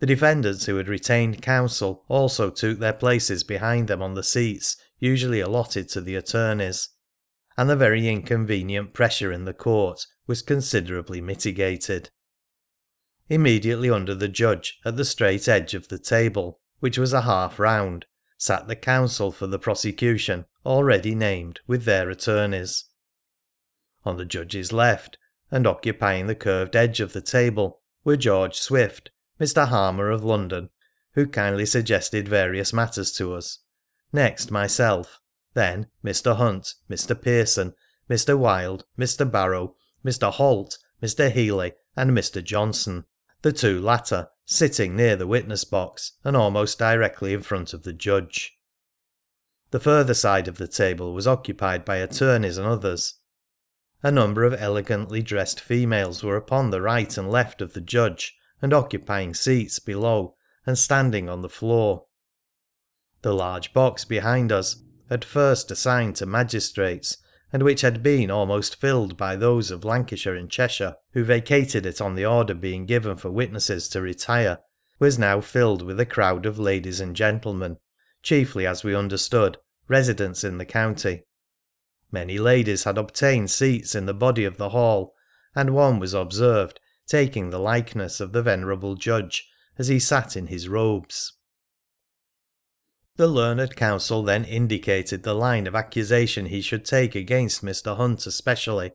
The 0.00 0.06
defendants 0.06 0.66
who 0.66 0.76
had 0.76 0.88
retained 0.88 1.42
counsel 1.42 2.04
also 2.08 2.50
took 2.50 2.78
their 2.78 2.92
places 2.92 3.42
behind 3.42 3.88
them 3.88 4.00
on 4.00 4.14
the 4.14 4.22
seats 4.22 4.76
usually 5.00 5.40
allotted 5.40 5.88
to 5.88 6.00
the 6.00 6.14
attorneys, 6.14 6.90
and 7.56 7.68
the 7.68 7.76
very 7.76 8.08
inconvenient 8.08 8.94
pressure 8.94 9.32
in 9.32 9.44
the 9.44 9.52
court 9.52 10.06
was 10.26 10.42
considerably 10.42 11.20
mitigated. 11.20 12.10
Immediately 13.28 13.90
under 13.90 14.14
the 14.14 14.28
judge, 14.28 14.78
at 14.84 14.96
the 14.96 15.04
straight 15.04 15.48
edge 15.48 15.74
of 15.74 15.88
the 15.88 15.98
table, 15.98 16.60
which 16.80 16.98
was 16.98 17.12
a 17.12 17.22
half 17.22 17.58
round, 17.58 18.06
sat 18.36 18.68
the 18.68 18.76
counsel 18.76 19.32
for 19.32 19.46
the 19.48 19.58
prosecution, 19.58 20.46
already 20.64 21.14
named, 21.14 21.60
with 21.66 21.84
their 21.84 22.08
attorneys. 22.08 22.84
On 24.04 24.16
the 24.16 24.24
judge's 24.24 24.72
left, 24.72 25.18
and 25.50 25.66
occupying 25.66 26.28
the 26.28 26.34
curved 26.34 26.76
edge 26.76 27.00
of 27.00 27.12
the 27.12 27.20
table, 27.20 27.82
were 28.04 28.16
George 28.16 28.56
Swift, 28.56 29.10
Mr. 29.40 29.68
Harmer 29.68 30.10
of 30.10 30.24
London, 30.24 30.70
who 31.12 31.26
kindly 31.26 31.66
suggested 31.66 32.28
various 32.28 32.72
matters 32.72 33.12
to 33.12 33.34
us, 33.34 33.60
next 34.12 34.50
myself, 34.50 35.20
then 35.54 35.86
Mr. 36.04 36.36
Hunt, 36.36 36.74
Mr. 36.90 37.20
Pearson, 37.20 37.74
Mr. 38.08 38.38
Wilde, 38.38 38.84
Mr. 38.98 39.30
Barrow, 39.30 39.74
Mr. 40.04 40.32
Holt, 40.32 40.78
Mr. 41.02 41.30
Healey, 41.30 41.72
and 41.96 42.12
Mr. 42.12 42.42
Johnson, 42.42 43.04
the 43.42 43.52
two 43.52 43.80
latter 43.80 44.28
sitting 44.44 44.96
near 44.96 45.14
the 45.14 45.26
witness 45.26 45.64
box 45.64 46.12
and 46.24 46.36
almost 46.36 46.78
directly 46.78 47.32
in 47.32 47.42
front 47.42 47.74
of 47.74 47.82
the 47.82 47.92
judge. 47.92 48.56
The 49.70 49.80
further 49.80 50.14
side 50.14 50.48
of 50.48 50.56
the 50.56 50.66
table 50.66 51.12
was 51.12 51.26
occupied 51.26 51.84
by 51.84 51.96
attorneys 51.96 52.56
and 52.56 52.66
others. 52.66 53.14
A 54.02 54.10
number 54.10 54.44
of 54.44 54.54
elegantly 54.54 55.22
dressed 55.22 55.60
females 55.60 56.22
were 56.22 56.36
upon 56.36 56.70
the 56.70 56.80
right 56.80 57.18
and 57.18 57.30
left 57.30 57.60
of 57.60 57.74
the 57.74 57.80
judge, 57.80 58.37
and 58.60 58.72
occupying 58.72 59.34
seats 59.34 59.78
below 59.78 60.34
and 60.66 60.78
standing 60.78 61.28
on 61.28 61.42
the 61.42 61.48
floor. 61.48 62.04
The 63.22 63.34
large 63.34 63.72
box 63.72 64.04
behind 64.04 64.52
us, 64.52 64.82
at 65.10 65.24
first 65.24 65.70
assigned 65.70 66.16
to 66.16 66.26
magistrates, 66.26 67.16
and 67.52 67.62
which 67.62 67.80
had 67.80 68.02
been 68.02 68.30
almost 68.30 68.76
filled 68.76 69.16
by 69.16 69.34
those 69.34 69.70
of 69.70 69.84
Lancashire 69.84 70.34
and 70.34 70.50
Cheshire 70.50 70.96
who 71.12 71.24
vacated 71.24 71.86
it 71.86 72.00
on 72.00 72.14
the 72.14 72.26
order 72.26 72.54
being 72.54 72.84
given 72.84 73.16
for 73.16 73.30
witnesses 73.30 73.88
to 73.88 74.02
retire, 74.02 74.58
was 74.98 75.18
now 75.18 75.40
filled 75.40 75.82
with 75.82 75.98
a 75.98 76.06
crowd 76.06 76.44
of 76.44 76.58
ladies 76.58 77.00
and 77.00 77.16
gentlemen, 77.16 77.78
chiefly, 78.22 78.66
as 78.66 78.84
we 78.84 78.94
understood, 78.94 79.56
residents 79.86 80.44
in 80.44 80.58
the 80.58 80.66
county. 80.66 81.24
Many 82.10 82.38
ladies 82.38 82.84
had 82.84 82.98
obtained 82.98 83.50
seats 83.50 83.94
in 83.94 84.06
the 84.06 84.14
body 84.14 84.44
of 84.44 84.56
the 84.56 84.70
hall, 84.70 85.14
and 85.54 85.74
one 85.74 85.98
was 85.98 86.14
observed 86.14 86.80
taking 87.08 87.50
the 87.50 87.58
likeness 87.58 88.20
of 88.20 88.32
the 88.32 88.42
venerable 88.42 88.94
judge 88.94 89.48
as 89.78 89.88
he 89.88 89.98
sat 89.98 90.36
in 90.36 90.48
his 90.48 90.68
robes. 90.68 91.32
The 93.16 93.26
learned 93.26 93.74
counsel 93.74 94.22
then 94.22 94.44
indicated 94.44 95.22
the 95.22 95.34
line 95.34 95.66
of 95.66 95.74
accusation 95.74 96.46
he 96.46 96.60
should 96.60 96.84
take 96.84 97.16
against 97.16 97.64
Mr. 97.64 97.96
Hunt 97.96 98.26
especially. 98.26 98.92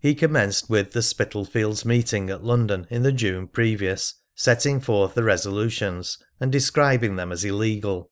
He 0.00 0.14
commenced 0.14 0.70
with 0.70 0.92
the 0.92 1.02
Spitalfields 1.02 1.84
meeting 1.84 2.30
at 2.30 2.42
London 2.42 2.86
in 2.88 3.02
the 3.02 3.12
June 3.12 3.46
previous, 3.48 4.14
setting 4.34 4.80
forth 4.80 5.14
the 5.14 5.22
resolutions 5.22 6.16
and 6.40 6.50
describing 6.50 7.16
them 7.16 7.30
as 7.30 7.44
illegal. 7.44 8.10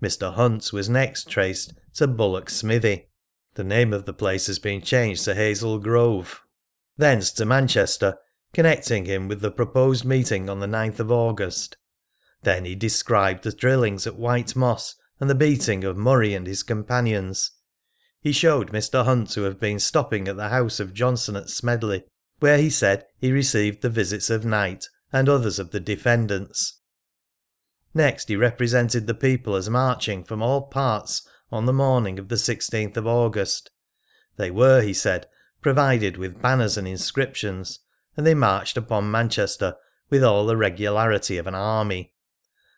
Mr. 0.00 0.34
Hunt 0.34 0.72
was 0.72 0.88
next 0.88 1.28
traced 1.28 1.74
to 1.94 2.06
Bullock 2.06 2.48
Smithy. 2.48 3.08
The 3.54 3.64
name 3.64 3.92
of 3.92 4.06
the 4.06 4.12
place 4.12 4.46
has 4.46 4.60
been 4.60 4.80
changed 4.80 5.24
to 5.24 5.34
Hazel 5.34 5.80
Grove. 5.80 6.40
Thence 6.96 7.32
to 7.32 7.44
Manchester, 7.44 8.16
connecting 8.52 9.04
him 9.04 9.28
with 9.28 9.40
the 9.40 9.50
proposed 9.50 10.04
meeting 10.04 10.48
on 10.48 10.60
the 10.60 10.66
9th 10.66 11.00
of 11.00 11.12
August. 11.12 11.76
Then 12.42 12.64
he 12.64 12.74
described 12.74 13.44
the 13.44 13.52
drillings 13.52 14.06
at 14.06 14.16
White 14.16 14.54
Moss 14.56 14.94
and 15.20 15.28
the 15.28 15.34
beating 15.34 15.84
of 15.84 15.96
Murray 15.96 16.34
and 16.34 16.46
his 16.46 16.62
companions. 16.62 17.50
He 18.20 18.32
showed 18.32 18.72
Mr. 18.72 19.04
Hunt 19.04 19.30
to 19.30 19.42
have 19.42 19.60
been 19.60 19.78
stopping 19.78 20.28
at 20.28 20.36
the 20.36 20.48
house 20.48 20.80
of 20.80 20.94
Johnson 20.94 21.36
at 21.36 21.50
Smedley, 21.50 22.04
where 22.40 22.58
he 22.58 22.70
said 22.70 23.06
he 23.18 23.32
received 23.32 23.82
the 23.82 23.90
visits 23.90 24.30
of 24.30 24.44
Knight 24.44 24.88
and 25.12 25.28
others 25.28 25.58
of 25.58 25.70
the 25.70 25.80
defendants. 25.80 26.80
Next 27.94 28.28
he 28.28 28.36
represented 28.36 29.06
the 29.06 29.14
people 29.14 29.56
as 29.56 29.70
marching 29.70 30.24
from 30.24 30.42
all 30.42 30.62
parts 30.62 31.26
on 31.50 31.66
the 31.66 31.72
morning 31.72 32.18
of 32.18 32.28
the 32.28 32.36
16th 32.36 32.96
of 32.96 33.06
August. 33.06 33.70
They 34.36 34.50
were, 34.50 34.82
he 34.82 34.92
said, 34.92 35.26
provided 35.62 36.16
with 36.16 36.40
banners 36.40 36.76
and 36.76 36.86
inscriptions, 36.86 37.80
and 38.18 38.26
they 38.26 38.34
marched 38.34 38.76
upon 38.76 39.10
Manchester 39.10 39.76
with 40.10 40.24
all 40.24 40.44
the 40.44 40.56
regularity 40.56 41.38
of 41.38 41.46
an 41.46 41.54
army 41.54 42.12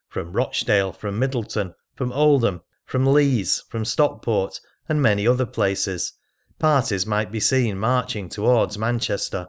from 0.06 0.32
Rochdale, 0.32 0.92
from 0.92 1.18
Middleton, 1.18 1.74
from 1.94 2.12
Oldham, 2.12 2.60
from 2.84 3.06
Lees, 3.06 3.62
from 3.70 3.86
Stockport, 3.86 4.60
and 4.86 5.00
many 5.00 5.26
other 5.26 5.46
places, 5.46 6.12
parties 6.58 7.06
might 7.06 7.32
be 7.32 7.40
seen 7.40 7.78
marching 7.78 8.28
towards 8.28 8.76
Manchester. 8.76 9.48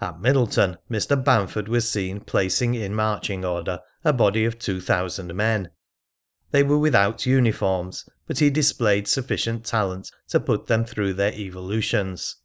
At 0.00 0.20
Middleton, 0.20 0.76
Mr. 0.88 1.22
Bamford 1.22 1.66
was 1.66 1.90
seen 1.90 2.20
placing 2.20 2.74
in 2.76 2.94
marching 2.94 3.44
order 3.44 3.80
a 4.04 4.12
body 4.12 4.44
of 4.44 4.58
2,000 4.58 5.34
men. 5.34 5.70
They 6.52 6.62
were 6.62 6.78
without 6.78 7.26
uniforms, 7.26 8.08
but 8.28 8.38
he 8.38 8.50
displayed 8.50 9.08
sufficient 9.08 9.64
talent 9.64 10.12
to 10.28 10.38
put 10.38 10.68
them 10.68 10.84
through 10.84 11.14
their 11.14 11.32
evolutions. 11.32 12.36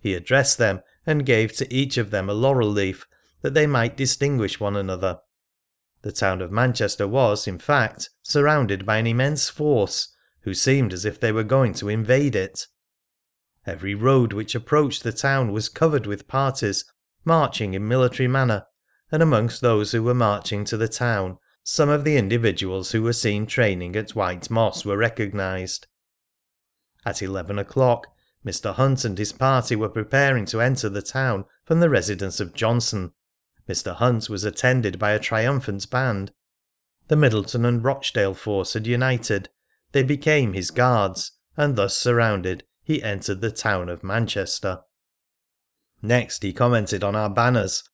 He 0.00 0.14
addressed 0.14 0.56
them 0.56 0.80
and 1.06 1.26
gave 1.26 1.52
to 1.56 1.72
each 1.72 1.98
of 1.98 2.10
them 2.10 2.28
a 2.28 2.34
laurel 2.34 2.68
leaf, 2.68 3.06
that 3.42 3.54
they 3.54 3.66
might 3.66 3.96
distinguish 3.96 4.60
one 4.60 4.76
another. 4.76 5.18
The 6.02 6.12
town 6.12 6.40
of 6.40 6.50
Manchester 6.50 7.06
was, 7.06 7.46
in 7.46 7.58
fact, 7.58 8.10
surrounded 8.22 8.84
by 8.84 8.98
an 8.98 9.06
immense 9.06 9.48
force, 9.48 10.14
who 10.42 10.54
seemed 10.54 10.92
as 10.92 11.04
if 11.04 11.20
they 11.20 11.32
were 11.32 11.44
going 11.44 11.74
to 11.74 11.88
invade 11.88 12.34
it. 12.34 12.66
Every 13.64 13.94
road 13.94 14.32
which 14.32 14.54
approached 14.54 15.04
the 15.04 15.12
town 15.12 15.52
was 15.52 15.68
covered 15.68 16.06
with 16.06 16.26
parties 16.26 16.84
marching 17.24 17.74
in 17.74 17.86
military 17.86 18.26
manner, 18.26 18.66
and 19.12 19.22
amongst 19.22 19.60
those 19.60 19.92
who 19.92 20.02
were 20.02 20.14
marching 20.14 20.64
to 20.64 20.76
the 20.76 20.88
town, 20.88 21.38
some 21.62 21.88
of 21.88 22.02
the 22.02 22.16
individuals 22.16 22.90
who 22.90 23.02
were 23.02 23.12
seen 23.12 23.46
training 23.46 23.94
at 23.94 24.16
White 24.16 24.50
Moss 24.50 24.84
were 24.84 24.96
recognised. 24.96 25.86
At 27.04 27.22
eleven 27.22 27.58
o'clock, 27.58 28.08
Mr. 28.44 28.74
Hunt 28.74 29.04
and 29.04 29.18
his 29.18 29.32
party 29.32 29.76
were 29.76 29.88
preparing 29.88 30.44
to 30.46 30.60
enter 30.60 30.88
the 30.88 31.02
town 31.02 31.44
from 31.64 31.80
the 31.80 31.90
residence 31.90 32.40
of 32.40 32.54
Johnson. 32.54 33.12
Mr. 33.68 33.94
Hunt 33.94 34.28
was 34.28 34.44
attended 34.44 34.98
by 34.98 35.12
a 35.12 35.20
triumphant 35.20 35.88
band. 35.90 36.32
The 37.08 37.16
Middleton 37.16 37.64
and 37.64 37.84
Rochdale 37.84 38.34
force 38.34 38.72
had 38.72 38.86
united, 38.86 39.48
they 39.92 40.02
became 40.02 40.54
his 40.54 40.70
guards, 40.70 41.32
and 41.56 41.76
thus 41.76 41.96
surrounded 41.96 42.64
he 42.82 43.02
entered 43.02 43.40
the 43.40 43.50
town 43.50 43.88
of 43.88 44.02
Manchester. 44.02 44.80
Next 46.00 46.42
he 46.42 46.52
commented 46.52 47.04
on 47.04 47.14
our 47.14 47.30
banners, 47.30 47.84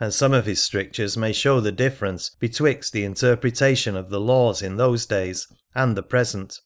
and 0.00 0.14
some 0.14 0.32
of 0.32 0.46
his 0.46 0.62
strictures 0.62 1.16
may 1.16 1.32
show 1.32 1.60
the 1.60 1.72
difference 1.72 2.30
betwixt 2.38 2.92
the 2.92 3.04
interpretation 3.04 3.96
of 3.96 4.08
the 4.08 4.20
laws 4.20 4.62
in 4.62 4.76
those 4.76 5.04
days 5.04 5.46
and 5.74 5.96
the 5.96 6.02
present. 6.02 6.60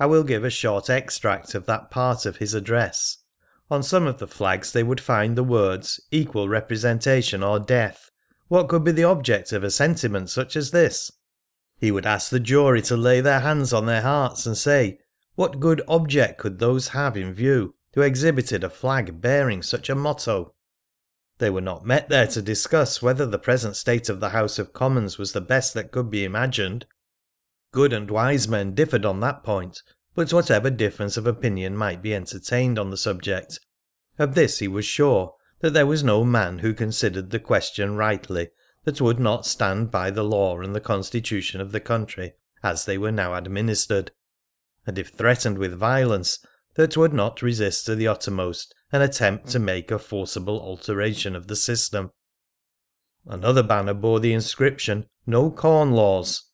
I 0.00 0.06
will 0.06 0.24
give 0.24 0.44
a 0.44 0.50
short 0.50 0.88
extract 0.88 1.54
of 1.54 1.66
that 1.66 1.90
part 1.90 2.24
of 2.26 2.36
his 2.36 2.54
address. 2.54 3.18
On 3.70 3.82
some 3.82 4.06
of 4.06 4.18
the 4.18 4.26
flags 4.26 4.72
they 4.72 4.82
would 4.82 5.00
find 5.00 5.36
the 5.36 5.44
words 5.44 6.00
equal 6.10 6.48
representation 6.48 7.42
or 7.42 7.58
death. 7.58 8.10
What 8.48 8.68
could 8.68 8.84
be 8.84 8.92
the 8.92 9.04
object 9.04 9.52
of 9.52 9.62
a 9.62 9.70
sentiment 9.70 10.30
such 10.30 10.56
as 10.56 10.70
this? 10.70 11.10
He 11.76 11.90
would 11.90 12.06
ask 12.06 12.30
the 12.30 12.40
jury 12.40 12.82
to 12.82 12.96
lay 12.96 13.20
their 13.20 13.40
hands 13.40 13.72
on 13.72 13.86
their 13.86 14.02
hearts 14.02 14.46
and 14.46 14.56
say, 14.56 15.00
what 15.34 15.60
good 15.60 15.82
object 15.86 16.38
could 16.38 16.58
those 16.58 16.88
have 16.88 17.16
in 17.16 17.32
view 17.32 17.74
who 17.94 18.02
exhibited 18.02 18.64
a 18.64 18.70
flag 18.70 19.20
bearing 19.20 19.62
such 19.62 19.88
a 19.88 19.94
motto? 19.94 20.54
They 21.38 21.50
were 21.50 21.60
not 21.60 21.86
met 21.86 22.08
there 22.08 22.26
to 22.26 22.42
discuss 22.42 23.00
whether 23.00 23.24
the 23.24 23.38
present 23.38 23.76
state 23.76 24.08
of 24.08 24.18
the 24.18 24.30
House 24.30 24.58
of 24.58 24.72
Commons 24.72 25.18
was 25.18 25.32
the 25.32 25.40
best 25.40 25.74
that 25.74 25.92
could 25.92 26.10
be 26.10 26.24
imagined. 26.24 26.86
Good 27.70 27.92
and 27.92 28.10
wise 28.10 28.48
men 28.48 28.74
differed 28.74 29.04
on 29.04 29.20
that 29.20 29.42
point, 29.42 29.82
but 30.14 30.32
whatever 30.32 30.70
difference 30.70 31.16
of 31.16 31.26
opinion 31.26 31.76
might 31.76 32.02
be 32.02 32.14
entertained 32.14 32.78
on 32.78 32.90
the 32.90 32.96
subject, 32.96 33.60
of 34.18 34.34
this 34.34 34.58
he 34.58 34.68
was 34.68 34.84
sure 34.84 35.34
that 35.60 35.74
there 35.74 35.86
was 35.86 36.02
no 36.02 36.24
man 36.24 36.60
who 36.60 36.72
considered 36.72 37.30
the 37.30 37.38
question 37.38 37.96
rightly 37.96 38.48
that 38.84 39.00
would 39.00 39.20
not 39.20 39.44
stand 39.44 39.90
by 39.90 40.10
the 40.10 40.24
law 40.24 40.58
and 40.60 40.74
the 40.74 40.80
constitution 40.80 41.60
of 41.60 41.72
the 41.72 41.80
country 41.80 42.32
as 42.62 42.84
they 42.84 42.96
were 42.96 43.12
now 43.12 43.34
administered, 43.34 44.12
and 44.86 44.98
if 44.98 45.10
threatened 45.10 45.58
with 45.58 45.74
violence, 45.74 46.38
that 46.74 46.96
would 46.96 47.12
not 47.12 47.42
resist 47.42 47.84
to 47.84 47.94
the 47.94 48.08
uttermost 48.08 48.74
an 48.92 49.02
attempt 49.02 49.48
to 49.48 49.58
make 49.58 49.90
a 49.90 49.98
forcible 49.98 50.60
alteration 50.60 51.36
of 51.36 51.48
the 51.48 51.56
system. 51.56 52.10
Another 53.26 53.62
banner 53.62 53.94
bore 53.94 54.20
the 54.20 54.32
inscription, 54.32 55.06
No 55.26 55.50
Corn 55.50 55.92
Laws. 55.92 56.47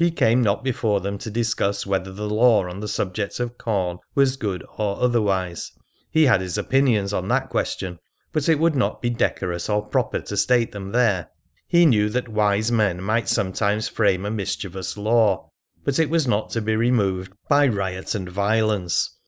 He 0.00 0.10
came 0.10 0.40
not 0.40 0.64
before 0.64 1.00
them 1.00 1.18
to 1.18 1.30
discuss 1.30 1.84
whether 1.84 2.10
the 2.10 2.26
law 2.26 2.66
on 2.66 2.80
the 2.80 2.88
subject 2.88 3.38
of 3.38 3.58
corn 3.58 3.98
was 4.14 4.38
good 4.38 4.64
or 4.78 4.98
otherwise. 4.98 5.72
He 6.10 6.24
had 6.24 6.40
his 6.40 6.56
opinions 6.56 7.12
on 7.12 7.28
that 7.28 7.50
question, 7.50 7.98
but 8.32 8.48
it 8.48 8.58
would 8.58 8.74
not 8.74 9.02
be 9.02 9.10
decorous 9.10 9.68
or 9.68 9.86
proper 9.86 10.20
to 10.20 10.38
state 10.38 10.72
them 10.72 10.92
there. 10.92 11.28
He 11.68 11.84
knew 11.84 12.08
that 12.08 12.30
wise 12.30 12.72
men 12.72 13.02
might 13.02 13.28
sometimes 13.28 13.88
frame 13.88 14.24
a 14.24 14.30
mischievous 14.30 14.96
law, 14.96 15.50
but 15.84 15.98
it 15.98 16.08
was 16.08 16.26
not 16.26 16.48
to 16.52 16.62
be 16.62 16.76
removed 16.76 17.34
by 17.50 17.68
riot 17.68 18.14
and 18.14 18.26
violence. 18.26 19.18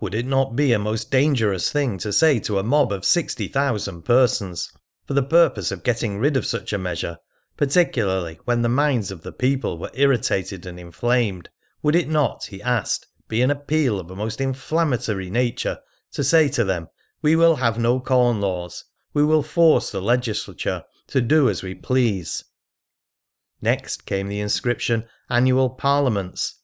Would 0.00 0.16
it 0.16 0.26
not 0.26 0.56
be 0.56 0.72
a 0.72 0.80
most 0.80 1.12
dangerous 1.12 1.70
thing 1.70 1.96
to 1.98 2.12
say 2.12 2.40
to 2.40 2.58
a 2.58 2.64
mob 2.64 2.90
of 2.90 3.04
sixty 3.04 3.46
thousand 3.46 4.02
persons, 4.02 4.68
for 5.06 5.14
the 5.14 5.22
purpose 5.22 5.70
of 5.70 5.84
getting 5.84 6.18
rid 6.18 6.36
of 6.36 6.44
such 6.44 6.72
a 6.72 6.76
measure, 6.78 7.18
particularly 7.56 8.38
when 8.44 8.62
the 8.62 8.68
minds 8.68 9.10
of 9.10 9.22
the 9.22 9.32
people 9.32 9.78
were 9.78 9.90
irritated 9.94 10.66
and 10.66 10.78
inflamed, 10.78 11.48
would 11.82 11.96
it 11.96 12.08
not, 12.08 12.44
he 12.46 12.62
asked, 12.62 13.06
be 13.28 13.42
an 13.42 13.50
appeal 13.50 13.98
of 13.98 14.10
a 14.10 14.16
most 14.16 14.40
inflammatory 14.40 15.30
nature 15.30 15.78
to 16.12 16.22
say 16.22 16.48
to 16.48 16.64
them, 16.64 16.88
We 17.22 17.36
will 17.36 17.56
have 17.56 17.78
no 17.78 18.00
corn 18.00 18.40
laws, 18.40 18.84
we 19.14 19.24
will 19.24 19.42
force 19.42 19.90
the 19.90 20.02
legislature 20.02 20.84
to 21.08 21.20
do 21.20 21.48
as 21.48 21.62
we 21.62 21.74
please. 21.74 22.44
Next 23.60 24.06
came 24.06 24.28
the 24.28 24.40
inscription 24.40 25.04
Annual 25.30 25.70
Parliaments. 25.70 26.58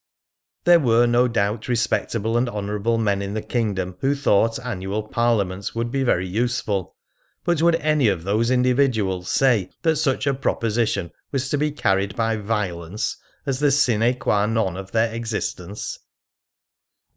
There 0.65 0.81
were 0.81 1.07
no 1.07 1.29
doubt 1.29 1.69
respectable 1.69 2.37
and 2.37 2.49
honourable 2.49 2.99
men 2.99 3.23
in 3.23 3.35
the 3.35 3.43
kingdom 3.43 3.97
who 4.01 4.15
thought 4.15 4.59
annual 4.65 5.05
parliaments 5.05 5.75
would 5.75 5.91
be 5.91 6.03
very 6.03 6.27
useful, 6.27 6.97
but 7.49 7.63
would 7.63 7.77
any 7.77 8.09
of 8.09 8.25
those 8.25 8.51
individuals 8.51 9.27
say 9.31 9.71
that 9.81 9.97
such 9.97 10.27
a 10.27 10.35
proposition 10.35 11.11
was 11.33 11.49
to 11.49 11.57
be 11.57 11.71
carried 11.71 12.15
by 12.15 12.37
violence 12.37 13.17
as 13.47 13.59
the 13.59 13.71
sine 13.71 14.13
qua 14.19 14.45
non 14.45 14.77
of 14.77 14.93
their 14.93 15.11
existence? 15.15 15.99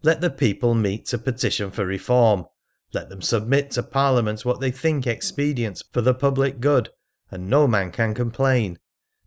Let 0.04 0.22
the 0.22 0.30
people 0.30 0.74
meet 0.74 1.06
to 1.08 1.18
petition 1.18 1.70
for 1.70 1.86
reform. 1.86 2.46
Let 2.94 3.10
them 3.10 3.22
submit 3.22 3.72
to 3.72 3.84
Parliament 3.84 4.46
what 4.46 4.62
they 4.62 4.72
think 4.72 5.06
expedient 5.06 5.84
for 5.92 6.00
the 6.00 6.14
public 6.14 6.62
good, 6.62 6.92
and 7.30 7.50
no 7.50 7.68
man 7.68 7.92
can 7.92 8.14
complain. 8.14 8.80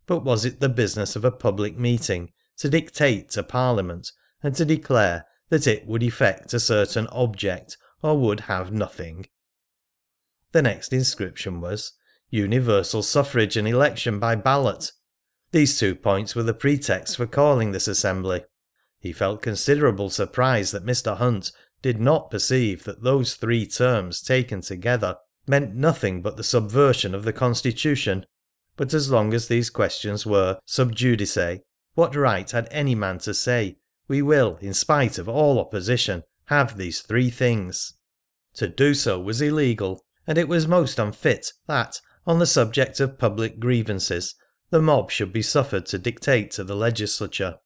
But 0.07 0.25
was 0.25 0.47
it 0.47 0.61
the 0.61 0.71
business 0.71 1.17
of 1.17 1.25
a 1.27 1.31
public 1.31 1.77
meeting 1.77 2.33
to 2.57 2.71
dictate 2.71 3.29
to 3.33 3.43
Parliament 3.43 4.11
and 4.43 4.55
to 4.55 4.65
declare 4.65 5.27
that 5.51 5.67
it 5.67 5.87
would 5.87 6.03
effect 6.03 6.55
a 6.55 6.59
certain 6.59 7.09
object 7.09 7.77
or 8.01 8.19
would 8.19 8.41
have 8.49 8.73
nothing? 8.73 9.27
The 10.55 10.63
next 10.63 10.93
inscription 10.93 11.61
was 11.61 11.95
Universal 12.31 13.03
Suffrage 13.03 13.57
and 13.57 13.67
Election 13.67 14.21
by 14.21 14.37
Ballot. 14.37 14.93
These 15.51 15.81
two 15.81 15.97
points 15.97 16.37
were 16.37 16.45
the 16.45 16.55
pretext 16.55 17.17
for 17.17 17.27
calling 17.27 17.73
this 17.73 17.89
assembly. 17.89 18.45
He 19.01 19.13
felt 19.13 19.43
considerable 19.43 20.11
surprise 20.11 20.71
that 20.71 20.87
Mr. 20.87 21.17
Hunt 21.17 21.51
did 21.83 22.01
not 22.01 22.31
perceive 22.31 22.85
that 22.85 23.03
those 23.03 23.35
three 23.35 23.67
terms 23.67 24.23
taken 24.23 24.61
together 24.61 25.17
meant 25.45 25.75
nothing 25.75 26.23
but 26.23 26.37
the 26.37 26.45
subversion 26.45 27.17
of 27.17 27.25
the 27.25 27.33
Constitution. 27.33 28.25
But 28.77 28.95
as 28.95 29.11
long 29.11 29.35
as 29.35 29.49
these 29.49 29.71
questions 29.71 30.25
were 30.25 30.61
sub 30.67 30.95
judice, 30.95 31.59
what 31.95 32.15
right 32.15 32.49
had 32.49 32.69
any 32.71 32.95
man 32.95 33.19
to 33.19 33.35
say, 33.35 33.79
We 34.07 34.23
will, 34.23 34.59
in 34.61 34.73
spite 34.73 35.19
of 35.19 35.29
all 35.29 35.59
opposition, 35.59 36.23
have 36.45 36.77
these 36.77 37.01
three 37.01 37.31
things? 37.31 37.95
To 38.55 38.69
do 38.69 38.95
so 38.95 39.19
was 39.19 39.43
illegal, 39.43 40.04
and 40.27 40.39
it 40.39 40.49
was 40.49 40.67
most 40.67 40.99
unfit 40.99 41.53
that, 41.67 42.01
on 42.27 42.39
the 42.39 42.47
subject 42.47 43.01
of 43.01 43.19
public 43.19 43.61
grievances, 43.61 44.35
the 44.71 44.81
mob 44.81 45.11
should 45.11 45.33
be 45.33 45.43
suffered 45.43 45.87
to 45.87 45.99
dictate 45.99 46.51
to 46.51 46.65
the 46.65 46.75
legislature. 46.75 47.59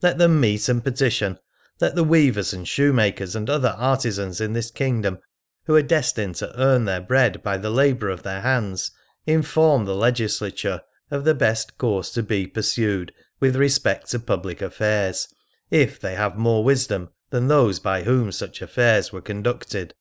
Let 0.00 0.18
them 0.18 0.40
meet 0.40 0.68
and 0.68 0.82
petition. 0.82 1.38
Let 1.80 1.94
the 1.94 2.04
weavers 2.04 2.52
and 2.52 2.66
shoemakers 2.66 3.36
and 3.36 3.48
other 3.48 3.76
artisans 3.78 4.40
in 4.40 4.52
this 4.52 4.70
kingdom, 4.70 5.18
who 5.66 5.76
are 5.76 5.82
destined 5.82 6.34
to 6.36 6.58
earn 6.58 6.86
their 6.86 7.00
bread 7.00 7.42
by 7.42 7.56
the 7.58 7.70
labour 7.70 8.08
of 8.08 8.22
their 8.22 8.40
hands, 8.40 8.90
inform 9.26 9.84
the 9.84 9.94
legislature 9.94 10.80
of 11.10 11.24
the 11.24 11.34
best 11.34 11.78
course 11.78 12.10
to 12.10 12.22
be 12.22 12.46
pursued 12.46 13.12
with 13.38 13.54
respect 13.54 14.10
to 14.10 14.18
public 14.18 14.62
affairs, 14.62 15.28
if 15.70 16.00
they 16.00 16.14
have 16.14 16.36
more 16.36 16.64
wisdom 16.64 17.10
than 17.30 17.48
those 17.48 17.78
by 17.78 18.02
whom 18.02 18.32
such 18.32 18.62
affairs 18.62 19.12
were 19.12 19.20
conducted. 19.20 19.94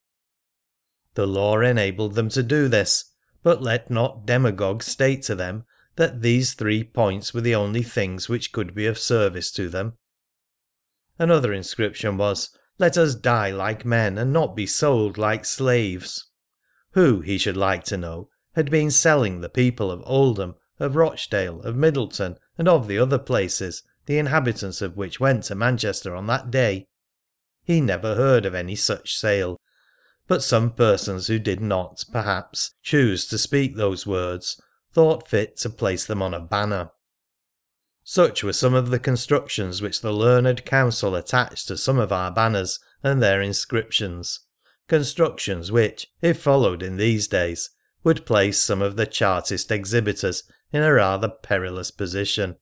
The 1.16 1.28
law 1.28 1.60
enabled 1.60 2.16
them 2.16 2.30
to 2.30 2.44
do 2.44 2.68
this, 2.68 3.12
but 3.44 3.62
let 3.62 3.90
not 3.90 4.26
demagogues 4.26 4.86
state 4.86 5.24
to 5.24 5.36
them 5.36 5.66
that 5.96 6.22
these 6.22 6.54
three 6.54 6.84
points 6.84 7.34
were 7.34 7.42
the 7.42 7.56
only 7.56 7.84
things 7.84 8.30
which 8.30 8.52
could 8.52 8.74
be 8.74 8.86
of 8.86 8.98
service 8.98 9.52
to 9.52 9.68
them. 9.70 9.98
Another 11.20 11.54
inscription 11.54 12.18
was, 12.18 12.50
Let 12.80 12.98
us 12.98 13.14
die 13.14 13.52
like 13.52 13.86
men, 13.86 14.18
and 14.18 14.32
not 14.32 14.56
be 14.56 14.66
sold 14.66 15.18
like 15.18 15.46
slaves. 15.46 16.30
Who, 16.92 17.22
he 17.22 17.38
should 17.38 17.58
like 17.58 17.84
to 17.86 17.98
know, 17.98 18.30
had 18.56 18.72
been 18.72 18.90
selling 18.90 19.42
the 19.42 19.50
people 19.50 19.92
of 19.92 20.02
Oldham, 20.06 20.56
of 20.80 20.96
Rochdale, 20.96 21.62
of 21.62 21.76
Middleton, 21.76 22.38
and 22.58 22.68
of 22.68 22.88
the 22.88 22.98
other 22.98 23.20
places, 23.20 23.84
the 24.08 24.18
inhabitants 24.18 24.82
of 24.82 24.98
which 24.98 25.20
went 25.20 25.44
to 25.46 25.56
Manchester 25.56 26.16
on 26.16 26.28
that 26.28 26.50
day? 26.50 26.88
He 27.64 27.82
never 27.82 28.16
heard 28.16 28.46
of 28.46 28.56
any 28.56 28.76
such 28.76 29.16
sale, 29.16 29.58
but 30.32 30.42
some 30.42 30.72
persons 30.72 31.28
who 31.28 31.38
did 31.38 31.60
not, 31.60 32.06
perhaps, 32.10 32.76
choose 32.82 33.28
to 33.28 33.38
speak 33.38 33.76
those 33.76 34.08
words, 34.08 34.62
thought 34.94 35.28
fit 35.28 35.58
to 35.58 35.70
place 35.70 36.06
them 36.06 36.22
on 36.22 36.34
a 36.34 36.40
banner. 36.40 36.90
Such 38.06 38.42
were 38.42 38.54
some 38.54 38.74
of 38.74 38.92
the 38.92 38.98
constructions 38.98 39.82
which 39.82 40.00
the 40.00 40.14
learned 40.14 40.64
counsel 40.64 41.18
attached 41.18 41.68
to 41.68 41.76
some 41.76 42.00
of 42.00 42.14
our 42.14 42.32
banners 42.32 42.80
and 43.04 43.22
their 43.22 43.42
inscriptions, 43.42 44.40
constructions 44.88 45.70
which, 45.70 46.08
if 46.22 46.42
followed 46.42 46.82
in 46.82 46.96
these 46.96 47.28
days, 47.28 47.70
would 48.06 48.26
place 48.26 48.58
some 48.58 48.82
of 48.82 48.96
the 48.96 49.06
Chartist 49.06 49.70
exhibitors 49.70 50.44
in 50.72 50.82
a 50.82 50.94
rather 50.94 51.28
perilous 51.28 51.92
position. 51.92 52.56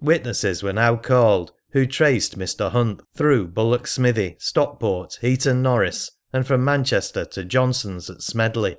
Witnesses 0.00 0.62
were 0.62 0.72
now 0.72 0.94
called 0.94 1.50
who 1.72 1.86
traced 1.86 2.38
Mr. 2.38 2.70
Hunt 2.70 3.02
through 3.16 3.48
Bullock 3.48 3.88
Smithy, 3.88 4.36
Stockport, 4.38 5.18
Heaton 5.20 5.60
Norris, 5.60 6.12
and 6.32 6.46
from 6.46 6.64
Manchester 6.64 7.24
to 7.24 7.44
Johnson's 7.44 8.10
at 8.10 8.22
Smedley. 8.22 8.76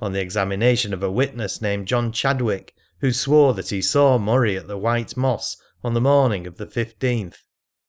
On 0.00 0.12
the 0.12 0.20
examination 0.20 0.94
of 0.94 1.02
a 1.02 1.10
witness 1.10 1.60
named 1.60 1.88
John 1.88 2.12
Chadwick, 2.12 2.74
who 3.00 3.12
swore 3.12 3.54
that 3.54 3.70
he 3.70 3.82
saw 3.82 4.18
Murray 4.18 4.56
at 4.56 4.68
the 4.68 4.78
White 4.78 5.16
Moss 5.16 5.56
on 5.82 5.94
the 5.94 6.00
morning 6.00 6.46
of 6.46 6.56
the 6.56 6.66
15th, 6.66 7.36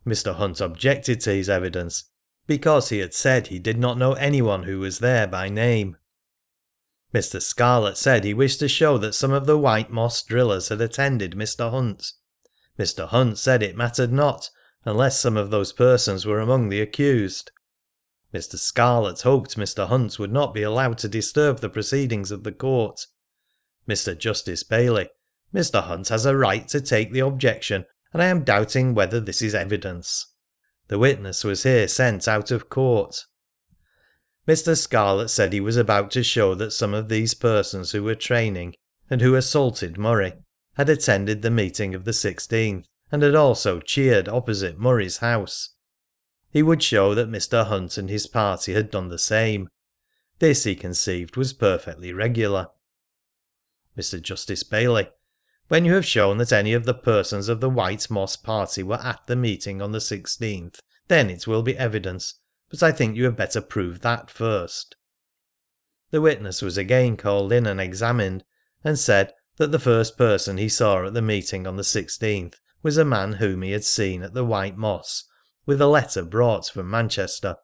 Mr. 0.06 0.36
Hunt 0.36 0.60
objected 0.60 1.22
to 1.22 1.32
his 1.32 1.50
evidence 1.50 2.06
because 2.48 2.90
he 2.90 3.00
had 3.00 3.14
said 3.14 3.48
he 3.48 3.60
did 3.60 3.78
not 3.78 3.98
know 3.98 4.14
anyone 4.14 4.64
who 4.64 4.80
was 4.80 5.00
there 5.00 5.28
by 5.28 5.48
name. 5.48 5.98
Mr. 7.14 7.42
Scarlett 7.42 7.98
said 7.98 8.24
he 8.24 8.34
wished 8.34 8.60
to 8.60 8.68
show 8.68 8.98
that 8.98 9.14
some 9.14 9.32
of 9.32 9.46
the 9.46 9.58
White 9.58 9.92
Moss 9.92 10.24
drillers 10.24 10.70
had 10.70 10.82
attended 10.82 11.34
Mr. 11.34 11.70
Hunt. 11.70 12.14
Mr. 12.80 13.08
Hunt 13.08 13.38
said 13.38 13.62
it 13.62 13.76
mattered 13.76 14.12
not, 14.12 14.50
unless 14.86 15.20
some 15.20 15.38
of 15.38 15.52
those 15.52 15.74
persons 15.74 16.26
were 16.26 16.40
among 16.40 16.70
the 16.70 16.82
accused. 16.82 17.52
Mr. 18.34 18.58
Scarlett 18.58 19.22
hoped 19.22 19.58
Mr. 19.58 19.88
Hunt 19.88 20.18
would 20.18 20.32
not 20.32 20.54
be 20.54 20.64
allowed 20.64 20.98
to 21.00 21.10
disturb 21.10 21.60
the 21.60 21.70
proceedings 21.70 22.32
of 22.32 22.44
the 22.44 22.52
court. 22.52 23.08
Mr. 23.88 24.18
Justice 24.18 24.64
Bailey: 24.64 25.10
Mr. 25.54 25.84
Hunt 25.84 26.08
has 26.10 26.26
a 26.26 26.38
right 26.38 26.68
to 26.70 26.80
take 26.80 27.12
the 27.12 27.20
objection, 27.20 27.86
and 28.14 28.22
I 28.22 28.28
am 28.28 28.44
doubting 28.44 28.94
whether 28.94 29.20
this 29.20 29.42
is 29.42 29.54
evidence. 29.54 30.28
The 30.88 30.98
witness 30.98 31.44
was 31.44 31.64
here 31.64 31.88
sent 31.88 32.28
out 32.28 32.52
of 32.52 32.70
court. 32.70 33.26
Mr. 34.48 34.78
Scarlett 34.78 35.30
said 35.30 35.52
he 35.52 35.60
was 35.60 35.78
about 35.78 36.10
to 36.12 36.24
show 36.24 36.56
that 36.56 36.72
some 36.72 36.94
of 36.94 37.10
these 37.10 37.34
persons 37.34 37.92
who 37.92 38.04
were 38.04 38.16
training, 38.16 38.76
and 39.10 39.22
who 39.22 39.36
assaulted 39.36 39.98
Murray, 39.98 40.34
had 40.76 40.90
attended 40.90 41.42
the 41.42 41.52
meeting 41.52 41.94
of 41.94 42.06
the 42.06 42.12
16th, 42.12 42.86
and 43.12 43.24
had 43.24 43.36
also 43.36 43.80
cheered 43.80 44.30
opposite 44.30 44.80
Murray's 44.80 45.18
house. 45.18 45.76
He 46.52 46.62
would 46.62 46.84
show 46.84 47.16
that 47.16 47.32
Mr. 47.32 47.66
Hunt 47.66 47.98
and 47.98 48.10
his 48.10 48.28
party 48.28 48.74
had 48.74 48.92
done 48.92 49.08
the 49.08 49.18
same. 49.18 49.70
This, 50.40 50.66
he 50.66 50.76
conceived, 50.76 51.38
was 51.38 51.54
perfectly 51.54 52.12
regular. 52.12 52.68
Mr. 53.98 54.22
Justice 54.22 54.64
Bailey: 54.64 55.10
When 55.70 55.86
you 55.86 55.94
have 55.94 56.06
shown 56.06 56.40
that 56.40 56.52
any 56.52 56.74
of 56.74 56.84
the 56.84 56.94
persons 56.94 57.48
of 57.48 57.62
the 57.62 57.70
White 57.70 58.10
Moss 58.10 58.36
party 58.36 58.84
were 58.84 59.00
at 59.00 59.26
the 59.28 59.38
meeting 59.38 59.82
on 59.82 59.94
the 59.94 60.00
16th, 60.00 60.80
then 61.08 61.30
it 61.30 61.48
will 61.48 61.64
be 61.64 61.78
evidence, 61.78 62.40
but 62.70 62.84
I 62.84 62.92
think 62.92 63.16
you 63.16 63.24
had 63.24 63.38
better 63.38 63.62
prove 63.62 64.02
that 64.02 64.30
first. 64.30 64.98
The 66.10 66.20
witness 66.20 66.62
was 66.62 66.78
again 66.78 67.16
called 67.16 67.54
in 67.54 67.66
and 67.66 67.80
examined, 67.80 68.44
and 68.84 69.00
said 69.00 69.32
that 69.56 69.72
the 69.72 69.80
first 69.80 70.18
person 70.18 70.58
he 70.58 70.68
saw 70.68 71.06
at 71.06 71.14
the 71.14 71.22
meeting 71.22 71.66
on 71.66 71.78
the 71.78 71.84
16th 71.84 72.56
was 72.84 72.98
a 72.98 73.06
man 73.06 73.34
whom 73.34 73.62
he 73.62 73.72
had 73.72 73.86
seen 73.86 74.22
at 74.22 74.34
the 74.34 74.44
White 74.44 74.76
Moss 74.76 75.30
with 75.66 75.82
a 75.82 75.88
letter 75.88 76.24
brought 76.24 76.68
from 76.68 76.90
Manchester. 76.90 77.58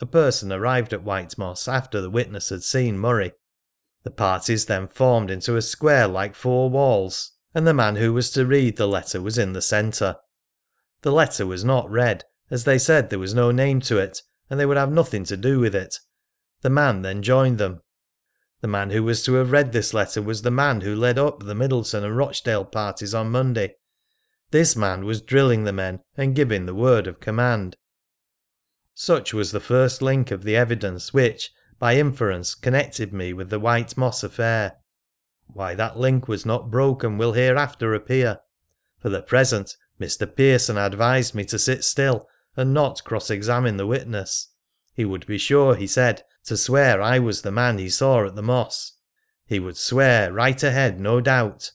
A 0.00 0.06
person 0.06 0.52
arrived 0.52 0.92
at 0.92 1.04
White 1.04 1.38
Moss 1.38 1.68
after 1.68 2.00
the 2.00 2.10
witness 2.10 2.48
had 2.48 2.62
seen 2.62 2.98
Murray. 2.98 3.32
The 4.02 4.10
parties 4.10 4.66
then 4.66 4.88
formed 4.88 5.30
into 5.30 5.56
a 5.56 5.62
square 5.62 6.08
like 6.08 6.34
four 6.34 6.68
walls, 6.68 7.32
and 7.54 7.66
the 7.66 7.74
man 7.74 7.96
who 7.96 8.12
was 8.12 8.30
to 8.32 8.46
read 8.46 8.76
the 8.76 8.88
letter 8.88 9.20
was 9.20 9.38
in 9.38 9.52
the 9.52 9.62
centre. 9.62 10.16
The 11.02 11.12
letter 11.12 11.46
was 11.46 11.64
not 11.64 11.90
read, 11.90 12.24
as 12.50 12.64
they 12.64 12.78
said 12.78 13.10
there 13.10 13.18
was 13.18 13.34
no 13.34 13.50
name 13.50 13.80
to 13.82 13.98
it, 13.98 14.22
and 14.50 14.58
they 14.58 14.66
would 14.66 14.76
have 14.76 14.92
nothing 14.92 15.24
to 15.24 15.36
do 15.36 15.60
with 15.60 15.74
it. 15.74 15.98
The 16.62 16.70
man 16.70 17.02
then 17.02 17.22
joined 17.22 17.58
them. 17.58 17.82
The 18.60 18.68
man 18.68 18.90
who 18.90 19.02
was 19.02 19.24
to 19.24 19.34
have 19.34 19.50
read 19.50 19.72
this 19.72 19.92
letter 19.92 20.22
was 20.22 20.42
the 20.42 20.50
man 20.50 20.82
who 20.82 20.94
led 20.94 21.18
up 21.18 21.40
the 21.42 21.54
Middleton 21.54 22.04
and 22.04 22.16
Rochdale 22.16 22.64
parties 22.64 23.14
on 23.14 23.30
Monday. 23.30 23.74
This 24.52 24.76
man 24.76 25.06
was 25.06 25.22
drilling 25.22 25.64
the 25.64 25.72
men 25.72 26.00
and 26.14 26.36
giving 26.36 26.66
the 26.66 26.74
word 26.74 27.06
of 27.06 27.20
command. 27.20 27.74
Such 28.94 29.32
was 29.32 29.50
the 29.50 29.60
first 29.60 30.02
link 30.02 30.30
of 30.30 30.44
the 30.44 30.56
evidence 30.56 31.14
which, 31.14 31.50
by 31.78 31.96
inference, 31.96 32.54
connected 32.54 33.14
me 33.14 33.32
with 33.32 33.48
the 33.48 33.58
White 33.58 33.96
Moss 33.96 34.22
affair. 34.22 34.74
Why 35.46 35.74
that 35.74 35.98
link 35.98 36.28
was 36.28 36.44
not 36.44 36.70
broken 36.70 37.16
will 37.16 37.32
hereafter 37.32 37.94
appear. 37.94 38.40
For 39.00 39.08
the 39.08 39.22
present, 39.22 39.74
Mr. 39.98 40.26
Pearson 40.26 40.76
advised 40.76 41.34
me 41.34 41.46
to 41.46 41.58
sit 41.58 41.82
still 41.82 42.28
and 42.54 42.74
not 42.74 43.04
cross 43.04 43.30
examine 43.30 43.78
the 43.78 43.86
witness. 43.86 44.50
He 44.92 45.06
would 45.06 45.26
be 45.26 45.38
sure, 45.38 45.76
he 45.76 45.86
said, 45.86 46.24
to 46.44 46.58
swear 46.58 47.00
I 47.00 47.18
was 47.18 47.40
the 47.40 47.50
man 47.50 47.78
he 47.78 47.88
saw 47.88 48.26
at 48.26 48.34
the 48.34 48.42
Moss. 48.42 48.98
He 49.46 49.58
would 49.58 49.78
swear 49.78 50.30
right 50.30 50.62
ahead, 50.62 51.00
no 51.00 51.22
doubt. 51.22 51.72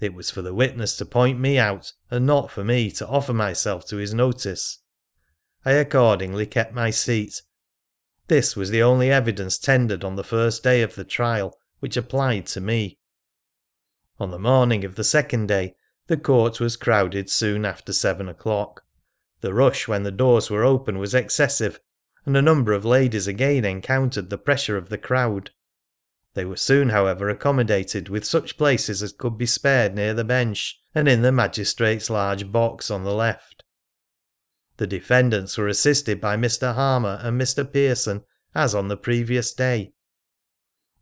It 0.00 0.14
was 0.14 0.30
for 0.30 0.42
the 0.42 0.54
witness 0.54 0.96
to 0.98 1.04
point 1.04 1.40
me 1.40 1.58
out, 1.58 1.92
and 2.10 2.24
not 2.24 2.50
for 2.50 2.62
me 2.62 2.90
to 2.92 3.06
offer 3.06 3.32
myself 3.32 3.84
to 3.86 3.96
his 3.96 4.14
notice. 4.14 4.78
I 5.64 5.72
accordingly 5.72 6.46
kept 6.46 6.72
my 6.72 6.90
seat. 6.90 7.42
This 8.28 8.54
was 8.54 8.70
the 8.70 8.82
only 8.82 9.10
evidence 9.10 9.58
tendered 9.58 10.04
on 10.04 10.16
the 10.16 10.22
first 10.22 10.62
day 10.62 10.82
of 10.82 10.94
the 10.94 11.04
trial 11.04 11.58
which 11.80 11.96
applied 11.96 12.46
to 12.46 12.60
me. 12.60 12.98
On 14.20 14.30
the 14.30 14.38
morning 14.38 14.84
of 14.84 14.94
the 14.94 15.04
second 15.04 15.48
day 15.48 15.74
the 16.06 16.16
court 16.16 16.60
was 16.60 16.76
crowded 16.76 17.28
soon 17.28 17.64
after 17.64 17.92
seven 17.92 18.28
o'clock. 18.28 18.84
The 19.40 19.54
rush 19.54 19.88
when 19.88 20.04
the 20.04 20.10
doors 20.10 20.50
were 20.50 20.64
open 20.64 20.98
was 20.98 21.14
excessive, 21.14 21.80
and 22.24 22.36
a 22.36 22.42
number 22.42 22.72
of 22.72 22.84
ladies 22.84 23.26
again 23.26 23.64
encountered 23.64 24.30
the 24.30 24.38
pressure 24.38 24.76
of 24.76 24.88
the 24.88 24.98
crowd. 24.98 25.50
They 26.34 26.44
were 26.44 26.56
soon, 26.56 26.90
however, 26.90 27.28
accommodated 27.28 28.08
with 28.08 28.24
such 28.24 28.56
places 28.56 29.02
as 29.02 29.12
could 29.12 29.36
be 29.36 29.46
spared 29.46 29.94
near 29.94 30.14
the 30.14 30.24
bench, 30.24 30.80
and 30.94 31.08
in 31.08 31.22
the 31.22 31.32
magistrate's 31.32 32.10
large 32.10 32.52
box 32.52 32.90
on 32.90 33.04
the 33.04 33.14
left. 33.14 33.64
The 34.76 34.86
defendants 34.86 35.58
were 35.58 35.68
assisted 35.68 36.20
by 36.20 36.36
Mr. 36.36 36.74
Harmer 36.74 37.18
and 37.22 37.40
Mr. 37.40 37.70
Pearson, 37.70 38.24
as 38.54 38.74
on 38.74 38.88
the 38.88 38.96
previous 38.96 39.52
day. 39.52 39.92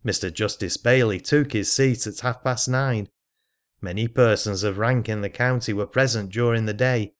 Mr. 0.05 0.33
Justice 0.33 0.77
Bailey 0.77 1.21
took 1.21 1.53
his 1.53 1.73
seat 1.73 2.07
at 2.07 2.21
half 2.21 2.43
past 2.43 2.69
nine. 2.69 3.09
Many 3.81 4.09
persons 4.09 4.63
of 4.63 4.79
rank 4.79 5.09
in 5.09 5.21
the 5.21 5.29
county 5.29 5.73
were 5.73 5.87
present 5.87 6.31
during 6.33 6.65
the 6.65 6.75
day. 6.75 7.15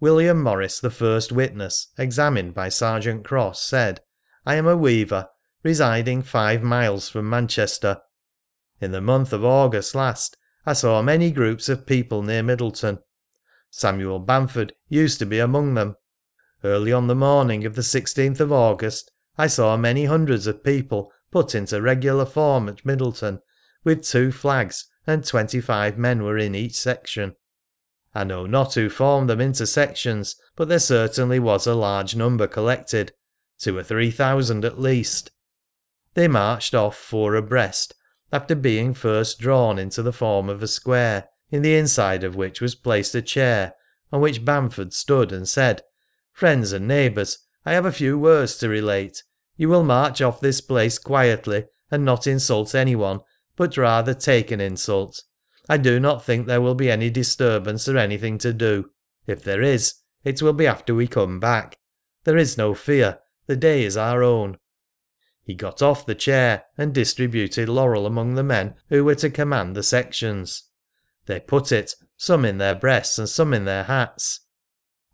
William 0.00 0.42
Morris, 0.42 0.80
the 0.80 0.90
first 0.90 1.30
witness, 1.30 1.88
examined 1.96 2.54
by 2.54 2.68
Sergeant 2.68 3.24
Cross, 3.24 3.62
said, 3.62 4.00
I 4.44 4.56
am 4.56 4.66
a 4.66 4.76
weaver, 4.76 5.28
residing 5.64 6.22
five 6.22 6.62
miles 6.62 7.08
from 7.08 7.28
Manchester. 7.28 8.00
In 8.80 8.92
the 8.92 9.00
month 9.00 9.32
of 9.32 9.44
August 9.44 9.94
last 9.94 10.36
I 10.66 10.74
saw 10.74 11.00
many 11.00 11.30
groups 11.30 11.68
of 11.70 11.86
people 11.86 12.22
near 12.22 12.42
Middleton. 12.42 12.98
Samuel 13.70 14.18
Bamford 14.18 14.74
used 14.88 15.18
to 15.18 15.26
be 15.26 15.38
among 15.38 15.72
them. 15.74 15.96
Early 16.62 16.92
on 16.92 17.06
the 17.06 17.14
morning 17.14 17.64
of 17.64 17.74
the 17.74 17.82
16th 17.82 18.40
of 18.40 18.52
August 18.52 19.10
I 19.38 19.46
saw 19.46 19.76
many 19.78 20.04
hundreds 20.04 20.46
of 20.46 20.62
people 20.62 21.10
put 21.32 21.54
into 21.54 21.82
regular 21.82 22.26
form 22.26 22.68
at 22.68 22.86
Middleton, 22.86 23.40
with 23.82 24.04
two 24.04 24.30
flags, 24.30 24.84
and 25.06 25.24
twenty 25.24 25.60
five 25.60 25.98
men 25.98 26.22
were 26.22 26.38
in 26.38 26.54
each 26.54 26.76
section. 26.76 27.34
I 28.14 28.22
know 28.22 28.46
not 28.46 28.74
who 28.74 28.88
formed 28.88 29.28
them 29.28 29.40
into 29.40 29.66
sections, 29.66 30.36
but 30.54 30.68
there 30.68 30.78
certainly 30.78 31.40
was 31.40 31.66
a 31.66 31.74
large 31.74 32.14
number 32.14 32.46
collected, 32.46 33.12
two 33.58 33.76
or 33.76 33.82
three 33.82 34.12
thousand 34.12 34.64
at 34.64 34.78
least. 34.78 35.32
They 36.14 36.28
marched 36.28 36.74
off 36.74 36.96
four 36.96 37.34
abreast, 37.34 37.94
after 38.32 38.54
being 38.54 38.94
first 38.94 39.38
drawn 39.38 39.78
into 39.78 40.02
the 40.02 40.12
form 40.12 40.48
of 40.48 40.62
a 40.62 40.68
square, 40.68 41.28
in 41.50 41.62
the 41.62 41.76
inside 41.76 42.24
of 42.24 42.36
which 42.36 42.60
was 42.60 42.74
placed 42.74 43.14
a 43.14 43.22
chair, 43.22 43.74
on 44.12 44.20
which 44.20 44.44
Bamford 44.44 44.92
stood 44.92 45.32
and 45.32 45.48
said, 45.48 45.82
Friends 46.32 46.72
and 46.72 46.88
neighbours, 46.88 47.38
I 47.64 47.72
have 47.72 47.86
a 47.86 47.92
few 47.92 48.18
words 48.18 48.56
to 48.58 48.68
relate. 48.68 49.22
You 49.56 49.68
will 49.68 49.84
march 49.84 50.20
off 50.20 50.40
this 50.40 50.60
place 50.60 50.98
quietly, 50.98 51.66
and 51.90 52.04
not 52.04 52.26
insult 52.26 52.74
anyone, 52.74 53.20
but 53.56 53.76
rather 53.76 54.14
take 54.14 54.50
an 54.50 54.60
insult. 54.60 55.22
I 55.68 55.76
do 55.76 56.00
not 56.00 56.24
think 56.24 56.46
there 56.46 56.60
will 56.60 56.74
be 56.74 56.90
any 56.90 57.10
disturbance 57.10 57.88
or 57.88 57.96
anything 57.96 58.38
to 58.38 58.52
do. 58.52 58.90
If 59.26 59.42
there 59.42 59.62
is, 59.62 59.94
it 60.24 60.42
will 60.42 60.52
be 60.52 60.66
after 60.66 60.94
we 60.94 61.06
come 61.06 61.40
back. 61.40 61.78
There 62.24 62.36
is 62.36 62.58
no 62.58 62.74
fear. 62.74 63.20
The 63.46 63.56
day 63.56 63.84
is 63.84 63.96
our 63.96 64.22
own. 64.22 64.58
He 65.44 65.54
got 65.54 65.82
off 65.82 66.06
the 66.06 66.14
chair 66.14 66.64
and 66.78 66.94
distributed 66.94 67.68
laurel 67.68 68.06
among 68.06 68.34
the 68.34 68.42
men 68.42 68.74
who 68.88 69.04
were 69.04 69.14
to 69.16 69.28
command 69.28 69.76
the 69.76 69.82
sections. 69.82 70.70
They 71.26 71.38
put 71.38 71.70
it, 71.70 71.94
some 72.16 72.44
in 72.44 72.58
their 72.58 72.74
breasts 72.74 73.18
and 73.18 73.28
some 73.28 73.52
in 73.52 73.66
their 73.66 73.84
hats. 73.84 74.40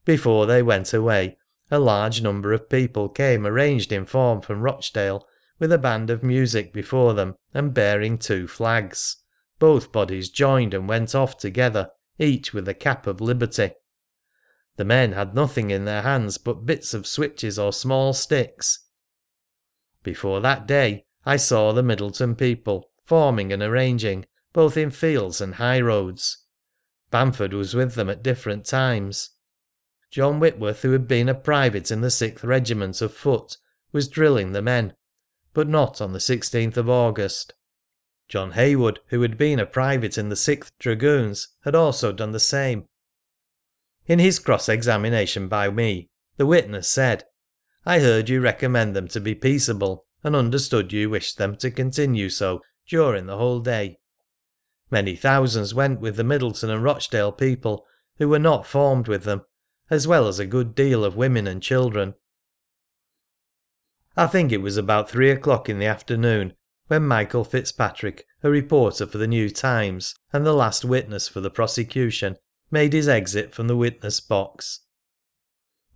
Before 0.05 0.47
they 0.47 0.63
went 0.63 0.95
away, 0.95 1.37
a 1.71 1.79
large 1.79 2.23
number 2.23 2.53
of 2.53 2.69
people 2.69 3.09
came 3.09 3.47
arranged 3.47 3.93
in 3.93 4.07
form 4.07 4.41
from 4.41 4.63
Rochdale, 4.63 5.27
with 5.59 5.73
a 5.73 5.79
band 5.79 6.11
of 6.11 6.23
music 6.23 6.73
before 6.73 7.15
them 7.15 7.35
and 7.53 7.75
bearing 7.75 8.17
two 8.17 8.49
flags. 8.49 9.19
Both 9.59 9.93
bodies 9.93 10.31
joined 10.31 10.75
and 10.75 10.89
went 10.89 11.15
off 11.15 11.37
together, 11.39 11.91
each 12.19 12.55
with 12.55 12.67
a 12.69 12.75
cap 12.75 13.07
of 13.07 13.21
liberty. 13.21 13.73
The 14.77 14.85
men 14.85 15.13
had 15.13 15.35
nothing 15.35 15.71
in 15.71 15.85
their 15.85 16.03
hands 16.03 16.39
but 16.39 16.65
bits 16.65 16.95
of 16.95 17.07
switches 17.07 17.59
or 17.59 17.73
small 17.73 18.13
sticks. 18.13 18.87
Before 20.03 20.41
that 20.41 20.67
day 20.67 21.05
I 21.25 21.37
saw 21.37 21.73
the 21.73 21.83
Middleton 21.83 22.35
people 22.35 22.91
forming 23.05 23.53
and 23.53 23.63
arranging, 23.63 24.27
both 24.53 24.77
in 24.77 24.91
fields 24.91 25.41
and 25.41 25.57
high 25.57 25.81
roads. 25.81 26.45
Bamford 27.11 27.53
was 27.53 27.75
with 27.75 27.95
them 27.95 28.09
at 28.09 28.23
different 28.23 28.65
times. 28.65 29.31
John 30.11 30.41
Whitworth, 30.41 30.83
who 30.83 30.93
had 30.93 31.07
been 31.07 31.29
a 31.29 31.35
private 31.35 31.91
in 31.91 32.01
the 32.01 32.09
6th 32.09 32.43
Regiment 32.43 33.01
of 33.01 33.13
Foot, 33.13 33.57
was 33.93 34.09
drilling 34.09 34.53
the 34.53 34.63
men, 34.63 34.95
but 35.55 35.69
not 35.69 36.01
on 36.01 36.13
the 36.13 36.19
16th 36.19 36.77
of 36.77 36.89
August. 36.89 37.55
John 38.29 38.53
Haywood, 38.53 39.01
who 39.09 39.23
had 39.23 39.37
been 39.37 39.59
a 39.59 39.67
private 39.67 40.17
in 40.17 40.29
the 40.29 40.37
6th 40.37 40.71
Dragoons, 40.79 41.49
had 41.65 41.75
also 41.75 42.13
done 42.13 42.33
the 42.33 42.41
same. 42.41 42.87
In 44.07 44.19
his 44.19 44.39
cross 44.39 44.69
examination 44.69 45.49
by 45.49 45.69
me, 45.71 46.11
the 46.37 46.47
witness 46.47 46.89
said 46.89 47.25
I 47.87 48.01
heard 48.01 48.29
you 48.29 48.41
recommend 48.41 48.95
them 48.95 49.09
to 49.09 49.21
be 49.21 49.35
peaceable, 49.35 50.07
and 50.23 50.37
understood 50.37 50.93
you 50.93 51.09
wished 51.11 51.39
them 51.39 51.57
to 51.57 51.71
continue 51.71 52.29
so 52.29 52.61
during 52.87 53.27
the 53.27 53.39
whole 53.39 53.61
day. 53.61 53.99
Many 54.91 55.17
thousands 55.17 55.73
went 55.73 56.01
with 56.01 56.17
the 56.17 56.25
Middleton 56.25 56.69
and 56.69 56.83
Rochdale 56.83 57.33
people 57.33 57.87
who 58.19 58.29
were 58.29 58.39
not 58.39 58.67
formed 58.67 59.09
with 59.09 59.25
them, 59.25 59.43
as 59.89 60.07
well 60.07 60.29
as 60.29 60.39
a 60.39 60.47
good 60.47 60.75
deal 60.75 61.05
of 61.05 61.17
women 61.17 61.47
and 61.47 61.63
children. 61.63 62.15
I 64.17 64.27
think 64.27 64.53
it 64.53 64.61
was 64.61 64.77
about 64.77 65.09
three 65.09 65.31
o'clock 65.31 65.69
in 65.69 65.79
the 65.79 65.87
afternoon 65.87 66.55
when 66.89 67.07
Michael 67.07 67.45
Fitzpatrick, 67.45 68.27
a 68.43 68.51
reporter 68.51 69.07
for 69.07 69.19
the 69.19 69.29
New 69.29 69.49
Times 69.49 70.15
and 70.33 70.45
the 70.45 70.53
last 70.53 70.85
witness 70.85 71.29
for 71.29 71.41
the 71.41 71.51
prosecution, 71.51 72.37
made 72.71 72.93
his 72.93 73.09
exit 73.09 73.55
from 73.55 73.69
the 73.69 73.77
witness 73.77 74.21
box. 74.21 74.81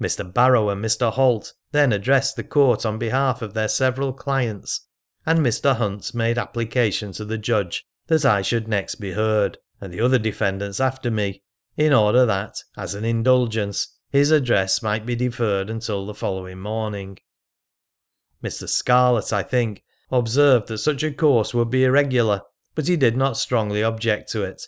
Mr. 0.01 0.33
Barrow 0.33 0.69
and 0.69 0.85
Mr. 0.85 1.13
Holt 1.13 1.53
then 1.73 1.93
addressed 1.93 2.37
the 2.37 2.45
court 2.45 2.85
on 2.85 2.99
behalf 2.99 3.43
of 3.43 3.55
their 3.55 3.69
several 3.69 4.13
clients, 4.13 4.87
and 5.25 5.39
Mr. 5.39 5.77
Hunt 5.77 6.15
made 6.15 6.39
application 6.39 7.13
to 7.13 7.25
the 7.25 7.39
judge 7.39 7.85
that 8.09 8.25
I 8.25 8.43
should 8.43 8.69
next 8.69 8.97
be 8.97 9.13
heard, 9.13 9.59
and 9.81 9.93
the 9.93 10.01
other 10.01 10.19
defendants 10.19 10.81
after 10.81 11.11
me, 11.11 11.43
in 11.77 11.93
order 11.93 12.27
that, 12.27 12.63
as 12.77 12.95
an 12.95 13.05
indulgence, 13.05 13.99
his 14.11 14.31
address 14.31 14.83
might 14.83 15.07
be 15.07 15.17
deferred 15.17 15.71
until 15.71 16.07
the 16.07 16.15
following 16.15 16.59
morning. 16.59 17.19
Mr. 18.43 18.69
Scarlett, 18.69 19.33
I 19.33 19.43
think, 19.43 19.83
observed 20.11 20.69
that 20.69 20.79
such 20.79 21.03
a 21.03 21.13
course 21.13 21.55
would 21.55 21.71
be 21.71 21.85
irregular, 21.85 22.43
but 22.75 22.87
he 22.87 22.97
did 22.97 23.17
not 23.17 23.37
strongly 23.37 23.83
object 23.83 24.31
to 24.33 24.43
it, 24.43 24.67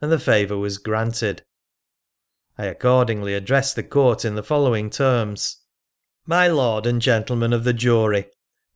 and 0.00 0.12
the 0.12 0.18
favour 0.18 0.56
was 0.56 0.78
granted. 0.78 1.42
I 2.56 2.66
accordingly 2.66 3.34
addressed 3.34 3.76
the 3.76 3.82
court 3.82 4.24
in 4.24 4.36
the 4.36 4.42
following 4.42 4.90
terms. 4.90 5.58
My 6.26 6.46
lord 6.46 6.86
and 6.86 7.02
gentlemen 7.02 7.52
of 7.52 7.64
the 7.64 7.72
jury, 7.72 8.26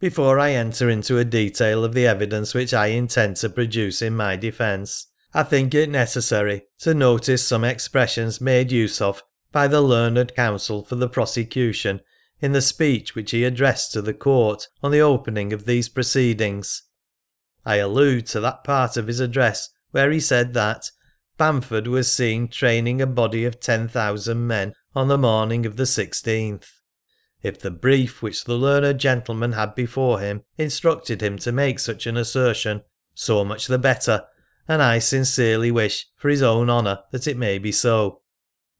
before 0.00 0.38
I 0.38 0.52
enter 0.52 0.88
into 0.90 1.18
a 1.18 1.24
detail 1.24 1.84
of 1.84 1.94
the 1.94 2.06
evidence 2.06 2.54
which 2.54 2.74
I 2.74 2.88
intend 2.88 3.36
to 3.36 3.48
produce 3.48 4.02
in 4.02 4.14
my 4.16 4.36
defence, 4.36 5.06
I 5.32 5.42
think 5.42 5.74
it 5.74 5.90
necessary 5.90 6.66
to 6.80 6.94
notice 6.94 7.46
some 7.46 7.64
expressions 7.64 8.40
made 8.40 8.72
use 8.72 9.00
of 9.00 9.22
by 9.52 9.68
the 9.68 9.80
learned 9.80 10.34
counsel 10.34 10.84
for 10.84 10.96
the 10.96 11.08
prosecution 11.08 12.00
in 12.40 12.52
the 12.52 12.60
speech 12.60 13.14
which 13.14 13.30
he 13.30 13.44
addressed 13.44 13.92
to 13.92 14.02
the 14.02 14.14
court 14.14 14.68
on 14.82 14.90
the 14.90 15.00
opening 15.00 15.52
of 15.52 15.66
these 15.66 15.88
proceedings. 15.88 16.82
I 17.64 17.76
allude 17.76 18.26
to 18.28 18.40
that 18.40 18.64
part 18.64 18.96
of 18.96 19.06
his 19.06 19.20
address 19.20 19.70
where 19.90 20.10
he 20.10 20.20
said 20.20 20.54
that 20.54 20.90
Bamford 21.38 21.86
was 21.86 22.12
seen 22.12 22.48
training 22.48 23.00
a 23.00 23.06
body 23.06 23.44
of 23.44 23.60
10,000 23.60 24.44
men 24.44 24.74
on 24.94 25.06
the 25.06 25.16
morning 25.16 25.64
of 25.64 25.76
the 25.76 25.84
16th. 25.84 26.66
If 27.42 27.60
the 27.60 27.70
brief 27.70 28.20
which 28.20 28.42
the 28.42 28.56
learned 28.56 28.98
gentleman 28.98 29.52
had 29.52 29.76
before 29.76 30.18
him 30.18 30.42
instructed 30.56 31.22
him 31.22 31.38
to 31.38 31.52
make 31.52 31.78
such 31.78 32.08
an 32.08 32.16
assertion, 32.16 32.82
so 33.14 33.44
much 33.44 33.68
the 33.68 33.78
better, 33.78 34.24
and 34.66 34.82
I 34.82 34.98
sincerely 34.98 35.70
wish, 35.70 36.06
for 36.16 36.28
his 36.28 36.42
own 36.42 36.68
honour, 36.68 37.04
that 37.12 37.28
it 37.28 37.36
may 37.36 37.58
be 37.58 37.70
so. 37.70 38.22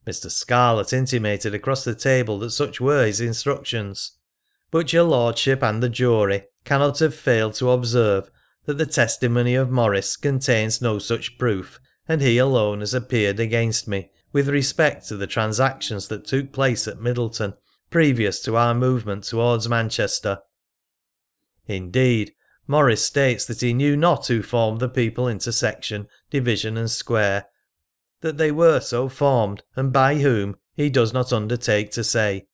Mr. 0.04 0.28
Scarlett 0.28 0.92
intimated 0.92 1.54
across 1.54 1.84
the 1.84 1.94
table 1.94 2.40
that 2.40 2.50
such 2.50 2.80
were 2.80 3.06
his 3.06 3.20
instructions. 3.20 4.18
But 4.72 4.92
your 4.92 5.04
lordship 5.04 5.62
and 5.62 5.80
the 5.80 5.88
jury 5.88 6.46
cannot 6.64 6.98
have 6.98 7.14
failed 7.14 7.54
to 7.54 7.70
observe 7.70 8.32
that 8.66 8.78
the 8.78 8.86
testimony 8.86 9.54
of 9.54 9.70
Morris 9.70 10.16
contains 10.16 10.82
no 10.82 10.98
such 10.98 11.38
proof, 11.38 11.78
and 12.08 12.22
he 12.22 12.38
alone 12.38 12.80
has 12.80 12.94
appeared 12.94 13.38
against 13.38 13.86
me 13.86 14.10
with 14.32 14.48
respect 14.48 15.06
to 15.06 15.16
the 15.16 15.26
transactions 15.26 16.08
that 16.08 16.26
took 16.26 16.52
place 16.52 16.88
at 16.88 17.00
Middleton 17.00 17.54
previous 17.90 18.40
to 18.40 18.56
our 18.56 18.74
movement 18.74 19.24
towards 19.24 19.68
Manchester. 19.68 20.40
Indeed, 21.66 22.32
Morris 22.66 23.04
states 23.04 23.46
that 23.46 23.60
he 23.60 23.72
knew 23.72 23.96
not 23.96 24.26
who 24.26 24.42
formed 24.42 24.80
the 24.80 24.88
people 24.88 25.26
into 25.26 25.52
section, 25.52 26.06
division, 26.30 26.76
and 26.76 26.90
square, 26.90 27.46
that 28.20 28.36
they 28.36 28.50
were 28.50 28.80
so 28.80 29.08
formed, 29.08 29.62
and 29.76 29.92
by 29.92 30.16
whom, 30.16 30.56
he 30.74 30.90
does 30.90 31.12
not 31.12 31.32
undertake 31.32 31.90
to 31.92 32.04
say. 32.04 32.46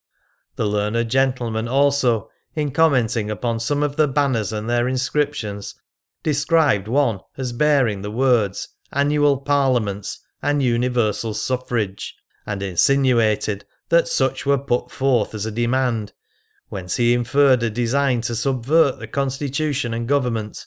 The 0.57 0.67
learned 0.67 1.11
gentleman 1.11 1.67
also, 1.67 2.31
in 2.55 2.71
commenting 2.71 3.31
upon 3.31 3.59
some 3.59 3.83
of 3.83 3.97
the 3.97 4.07
banners 4.07 4.53
and 4.53 4.71
their 4.71 4.87
inscriptions, 4.87 5.75
described 6.23 6.87
one 6.87 7.21
as 7.37 7.53
bearing 7.53 8.03
the 8.03 8.11
words 8.11 8.69
Annual 8.95 9.39
Parliaments 9.39 10.21
and 10.41 10.63
Universal 10.63 11.35
Suffrage, 11.35 12.17
and 12.47 12.63
insinuated 12.63 13.65
that 13.89 14.09
such 14.09 14.47
were 14.47 14.57
put 14.57 14.91
forth 14.91 15.35
as 15.35 15.45
a 15.45 15.51
demand, 15.51 16.13
whence 16.69 16.97
he 16.97 17.13
inferred 17.13 17.63
a 17.63 17.71
design 17.71 18.21
to 18.23 18.35
subvert 18.35 18.99
the 18.99 19.07
constitution 19.07 19.93
and 19.93 20.09
government. 20.09 20.67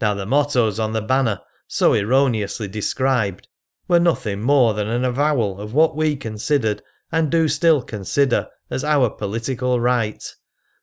Now 0.00 0.14
the 0.14 0.26
mottos 0.26 0.78
on 0.78 0.92
the 0.92 1.00
banner, 1.00 1.40
so 1.68 1.94
erroneously 1.94 2.68
described, 2.68 3.48
were 3.88 4.00
nothing 4.00 4.42
more 4.42 4.74
than 4.74 4.88
an 4.88 5.04
avowal 5.04 5.60
of 5.60 5.72
what 5.72 5.96
we 5.96 6.16
considered, 6.16 6.82
and 7.12 7.30
do 7.30 7.48
still 7.48 7.82
consider, 7.82 8.48
as 8.68 8.84
our 8.84 9.08
political 9.08 9.78
right. 9.80 10.22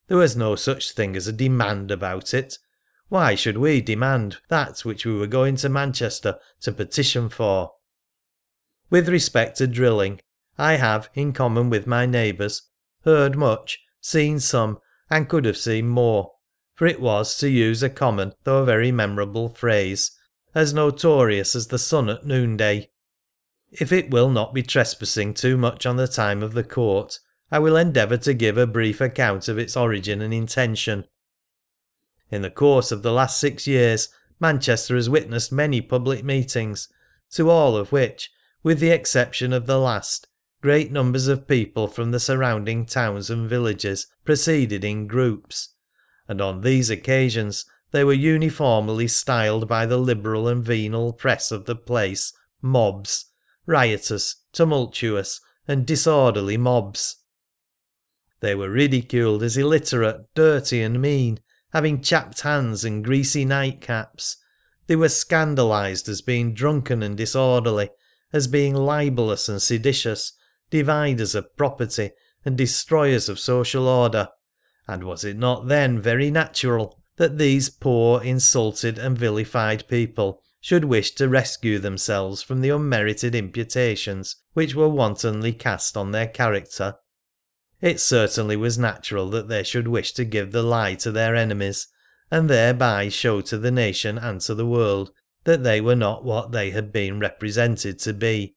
There 0.07 0.17
was 0.17 0.35
no 0.35 0.55
such 0.55 0.91
thing 0.91 1.15
as 1.15 1.27
a 1.27 1.33
demand 1.33 1.91
about 1.91 2.33
it. 2.33 2.57
Why 3.13 3.35
should 3.35 3.59
we 3.59 3.79
demand 3.79 4.37
that 4.47 4.79
which 4.79 5.05
we 5.05 5.13
were 5.13 5.27
going 5.27 5.55
to 5.57 5.69
Manchester 5.69 6.39
to 6.61 6.71
petition 6.71 7.29
for? 7.29 7.73
With 8.89 9.07
respect 9.07 9.59
to 9.59 9.67
drilling, 9.67 10.21
I 10.57 10.77
have, 10.77 11.11
in 11.13 11.31
common 11.31 11.69
with 11.69 11.85
my 11.85 12.07
neighbours, 12.07 12.63
heard 13.05 13.37
much, 13.37 13.83
seen 14.01 14.39
some, 14.39 14.79
and 15.11 15.29
could 15.29 15.45
have 15.45 15.57
seen 15.57 15.89
more, 15.89 16.31
for 16.73 16.87
it 16.87 16.99
was, 16.99 17.37
to 17.37 17.51
use 17.51 17.83
a 17.83 17.89
common 17.91 18.33
though 18.45 18.63
a 18.63 18.65
very 18.65 18.91
memorable 18.91 19.47
phrase, 19.47 20.09
as 20.55 20.73
notorious 20.73 21.55
as 21.55 21.67
the 21.67 21.77
sun 21.77 22.09
at 22.09 22.25
noonday. 22.25 22.89
If 23.71 23.91
it 23.91 24.09
will 24.09 24.31
not 24.31 24.55
be 24.55 24.63
trespassing 24.63 25.35
too 25.35 25.55
much 25.55 25.85
on 25.85 25.97
the 25.97 26.07
time 26.07 26.41
of 26.41 26.53
the 26.53 26.63
court, 26.63 27.19
I 27.51 27.59
will 27.59 27.77
endeavour 27.77 28.17
to 28.17 28.33
give 28.33 28.57
a 28.57 28.65
brief 28.65 28.99
account 28.99 29.47
of 29.47 29.59
its 29.59 29.77
origin 29.77 30.19
and 30.19 30.33
intention. 30.33 31.05
In 32.33 32.41
the 32.41 32.49
course 32.49 32.91
of 32.91 33.03
the 33.03 33.11
last 33.11 33.39
six 33.39 33.67
years, 33.67 34.09
Manchester 34.39 34.95
has 34.95 35.07
witnessed 35.07 35.51
many 35.51 35.81
public 35.81 36.25
meetings, 36.25 36.89
to 37.33 37.51
all 37.51 37.77
of 37.77 37.91
which, 37.91 38.31
with 38.63 38.79
the 38.79 38.89
exception 38.89 39.53
of 39.53 39.67
the 39.67 39.77
last, 39.77 40.25
great 40.59 40.91
numbers 40.91 41.27
of 41.27 41.47
people 41.47 41.87
from 41.87 42.09
the 42.09 42.19
surrounding 42.19 42.87
towns 42.87 43.29
and 43.29 43.47
villages 43.47 44.07
proceeded 44.25 44.83
in 44.83 45.05
groups, 45.05 45.75
and 46.27 46.41
on 46.41 46.61
these 46.61 46.89
occasions 46.89 47.65
they 47.91 48.03
were 48.03 48.13
uniformly 48.13 49.07
styled 49.07 49.67
by 49.67 49.85
the 49.85 49.97
liberal 49.97 50.47
and 50.47 50.65
venal 50.65 51.13
press 51.13 51.51
of 51.51 51.65
the 51.65 51.75
place 51.75 52.33
mobs, 52.63 53.25
riotous, 53.67 54.37
tumultuous, 54.53 55.39
and 55.67 55.85
disorderly 55.85 56.57
mobs. 56.57 57.17
They 58.39 58.55
were 58.55 58.71
ridiculed 58.71 59.43
as 59.43 59.55
illiterate, 59.55 60.33
dirty, 60.33 60.81
and 60.81 60.99
mean, 60.99 61.39
having 61.73 62.01
chapped 62.01 62.41
hands 62.41 62.85
and 62.85 63.03
greasy 63.03 63.45
nightcaps. 63.45 64.37
They 64.87 64.95
were 64.95 65.09
scandalised 65.09 66.07
as 66.07 66.21
being 66.21 66.53
drunken 66.53 67.03
and 67.03 67.17
disorderly, 67.17 67.89
as 68.31 68.47
being 68.47 68.75
libellous 68.75 69.49
and 69.49 69.61
seditious, 69.61 70.33
dividers 70.69 71.35
of 71.35 71.55
property, 71.57 72.11
and 72.45 72.57
destroyers 72.57 73.27
of 73.27 73.39
social 73.39 73.87
order. 73.87 74.29
And 74.87 75.03
was 75.03 75.23
it 75.23 75.37
not 75.37 75.67
then 75.67 75.99
very 75.99 76.29
natural 76.29 76.99
that 77.17 77.37
these 77.37 77.69
poor, 77.69 78.21
insulted, 78.21 78.97
and 78.97 79.17
vilified 79.17 79.87
people 79.87 80.41
should 80.59 80.85
wish 80.85 81.11
to 81.11 81.27
rescue 81.27 81.79
themselves 81.79 82.41
from 82.41 82.61
the 82.61 82.69
unmerited 82.69 83.35
imputations 83.35 84.37
which 84.53 84.75
were 84.75 84.87
wantonly 84.87 85.53
cast 85.53 85.97
on 85.97 86.11
their 86.11 86.27
character. 86.27 86.95
It 87.83 87.99
certainly 87.99 88.55
was 88.55 88.77
natural 88.77 89.29
that 89.31 89.49
they 89.49 89.61
should 89.61 89.89
wish 89.89 90.13
to 90.13 90.23
give 90.23 90.53
the 90.53 90.63
lie 90.63 90.95
to 90.95 91.11
their 91.11 91.35
enemies, 91.35 91.87
and 92.31 92.49
thereby 92.49 93.09
show 93.09 93.41
to 93.41 93.57
the 93.57 93.71
nation 93.71 94.17
and 94.17 94.39
to 94.39 94.55
the 94.55 94.65
world 94.65 95.11
that 95.43 95.65
they 95.65 95.81
were 95.81 95.93
not 95.97 96.23
what 96.23 96.53
they 96.53 96.71
had 96.71 96.93
been 96.93 97.19
represented 97.19 97.99
to 97.99 98.13
be. 98.13 98.55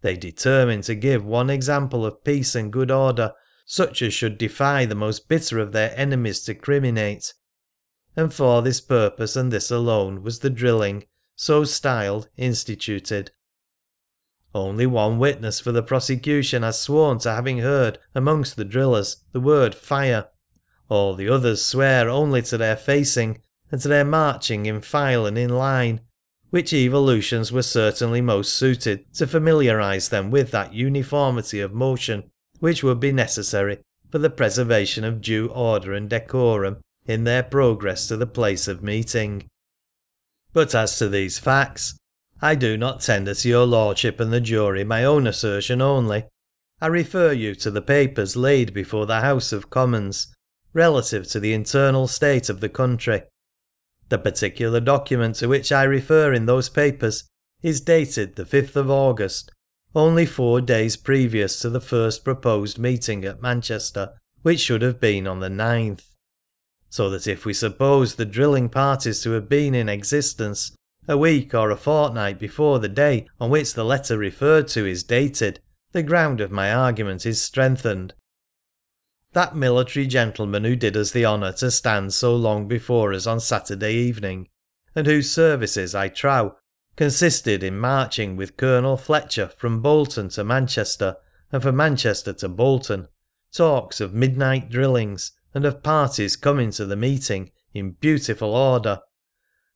They 0.00 0.16
determined 0.16 0.82
to 0.84 0.96
give 0.96 1.24
one 1.24 1.50
example 1.50 2.04
of 2.04 2.24
peace 2.24 2.56
and 2.56 2.72
good 2.72 2.90
order, 2.90 3.32
such 3.64 4.02
as 4.02 4.12
should 4.12 4.38
defy 4.38 4.86
the 4.86 4.96
most 4.96 5.28
bitter 5.28 5.60
of 5.60 5.70
their 5.70 5.96
enemies 5.96 6.40
to 6.46 6.54
criminate. 6.56 7.34
And 8.16 8.34
for 8.34 8.60
this 8.60 8.80
purpose 8.80 9.36
and 9.36 9.52
this 9.52 9.70
alone 9.70 10.24
was 10.24 10.40
the 10.40 10.50
drilling, 10.50 11.04
so 11.36 11.62
styled, 11.62 12.28
instituted. 12.36 13.30
Only 14.54 14.86
one 14.86 15.18
witness 15.18 15.60
for 15.60 15.72
the 15.72 15.82
prosecution 15.82 16.62
has 16.62 16.80
sworn 16.80 17.18
to 17.20 17.30
having 17.30 17.58
heard 17.58 17.98
amongst 18.14 18.56
the 18.56 18.64
drillers 18.64 19.24
the 19.32 19.40
word 19.40 19.74
fire. 19.74 20.28
All 20.88 21.14
the 21.14 21.28
others 21.28 21.64
swear 21.64 22.08
only 22.08 22.42
to 22.42 22.56
their 22.56 22.76
facing 22.76 23.42
and 23.70 23.80
to 23.82 23.88
their 23.88 24.04
marching 24.04 24.66
in 24.66 24.80
file 24.80 25.26
and 25.26 25.36
in 25.36 25.50
line, 25.50 26.00
which 26.50 26.72
evolutions 26.72 27.52
were 27.52 27.62
certainly 27.62 28.22
most 28.22 28.54
suited 28.54 29.12
to 29.14 29.26
familiarise 29.26 30.08
them 30.08 30.30
with 30.30 30.50
that 30.50 30.72
uniformity 30.72 31.60
of 31.60 31.74
motion 31.74 32.30
which 32.60 32.82
would 32.82 32.98
be 32.98 33.12
necessary 33.12 33.78
for 34.10 34.18
the 34.18 34.30
preservation 34.30 35.04
of 35.04 35.20
due 35.20 35.48
order 35.48 35.92
and 35.92 36.08
decorum 36.08 36.78
in 37.06 37.24
their 37.24 37.42
progress 37.42 38.08
to 38.08 38.16
the 38.16 38.26
place 38.26 38.66
of 38.66 38.82
meeting. 38.82 39.48
But 40.52 40.74
as 40.74 40.98
to 40.98 41.08
these 41.08 41.38
facts, 41.38 41.98
I 42.40 42.54
do 42.54 42.76
not 42.76 43.00
tender 43.00 43.34
to 43.34 43.48
your 43.48 43.66
lordship 43.66 44.20
and 44.20 44.32
the 44.32 44.40
jury 44.40 44.84
my 44.84 45.04
own 45.04 45.26
assertion 45.26 45.82
only. 45.82 46.26
I 46.80 46.86
refer 46.86 47.32
you 47.32 47.56
to 47.56 47.70
the 47.70 47.82
papers 47.82 48.36
laid 48.36 48.72
before 48.72 49.06
the 49.06 49.20
House 49.20 49.52
of 49.52 49.70
Commons 49.70 50.28
relative 50.72 51.26
to 51.28 51.40
the 51.40 51.52
internal 51.52 52.06
state 52.06 52.48
of 52.48 52.60
the 52.60 52.68
country. 52.68 53.22
The 54.08 54.18
particular 54.18 54.78
document 54.78 55.36
to 55.36 55.48
which 55.48 55.72
I 55.72 55.82
refer 55.82 56.32
in 56.32 56.46
those 56.46 56.68
papers 56.68 57.24
is 57.62 57.80
dated 57.80 58.36
the 58.36 58.44
5th 58.44 58.76
of 58.76 58.88
August, 58.88 59.50
only 59.94 60.24
four 60.24 60.60
days 60.60 60.96
previous 60.96 61.58
to 61.60 61.70
the 61.70 61.80
first 61.80 62.22
proposed 62.22 62.78
meeting 62.78 63.24
at 63.24 63.42
Manchester, 63.42 64.12
which 64.42 64.60
should 64.60 64.82
have 64.82 65.00
been 65.00 65.26
on 65.26 65.40
the 65.40 65.48
9th. 65.48 66.04
So 66.88 67.10
that 67.10 67.26
if 67.26 67.44
we 67.44 67.52
suppose 67.52 68.14
the 68.14 68.24
drilling 68.24 68.68
parties 68.68 69.20
to 69.22 69.32
have 69.32 69.48
been 69.48 69.74
in 69.74 69.88
existence 69.88 70.72
a 71.08 71.16
week 71.16 71.54
or 71.54 71.70
a 71.70 71.76
fortnight 71.76 72.38
before 72.38 72.78
the 72.78 72.88
day 72.88 73.26
on 73.40 73.48
which 73.48 73.72
the 73.72 73.84
letter 73.84 74.18
referred 74.18 74.68
to 74.68 74.86
is 74.86 75.02
dated, 75.02 75.58
the 75.92 76.02
ground 76.02 76.38
of 76.38 76.50
my 76.50 76.70
argument 76.70 77.24
is 77.24 77.40
strengthened. 77.40 78.12
That 79.32 79.56
military 79.56 80.06
gentleman 80.06 80.64
who 80.64 80.76
did 80.76 80.98
us 80.98 81.12
the 81.12 81.24
honour 81.24 81.52
to 81.54 81.70
stand 81.70 82.12
so 82.12 82.36
long 82.36 82.68
before 82.68 83.14
us 83.14 83.26
on 83.26 83.40
Saturday 83.40 83.94
evening, 83.94 84.48
and 84.94 85.06
whose 85.06 85.30
services, 85.30 85.94
I 85.94 86.08
trow, 86.08 86.56
consisted 86.94 87.62
in 87.62 87.78
marching 87.78 88.36
with 88.36 88.58
Colonel 88.58 88.98
Fletcher 88.98 89.50
from 89.56 89.80
Bolton 89.80 90.28
to 90.30 90.44
Manchester, 90.44 91.16
and 91.50 91.62
from 91.62 91.76
Manchester 91.76 92.34
to 92.34 92.48
Bolton, 92.48 93.08
talks 93.50 94.00
of 94.00 94.12
midnight 94.12 94.68
drillings, 94.68 95.32
and 95.54 95.64
of 95.64 95.82
parties 95.82 96.36
coming 96.36 96.70
to 96.72 96.84
the 96.84 96.96
meeting 96.96 97.50
in 97.72 97.92
beautiful 97.92 98.54
order. 98.54 99.00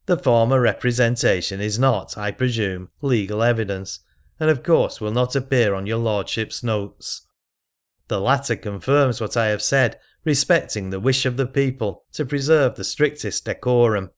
The 0.07 0.16
former 0.16 0.61
representation 0.61 1.61
is 1.61 1.78
not, 1.78 2.18
I 2.18 2.32
presume, 2.32 2.90
legal 3.00 3.42
evidence, 3.42 4.00
and 4.40 4.50
of 4.50 4.62
course 4.62 5.00
will 5.00 5.12
not 5.12 5.36
appear 5.36 5.74
on 5.74 5.86
your 5.86 5.98
lordship's 5.98 6.62
notes. 6.62 7.26
The 8.09 8.20
latter 8.20 8.57
confirms 8.57 9.20
what 9.20 9.36
I 9.36 9.46
have 9.46 9.62
said 9.62 9.98
respecting 10.24 10.90
the 10.90 11.00
wish 11.00 11.24
of 11.24 11.36
the 11.36 11.46
people 11.46 12.05
to 12.12 12.24
preserve 12.24 12.74
the 12.74 12.84
strictest 12.84 13.44
decorum. 13.44 14.11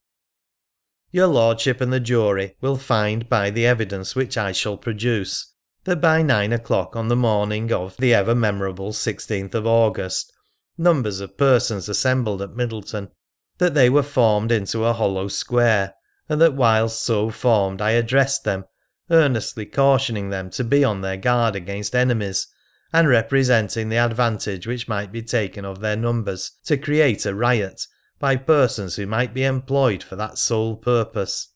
Your 1.12 1.26
lordship 1.26 1.80
and 1.80 1.93
the 1.93 2.01
jury 2.01 2.57
will 2.61 2.76
find 2.76 3.28
by 3.28 3.51
the 3.51 3.66
evidence 3.66 4.16
which 4.16 4.37
I 4.37 4.53
shall 4.53 4.76
produce 4.76 5.53
that 5.85 6.01
by 6.01 6.22
nine 6.22 6.53
o'clock 6.53 6.97
on 6.97 7.09
the 7.09 7.16
morning 7.16 7.70
of 7.70 7.97
the 7.99 8.14
ever 8.14 8.35
memorable 8.35 8.93
16th 8.93 9.55
of 9.55 9.66
August, 9.66 10.32
numbers 10.78 11.20
of 11.20 11.37
persons 11.37 11.89
assembled 11.89 12.41
at 12.41 12.57
Middleton, 12.57 13.11
that 13.59 13.74
they 13.74 13.88
were 13.88 14.02
formed 14.02 14.50
into 14.50 14.84
a 14.84 14.92
hollow 14.92 15.28
square, 15.28 15.94
and 16.28 16.40
that 16.40 16.55
whilst 16.55 17.02
so 17.02 17.30
formed 17.30 17.80
I 17.80 17.90
addressed 17.90 18.44
them, 18.44 18.64
earnestly 19.11 19.66
cautioning 19.66 20.30
them 20.30 20.50
to 20.50 20.64
be 20.64 20.82
on 20.82 21.02
their 21.02 21.16
guard 21.16 21.55
against 21.55 21.94
enemies, 21.94 22.48
and 22.92 23.09
representing 23.09 23.88
the 23.88 23.96
advantage 23.96 24.66
which 24.66 24.88
might 24.88 25.12
be 25.12 25.22
taken 25.22 25.64
of 25.64 25.80
their 25.80 25.96
numbers 25.96 26.52
to 26.64 26.76
create 26.76 27.26
a 27.26 27.34
riot 27.34 27.86
by 28.18 28.36
persons 28.36 28.96
who 28.96 29.07
might 29.07 29.34
be 29.34 29.44
employed 29.44 30.02
for 30.02 30.16
that 30.16 30.38
sole 30.38 30.76
purpose, 30.76 31.48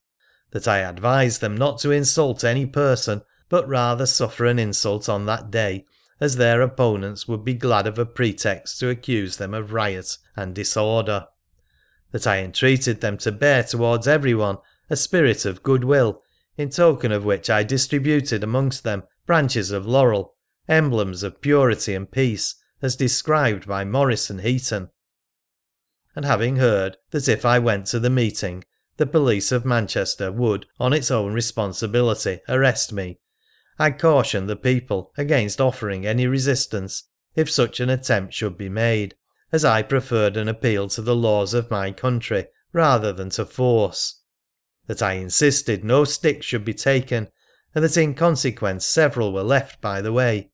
that 0.51 0.69
I 0.69 0.79
advised 0.79 1.41
them 1.41 1.57
not 1.57 1.79
to 1.81 1.91
insult 1.91 2.45
any 2.45 2.67
person, 2.67 3.23
but 3.49 3.69
rather 3.69 4.05
suffer 4.07 4.47
an 4.47 4.59
insult 4.59 5.09
on 5.09 5.27
that 5.27 5.51
day, 5.51 5.87
as 6.21 6.37
their 6.37 6.61
opponents 6.61 7.27
would 7.27 7.45
be 7.45 7.55
glad 7.55 7.87
of 7.87 7.99
a 7.99 8.05
pretext 8.05 8.79
to 8.81 8.89
accuse 8.89 9.37
them 9.37 9.55
of 9.55 9.73
riot 9.73 10.19
and 10.37 10.55
disorder 10.55 11.27
that 12.13 12.27
I 12.27 12.39
entreated 12.39 13.01
them 13.01 13.19
to 13.19 13.33
bear 13.33 13.63
towards 13.63 14.09
every 14.09 14.35
one 14.35 14.59
a 14.91 14.97
spirit 14.97 15.45
of 15.45 15.63
goodwill, 15.63 16.23
in 16.57 16.71
token 16.71 17.13
of 17.13 17.25
which 17.25 17.51
I 17.51 17.63
distributed 17.63 18.43
amongst 18.43 18.85
them 18.85 19.05
branches 19.27 19.71
of 19.71 19.87
laurel, 19.87 20.35
emblems 20.69 21.23
of 21.23 21.41
purity 21.41 21.95
and 21.95 22.11
peace, 22.11 22.55
as 22.81 22.97
described 22.97 23.67
by 23.67 23.85
Morris 23.85 24.31
and 24.31 24.41
Heaton. 24.41 24.89
And 26.17 26.25
having 26.25 26.57
heard 26.57 26.97
that 27.11 27.29
if 27.29 27.45
I 27.45 27.59
went 27.59 27.87
to 27.87 28.01
the 28.01 28.11
meeting, 28.11 28.65
the 28.97 29.07
police 29.07 29.53
of 29.53 29.65
Manchester 29.65 30.33
would, 30.33 30.67
on 30.81 30.93
its 30.93 31.11
own 31.11 31.33
responsibility, 31.33 32.41
arrest 32.49 32.93
me, 32.93 33.21
I 33.79 33.93
cautioned 33.93 34.49
the 34.49 34.57
people 34.57 35.13
against 35.17 35.61
offering 35.61 36.05
any 36.05 36.27
resistance 36.27 37.05
if 37.37 37.49
such 37.49 37.79
an 37.79 37.89
attempt 37.89 38.35
should 38.35 38.59
be 38.59 38.69
made, 38.69 39.15
as 39.51 39.65
I 39.65 39.83
preferred 39.83 40.37
an 40.37 40.49
appeal 40.49 40.89
to 40.89 41.03
the 41.03 41.17
laws 41.17 41.55
of 41.55 41.71
my 41.71 41.91
country 41.91 42.47
rather 42.73 43.13
than 43.13 43.31
to 43.31 43.45
force, 43.45 44.23
that 44.87 45.03
I 45.03 45.15
insisted 45.15 45.85
no 45.85 46.05
sticks 46.05 46.47
should 46.47 46.65
be 46.65 46.75
taken, 46.75 47.29
and 47.75 47.85
that 47.85 47.97
in 47.97 48.15
consequence 48.15 48.87
several 48.87 49.33
were 49.33 49.43
left 49.43 49.81
by 49.81 50.01
the 50.01 50.13
way, 50.13 50.51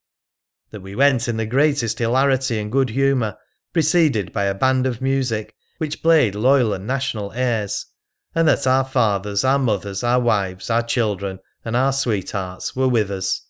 that 0.71 0.83
we 0.83 0.95
went 0.95 1.29
in 1.29 1.37
the 1.37 1.47
greatest 1.47 1.99
hilarity 1.99 2.59
and 2.59 2.71
good 2.71 2.91
humour, 2.91 3.37
preceded 3.73 4.33
by 4.33 4.45
a 4.45 4.55
band 4.55 4.87
of 4.87 5.01
music, 5.01 5.55
which 5.79 6.03
played 6.03 6.35
loyal 6.35 6.73
and 6.73 6.87
national 6.87 7.33
airs, 7.33 7.87
and 8.35 8.49
that 8.49 8.67
our 8.67 8.85
fathers, 8.85 9.45
our 9.45 9.59
mothers, 9.59 10.03
our 10.03 10.21
wives, 10.21 10.71
our 10.71 10.83
children, 10.83 11.39
and 11.65 11.77
our 11.77 11.93
sweethearts 11.93 12.75
were 12.75 12.89
with 12.89 13.11
us. 13.11 13.44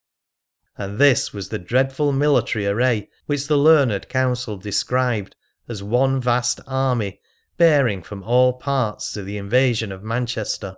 And 0.77 0.99
this 0.99 1.33
was 1.33 1.49
the 1.49 1.59
dreadful 1.59 2.13
military 2.13 2.67
array 2.67 3.09
which 3.27 3.47
the 3.47 3.57
learned 3.57 4.09
counsel 4.09 4.57
described 4.57 5.37
as 5.69 5.83
one 5.83 6.21
vast 6.21 6.61
army 6.67 7.21
bearing 7.57 8.03
from 8.03 8.23
all 8.23 8.55
parts 8.55 9.13
to 9.13 9.23
the 9.23 9.39
invasion 9.39 9.93
of 9.93 10.03
Manchester. 10.03 10.77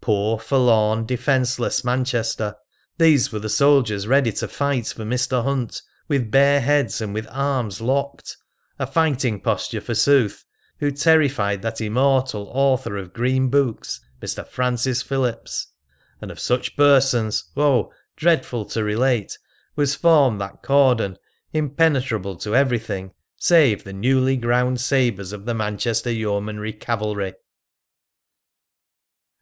Poor, 0.00 0.38
forlorn, 0.38 1.06
defenceless 1.06 1.84
Manchester, 1.84 2.56
these 2.98 3.32
were 3.32 3.38
the 3.38 3.48
soldiers 3.48 4.06
ready 4.06 4.32
to 4.32 4.48
fight 4.48 4.88
for 4.88 5.04
Mr. 5.04 5.42
Hunt, 5.42 5.82
with 6.08 6.30
bare 6.30 6.60
heads 6.60 7.00
and 7.00 7.12
with 7.12 7.26
arms 7.30 7.80
locked, 7.80 8.36
a 8.78 8.86
fighting 8.86 9.40
posture 9.40 9.80
forsooth, 9.80 10.44
who 10.78 10.90
terrified 10.90 11.62
that 11.62 11.80
immortal 11.80 12.50
author 12.52 12.96
of 12.96 13.12
green 13.12 13.48
books, 13.48 14.00
Mr. 14.22 14.46
Francis 14.46 15.02
Phillips. 15.02 15.72
And 16.20 16.30
of 16.30 16.40
such 16.40 16.76
persons, 16.76 17.50
oh, 17.56 17.90
dreadful 18.16 18.64
to 18.64 18.82
relate, 18.82 19.38
was 19.76 19.94
formed 19.94 20.40
that 20.40 20.62
cordon, 20.62 21.16
impenetrable 21.52 22.36
to 22.36 22.56
everything 22.56 23.12
save 23.36 23.84
the 23.84 23.92
newly 23.92 24.36
ground 24.36 24.80
sabres 24.80 25.32
of 25.32 25.44
the 25.44 25.54
Manchester 25.54 26.10
Yeomanry 26.10 26.72
Cavalry. 26.72 27.34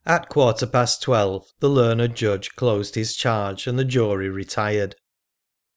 At 0.05 0.29
quarter 0.29 0.67
past 0.67 1.01
twelve 1.01 1.47
the 1.59 1.69
learned 1.69 2.15
judge 2.15 2.55
closed 2.55 2.95
his 2.95 3.15
charge 3.15 3.65
and 3.65 3.79
the 3.79 3.85
jury 3.85 4.29
retired. 4.29 4.95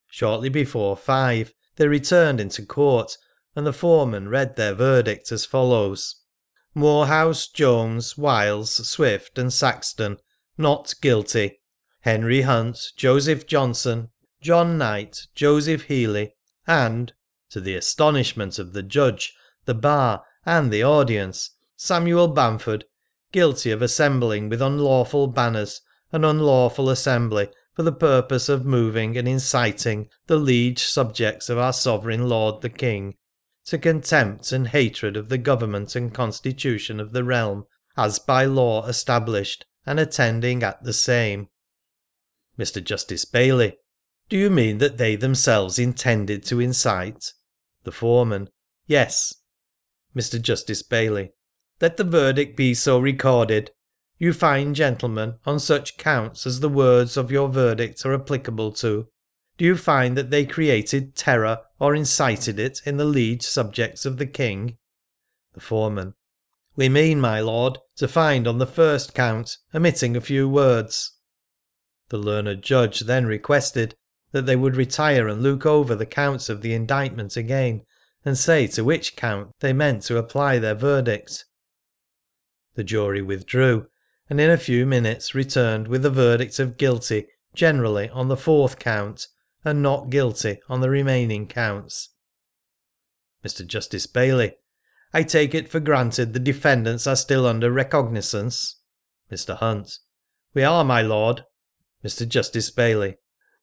Shortly 0.08 0.48
before 0.48 0.96
five 0.96 1.54
they 1.76 1.86
returned 1.86 2.40
into 2.40 2.66
court, 2.66 3.16
and 3.54 3.66
the 3.66 3.72
foreman 3.72 4.28
read 4.28 4.56
their 4.56 4.74
verdict 4.74 5.32
as 5.32 5.44
follows 5.44 6.16
Moorhouse, 6.74 7.48
Jones, 7.48 8.18
Wild, 8.18 8.68
Swift, 8.68 9.38
and 9.38 9.52
Saxton 9.52 10.18
not 10.58 10.94
guilty. 11.00 11.60
Henry 12.02 12.42
Hunt, 12.42 12.92
Joseph 12.96 13.46
Johnson, 13.46 14.10
John 14.40 14.78
Knight, 14.78 15.26
Joseph 15.34 15.82
Healy, 15.84 16.34
and, 16.66 17.12
to 17.50 17.60
the 17.60 17.74
astonishment 17.74 18.58
of 18.58 18.72
the 18.72 18.82
judge, 18.82 19.34
the 19.64 19.74
bar, 19.74 20.24
and 20.46 20.72
the 20.72 20.84
audience, 20.84 21.50
Samuel 21.76 22.28
Bamford, 22.28 22.84
guilty 23.32 23.70
of 23.70 23.82
assembling 23.82 24.48
with 24.48 24.62
unlawful 24.62 25.26
banners, 25.26 25.80
an 26.12 26.24
unlawful 26.24 26.88
assembly 26.88 27.48
for 27.74 27.82
the 27.82 27.92
purpose 27.92 28.48
of 28.48 28.64
moving 28.64 29.16
and 29.16 29.26
inciting 29.26 30.08
the 30.26 30.36
liege 30.36 30.84
subjects 30.84 31.48
of 31.48 31.58
our 31.58 31.72
sovereign 31.72 32.28
lord 32.28 32.62
the 32.62 32.68
king 32.68 33.14
to 33.64 33.76
contempt 33.76 34.50
and 34.50 34.68
hatred 34.68 35.16
of 35.16 35.28
the 35.28 35.36
government 35.36 35.94
and 35.94 36.14
constitution 36.14 36.98
of 36.98 37.12
the 37.12 37.22
realm 37.22 37.66
as 37.98 38.20
by 38.20 38.44
law 38.44 38.86
established, 38.86 39.66
and 39.84 39.98
attending 39.98 40.62
at 40.62 40.82
the 40.84 40.92
same. 40.92 41.48
Mr. 42.58 42.82
Justice 42.82 43.24
Bailey 43.24 43.76
do 44.28 44.36
you 44.36 44.50
mean 44.50 44.76
that 44.78 44.98
they 44.98 45.16
themselves 45.16 45.78
intended 45.78 46.44
to 46.44 46.60
incite? 46.60 47.32
The 47.84 47.92
foreman. 47.92 48.50
Yes. 48.86 49.34
Mr. 50.14 50.40
Justice 50.40 50.82
Bailey. 50.82 51.32
Let 51.80 51.96
the 51.96 52.04
verdict 52.04 52.56
be 52.56 52.74
so 52.74 52.98
recorded. 52.98 53.70
You 54.18 54.34
find, 54.34 54.74
gentlemen, 54.74 55.36
on 55.46 55.60
such 55.60 55.96
counts 55.96 56.46
as 56.46 56.60
the 56.60 56.68
words 56.68 57.16
of 57.16 57.30
your 57.30 57.48
verdict 57.48 58.04
are 58.04 58.12
applicable 58.12 58.72
to, 58.72 59.08
do 59.56 59.64
you 59.64 59.76
find 59.76 60.16
that 60.16 60.30
they 60.30 60.44
created 60.44 61.16
terror 61.16 61.60
or 61.78 61.94
incited 61.94 62.58
it 62.58 62.82
in 62.84 62.96
the 62.98 63.04
liege 63.04 63.42
subjects 63.42 64.04
of 64.04 64.18
the 64.18 64.26
King? 64.26 64.76
The 65.54 65.60
foreman. 65.60 66.14
We 66.76 66.88
mean, 66.88 67.18
my 67.20 67.40
lord, 67.40 67.78
to 67.96 68.06
find 68.06 68.46
on 68.46 68.58
the 68.58 68.66
first 68.66 69.14
count, 69.14 69.56
omitting 69.74 70.16
a 70.16 70.20
few 70.20 70.48
words. 70.48 71.17
The 72.10 72.18
learned 72.18 72.62
judge 72.62 73.00
then 73.00 73.26
requested 73.26 73.94
that 74.32 74.46
they 74.46 74.56
would 74.56 74.76
retire 74.76 75.28
and 75.28 75.42
look 75.42 75.64
over 75.66 75.94
the 75.94 76.06
counts 76.06 76.48
of 76.48 76.62
the 76.62 76.74
indictment 76.74 77.36
again, 77.36 77.82
and 78.24 78.36
say 78.36 78.66
to 78.68 78.84
which 78.84 79.16
count 79.16 79.52
they 79.60 79.72
meant 79.72 80.02
to 80.04 80.18
apply 80.18 80.58
their 80.58 80.74
verdict. 80.74 81.44
The 82.74 82.84
jury 82.84 83.22
withdrew, 83.22 83.88
and 84.28 84.40
in 84.40 84.50
a 84.50 84.58
few 84.58 84.86
minutes 84.86 85.34
returned 85.34 85.88
with 85.88 86.04
a 86.04 86.10
verdict 86.10 86.58
of 86.58 86.76
guilty 86.76 87.28
generally 87.54 88.08
on 88.10 88.28
the 88.28 88.36
fourth 88.36 88.78
count, 88.78 89.28
and 89.64 89.82
not 89.82 90.10
guilty 90.10 90.60
on 90.68 90.80
the 90.80 90.90
remaining 90.90 91.46
counts. 91.46 92.10
Mr. 93.44 93.66
Justice 93.66 94.06
Bailey: 94.06 94.56
I 95.12 95.22
take 95.22 95.54
it 95.54 95.68
for 95.68 95.80
granted 95.80 96.32
the 96.32 96.38
defendants 96.38 97.06
are 97.06 97.16
still 97.16 97.46
under 97.46 97.70
recognizance. 97.70 98.76
Mr. 99.30 99.56
Hunt: 99.56 99.98
We 100.54 100.62
are, 100.62 100.84
my 100.84 101.02
lord. 101.02 101.44
Mr. 102.04 102.28
Justice 102.28 102.70
Bailey: 102.70 103.16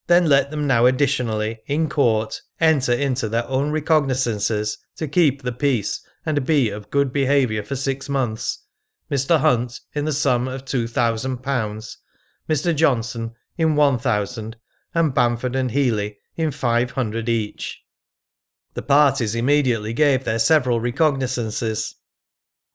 Then 0.08 0.28
let 0.28 0.52
them 0.52 0.68
now 0.68 0.86
additionally, 0.86 1.62
in 1.68 1.88
court, 1.90 2.42
enter 2.60 2.92
into 2.92 3.30
their 3.30 3.48
own 3.48 3.72
recognizances 3.72 4.78
to 4.98 5.08
keep 5.08 5.42
the 5.42 5.52
peace 5.52 6.06
and 6.26 6.46
be 6.46 6.70
of 6.70 6.90
good 6.90 7.14
behaviour 7.14 7.64
for 7.64 7.76
six 7.76 8.10
months. 8.10 8.66
Mr. 9.10 9.40
Hunt 9.40 9.80
in 9.94 10.06
the 10.06 10.12
sum 10.12 10.48
of 10.48 10.66
two 10.66 10.88
thousand 10.88 11.44
pounds, 11.44 12.00
Mr. 12.50 12.76
Johnson 12.76 13.36
in 13.58 13.76
one 13.76 13.98
thousand, 13.98 14.58
and 14.94 15.14
Bamford 15.14 15.56
and 15.56 15.72
Healey 15.72 16.18
in 16.36 16.52
five 16.52 16.92
hundred 16.92 17.30
each. 17.30 17.84
The 18.74 18.82
parties 18.82 19.36
immediately 19.36 19.94
gave 19.94 20.26
their 20.26 20.40
several 20.40 20.82
recognizances. 20.82 21.96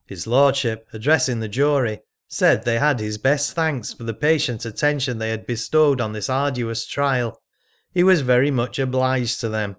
His 0.07 0.27
lordship, 0.27 0.89
addressing 0.93 1.41
the 1.41 1.49
jury, 1.49 2.01
said 2.33 2.65
they 2.65 2.79
had 2.79 3.01
his 3.01 3.19
best 3.19 3.55
thanks 3.55 3.93
for 3.93 4.05
the 4.05 4.15
patient 4.15 4.65
attention 4.65 5.19
they 5.19 5.31
had 5.31 5.47
bestowed 5.47 6.01
on 6.01 6.13
this 6.13 6.31
arduous 6.31 6.87
trial. 6.87 7.43
He 7.93 8.05
was 8.05 8.21
very 8.21 8.53
much 8.53 8.79
obliged 8.79 9.41
to 9.41 9.49
them. 9.49 9.77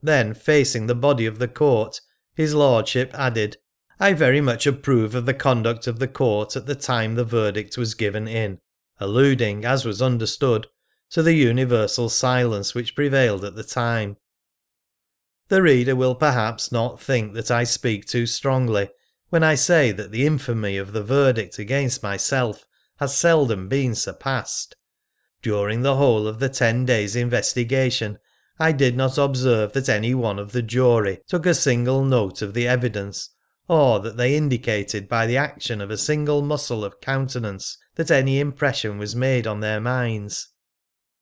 Then, 0.00 0.32
facing 0.32 0.86
the 0.86 0.94
body 0.94 1.26
of 1.26 1.40
the 1.40 1.48
court, 1.48 2.00
his 2.32 2.54
lordship 2.54 3.10
added, 3.12 3.56
I 3.98 4.12
very 4.12 4.40
much 4.40 4.68
approve 4.68 5.16
of 5.16 5.26
the 5.26 5.34
conduct 5.34 5.88
of 5.88 5.98
the 5.98 6.08
court 6.08 6.56
at 6.56 6.66
the 6.66 6.76
time 6.76 7.16
the 7.16 7.24
verdict 7.24 7.76
was 7.76 7.94
given 7.94 8.28
in, 8.28 8.60
alluding, 9.00 9.64
as 9.64 9.84
was 9.84 10.00
understood, 10.00 10.68
to 11.10 11.24
the 11.24 11.34
universal 11.34 12.08
silence 12.08 12.72
which 12.72 12.94
prevailed 12.94 13.44
at 13.44 13.56
the 13.56 13.64
time. 13.64 14.16
The 15.48 15.60
reader 15.60 15.96
will 15.96 16.14
perhaps 16.14 16.70
not 16.70 17.00
think 17.00 17.34
that 17.34 17.50
I 17.50 17.64
speak 17.64 18.06
too 18.06 18.26
strongly 18.26 18.90
when 19.30 19.42
I 19.42 19.54
say 19.54 19.90
that 19.92 20.10
the 20.10 20.26
infamy 20.26 20.76
of 20.76 20.92
the 20.92 21.02
verdict 21.02 21.58
against 21.58 22.02
myself 22.02 22.66
has 22.98 23.16
seldom 23.16 23.68
been 23.68 23.94
surpassed. 23.94 24.76
During 25.42 25.82
the 25.82 25.96
whole 25.96 26.26
of 26.26 26.38
the 26.38 26.48
ten 26.50 26.84
days' 26.84 27.16
investigation 27.16 28.18
I 28.58 28.72
did 28.72 28.94
not 28.94 29.16
observe 29.16 29.72
that 29.72 29.88
any 29.88 30.14
one 30.14 30.38
of 30.38 30.52
the 30.52 30.60
jury 30.60 31.22
took 31.26 31.46
a 31.46 31.54
single 31.54 32.04
note 32.04 32.42
of 32.42 32.52
the 32.52 32.68
evidence, 32.68 33.30
or 33.68 34.00
that 34.00 34.18
they 34.18 34.36
indicated 34.36 35.08
by 35.08 35.26
the 35.26 35.38
action 35.38 35.80
of 35.80 35.90
a 35.90 35.96
single 35.96 36.42
muscle 36.42 36.84
of 36.84 37.00
countenance 37.00 37.78
that 37.94 38.10
any 38.10 38.38
impression 38.38 38.98
was 38.98 39.16
made 39.16 39.46
on 39.46 39.60
their 39.60 39.80
minds. 39.80 40.48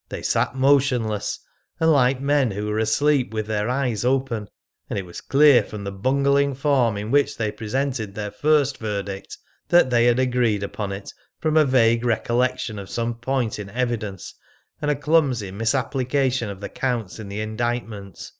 They 0.08 0.22
sat 0.22 0.56
motionless, 0.56 1.38
and 1.78 1.92
like 1.92 2.20
men 2.20 2.50
who 2.50 2.66
were 2.66 2.78
asleep 2.78 3.32
with 3.32 3.46
their 3.46 3.68
eyes 3.68 4.04
open, 4.04 4.48
and 4.88 4.98
it 4.98 5.04
was 5.04 5.20
clear 5.20 5.62
from 5.62 5.84
the 5.84 5.92
bungling 5.92 6.54
form 6.54 6.96
in 6.96 7.10
which 7.10 7.36
they 7.36 7.50
presented 7.50 8.14
their 8.14 8.30
first 8.30 8.78
verdict 8.78 9.36
that 9.68 9.90
they 9.90 10.06
had 10.06 10.18
agreed 10.18 10.62
upon 10.62 10.92
it 10.92 11.12
from 11.38 11.56
a 11.56 11.64
vague 11.64 12.04
recollection 12.04 12.78
of 12.78 12.88
some 12.88 13.14
point 13.14 13.58
in 13.58 13.68
evidence 13.70 14.34
and 14.80 14.90
a 14.90 14.96
clumsy 14.96 15.50
misapplication 15.50 16.48
of 16.48 16.60
the 16.60 16.68
counts 16.68 17.18
in 17.18 17.28
the 17.28 17.40
indictment. 17.40 18.32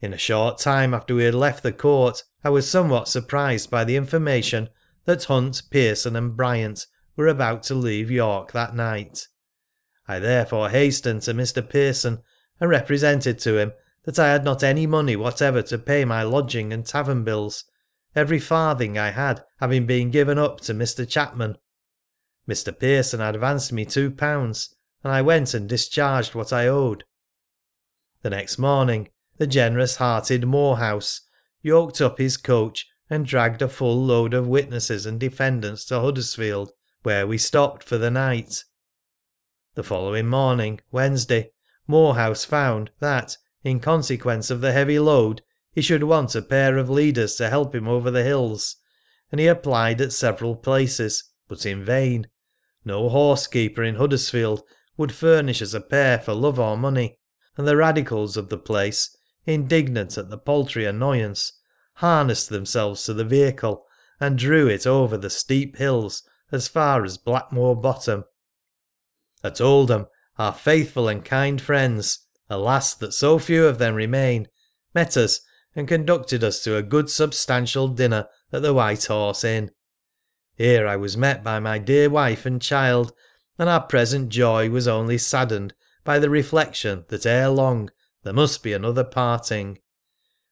In 0.00 0.12
a 0.12 0.18
short 0.18 0.58
time 0.58 0.94
after 0.94 1.14
we 1.14 1.24
had 1.24 1.34
left 1.34 1.62
the 1.62 1.72
court, 1.72 2.22
I 2.44 2.50
was 2.50 2.70
somewhat 2.70 3.08
surprised 3.08 3.70
by 3.70 3.84
the 3.84 3.96
information 3.96 4.68
that 5.04 5.24
Hunt, 5.24 5.62
Pearson, 5.70 6.16
and 6.16 6.36
Bryant 6.36 6.86
were 7.16 7.28
about 7.28 7.62
to 7.64 7.74
leave 7.74 8.10
York 8.10 8.52
that 8.52 8.74
night. 8.74 9.26
I 10.06 10.18
therefore 10.18 10.70
hastened 10.70 11.22
to 11.22 11.34
Mr. 11.34 11.66
Pearson 11.66 12.22
and 12.60 12.70
represented 12.70 13.38
to 13.40 13.58
him 13.58 13.72
that 14.06 14.18
I 14.18 14.28
had 14.28 14.44
not 14.44 14.62
any 14.62 14.86
money 14.86 15.16
whatever 15.16 15.60
to 15.62 15.76
pay 15.76 16.04
my 16.06 16.22
lodging 16.22 16.72
and 16.72 16.86
tavern 16.86 17.24
bills, 17.24 17.64
every 18.14 18.38
farthing 18.38 18.96
I 18.96 19.10
had 19.10 19.44
having 19.60 19.84
been 19.84 20.10
given 20.10 20.38
up 20.38 20.60
to 20.62 20.72
Mr. 20.72 21.06
Chapman. 21.06 21.58
Mr. 22.48 22.76
Pearson 22.76 23.20
advanced 23.20 23.72
me 23.72 23.84
two 23.84 24.10
pounds, 24.10 24.74
and 25.04 25.12
I 25.12 25.20
went 25.20 25.52
and 25.52 25.68
discharged 25.68 26.34
what 26.34 26.52
I 26.52 26.66
owed. 26.66 27.04
The 28.22 28.30
next 28.30 28.58
morning 28.58 29.10
the 29.38 29.46
generous 29.46 29.96
hearted 29.96 30.46
Moorhouse 30.46 31.20
yoked 31.60 32.00
up 32.00 32.18
his 32.18 32.36
coach 32.36 32.86
and 33.10 33.26
dragged 33.26 33.60
a 33.60 33.68
full 33.68 34.02
load 34.04 34.34
of 34.34 34.48
witnesses 34.48 35.04
and 35.04 35.20
defendants 35.20 35.84
to 35.86 36.00
Huddersfield, 36.00 36.72
where 37.02 37.26
we 37.26 37.38
stopped 37.38 37.84
for 37.84 37.98
the 37.98 38.10
night. 38.10 38.64
The 39.74 39.82
following 39.82 40.26
morning, 40.26 40.80
Wednesday, 40.90 41.50
Moorhouse 41.86 42.44
found 42.44 42.90
that, 43.00 43.36
in 43.66 43.80
consequence 43.80 44.48
of 44.48 44.60
the 44.60 44.70
heavy 44.70 44.96
load, 44.96 45.42
he 45.72 45.82
should 45.82 46.04
want 46.04 46.36
a 46.36 46.40
pair 46.40 46.78
of 46.78 46.88
leaders 46.88 47.34
to 47.34 47.50
help 47.50 47.74
him 47.74 47.88
over 47.88 48.12
the 48.12 48.22
hills, 48.22 48.76
and 49.32 49.40
he 49.40 49.48
applied 49.48 50.00
at 50.00 50.12
several 50.12 50.54
places, 50.54 51.24
but 51.48 51.66
in 51.66 51.84
vain. 51.84 52.28
No 52.84 53.08
horse-keeper 53.08 53.82
in 53.82 53.96
Huddersfield 53.96 54.62
would 54.96 55.10
furnish 55.10 55.60
us 55.60 55.74
a 55.74 55.80
pair 55.80 56.20
for 56.20 56.32
love 56.32 56.60
or 56.60 56.76
money, 56.76 57.18
and 57.56 57.66
the 57.66 57.76
Radicals 57.76 58.36
of 58.36 58.50
the 58.50 58.56
place, 58.56 59.10
indignant 59.46 60.16
at 60.16 60.30
the 60.30 60.38
paltry 60.38 60.84
annoyance, 60.84 61.52
harnessed 61.94 62.50
themselves 62.50 63.02
to 63.02 63.14
the 63.14 63.24
vehicle 63.24 63.84
and 64.20 64.38
drew 64.38 64.68
it 64.68 64.86
over 64.86 65.16
the 65.16 65.28
steep 65.28 65.76
hills 65.76 66.22
as 66.52 66.68
far 66.68 67.04
as 67.04 67.18
Blackmoor 67.18 67.74
Bottom. 67.74 68.22
At 69.42 69.60
Oldham, 69.60 70.06
our 70.38 70.52
faithful 70.52 71.08
and 71.08 71.24
kind 71.24 71.60
friends, 71.60 72.20
alas 72.48 72.94
that 72.94 73.12
so 73.12 73.38
few 73.38 73.66
of 73.66 73.78
them 73.78 73.94
remain, 73.94 74.48
met 74.94 75.16
us 75.16 75.40
and 75.74 75.86
conducted 75.86 76.42
us 76.42 76.62
to 76.64 76.76
a 76.76 76.82
good 76.82 77.10
substantial 77.10 77.88
dinner 77.88 78.28
at 78.52 78.62
the 78.62 78.74
White 78.74 79.04
Horse 79.04 79.44
Inn. 79.44 79.70
Here 80.56 80.86
I 80.86 80.96
was 80.96 81.16
met 81.16 81.44
by 81.44 81.60
my 81.60 81.78
dear 81.78 82.08
wife 82.08 82.46
and 82.46 82.62
child, 82.62 83.12
and 83.58 83.68
our 83.68 83.82
present 83.82 84.30
joy 84.30 84.70
was 84.70 84.88
only 84.88 85.18
saddened 85.18 85.74
by 86.04 86.18
the 86.18 86.30
reflection 86.30 87.04
that 87.08 87.26
ere 87.26 87.50
long 87.50 87.90
there 88.22 88.32
must 88.32 88.62
be 88.62 88.72
another 88.72 89.04
parting. 89.04 89.78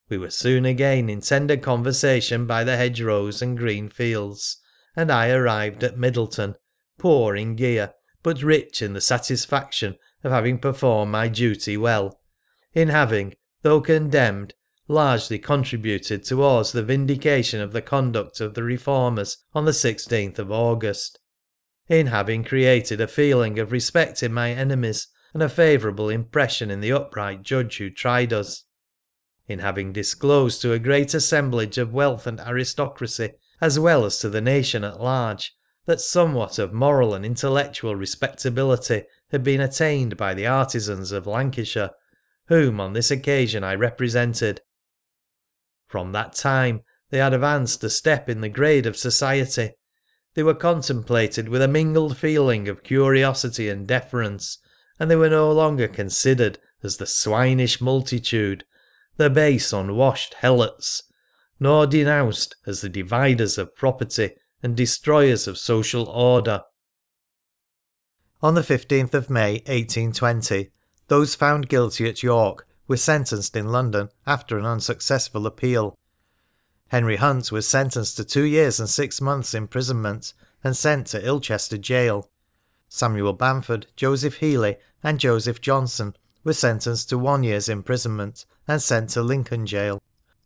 We 0.08 0.18
were 0.18 0.30
soon 0.30 0.64
again 0.64 1.08
in 1.08 1.22
tender 1.22 1.56
conversation 1.56 2.46
by 2.46 2.62
the 2.62 2.76
hedgerows 2.76 3.40
and 3.40 3.56
green 3.56 3.88
fields, 3.88 4.58
and 4.94 5.10
I 5.10 5.30
arrived 5.30 5.82
at 5.82 5.98
Middleton, 5.98 6.56
poor 6.98 7.34
in 7.34 7.56
gear, 7.56 7.94
but 8.22 8.42
rich 8.42 8.82
in 8.82 8.92
the 8.92 9.00
satisfaction 9.00 9.96
of 10.24 10.32
having 10.32 10.58
performed 10.58 11.12
my 11.12 11.28
duty 11.28 11.76
well, 11.76 12.18
in 12.72 12.88
having, 12.88 13.34
though 13.62 13.80
condemned, 13.80 14.54
largely 14.88 15.38
contributed 15.38 16.24
towards 16.24 16.72
the 16.72 16.82
vindication 16.82 17.60
of 17.60 17.72
the 17.72 17.82
conduct 17.82 18.40
of 18.40 18.54
the 18.54 18.62
reformers 18.62 19.38
on 19.54 19.64
the 19.64 19.70
16th 19.70 20.38
of 20.38 20.50
August, 20.50 21.18
in 21.88 22.08
having 22.08 22.42
created 22.42 23.00
a 23.00 23.06
feeling 23.06 23.58
of 23.58 23.72
respect 23.72 24.22
in 24.22 24.32
my 24.32 24.50
enemies 24.50 25.08
and 25.32 25.42
a 25.42 25.48
favourable 25.48 26.08
impression 26.08 26.70
in 26.70 26.80
the 26.80 26.92
upright 26.92 27.42
judge 27.42 27.78
who 27.78 27.90
tried 27.90 28.32
us, 28.32 28.64
in 29.46 29.58
having 29.58 29.92
disclosed 29.92 30.62
to 30.62 30.72
a 30.72 30.78
great 30.78 31.12
assemblage 31.12 31.76
of 31.76 31.92
wealth 31.92 32.26
and 32.26 32.40
aristocracy, 32.40 33.30
as 33.60 33.78
well 33.78 34.04
as 34.04 34.18
to 34.18 34.28
the 34.28 34.40
nation 34.40 34.84
at 34.84 35.00
large, 35.00 35.54
that 35.86 36.00
somewhat 36.00 36.58
of 36.58 36.72
moral 36.72 37.14
and 37.14 37.26
intellectual 37.26 37.94
respectability 37.94 39.02
had 39.30 39.42
been 39.42 39.60
attained 39.60 40.16
by 40.16 40.34
the 40.34 40.46
artisans 40.46 41.12
of 41.12 41.26
Lancashire, 41.26 41.90
whom 42.48 42.80
on 42.80 42.92
this 42.92 43.10
occasion 43.10 43.64
I 43.64 43.74
represented, 43.74 44.60
from 45.86 46.12
that 46.12 46.32
time 46.32 46.82
they 47.10 47.18
had 47.18 47.32
advanced 47.32 47.84
a 47.84 47.90
step 47.90 48.28
in 48.28 48.40
the 48.40 48.48
grade 48.48 48.86
of 48.86 48.96
society. 48.96 49.74
They 50.34 50.42
were 50.42 50.54
contemplated 50.54 51.48
with 51.48 51.62
a 51.62 51.68
mingled 51.68 52.16
feeling 52.16 52.68
of 52.68 52.82
curiosity 52.82 53.68
and 53.68 53.86
deference, 53.86 54.58
and 54.98 55.08
they 55.10 55.16
were 55.16 55.30
no 55.30 55.52
longer 55.52 55.86
considered 55.86 56.58
as 56.82 56.96
the 56.96 57.06
swinish 57.06 57.80
multitude, 57.80 58.64
the 59.16 59.30
base 59.30 59.72
unwashed 59.72 60.34
helots, 60.34 61.02
nor 61.60 61.86
denounced 61.86 62.56
as 62.66 62.80
the 62.80 62.88
dividers 62.88 63.58
of 63.58 63.76
property 63.76 64.34
and 64.62 64.76
destroyers 64.76 65.46
of 65.46 65.56
social 65.56 66.08
order. 66.08 66.62
On 68.44 68.52
the 68.52 68.60
15th 68.60 69.14
of 69.14 69.30
May, 69.30 69.52
1820, 69.64 70.68
those 71.08 71.34
found 71.34 71.70
guilty 71.70 72.06
at 72.06 72.22
York 72.22 72.68
were 72.86 72.98
sentenced 72.98 73.56
in 73.56 73.72
London 73.72 74.10
after 74.26 74.58
an 74.58 74.66
unsuccessful 74.66 75.46
appeal. 75.46 75.96
Henry 76.88 77.16
Hunt 77.16 77.50
was 77.50 77.66
sentenced 77.66 78.18
to 78.18 78.24
two 78.24 78.42
years 78.42 78.78
and 78.78 78.86
six 78.86 79.18
months' 79.22 79.54
imprisonment 79.54 80.34
and 80.62 80.76
sent 80.76 81.06
to 81.06 81.26
Ilchester 81.26 81.78
Jail. 81.78 82.28
Samuel 82.86 83.32
Bamford, 83.32 83.86
Joseph 83.96 84.34
Healey, 84.34 84.76
and 85.02 85.18
Joseph 85.18 85.62
Johnson 85.62 86.14
were 86.44 86.52
sentenced 86.52 87.08
to 87.08 87.16
one 87.16 87.44
year's 87.44 87.70
imprisonment 87.70 88.44
and 88.68 88.82
sent 88.82 89.08
to 89.08 89.22
Lincoln 89.22 89.64
Jail. 89.64 90.02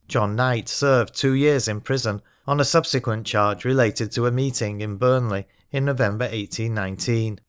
John 0.07 0.37
Knight 0.37 0.69
served 0.69 1.17
two 1.17 1.33
years 1.33 1.67
in 1.67 1.81
prison 1.81 2.23
on 2.47 2.61
a 2.61 2.65
subsequent 2.65 3.27
charge 3.27 3.65
related 3.65 4.13
to 4.13 4.27
a 4.27 4.31
meeting 4.31 4.83
in 4.83 4.99
Burnley 4.99 5.49
in 5.73 5.85
November 5.85 6.27
1819. 6.27 7.41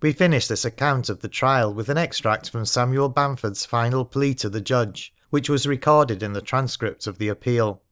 We 0.00 0.12
finish 0.12 0.46
this 0.46 0.64
account 0.64 1.08
of 1.08 1.20
the 1.20 1.28
trial 1.28 1.74
with 1.74 1.88
an 1.88 1.98
extract 1.98 2.50
from 2.50 2.64
Samuel 2.64 3.08
Bamford's 3.08 3.66
final 3.66 4.04
plea 4.04 4.34
to 4.34 4.48
the 4.48 4.60
judge, 4.60 5.12
which 5.30 5.48
was 5.48 5.66
recorded 5.66 6.22
in 6.22 6.32
the 6.34 6.40
transcript 6.40 7.06
of 7.06 7.18
the 7.18 7.28
appeal. 7.28 7.82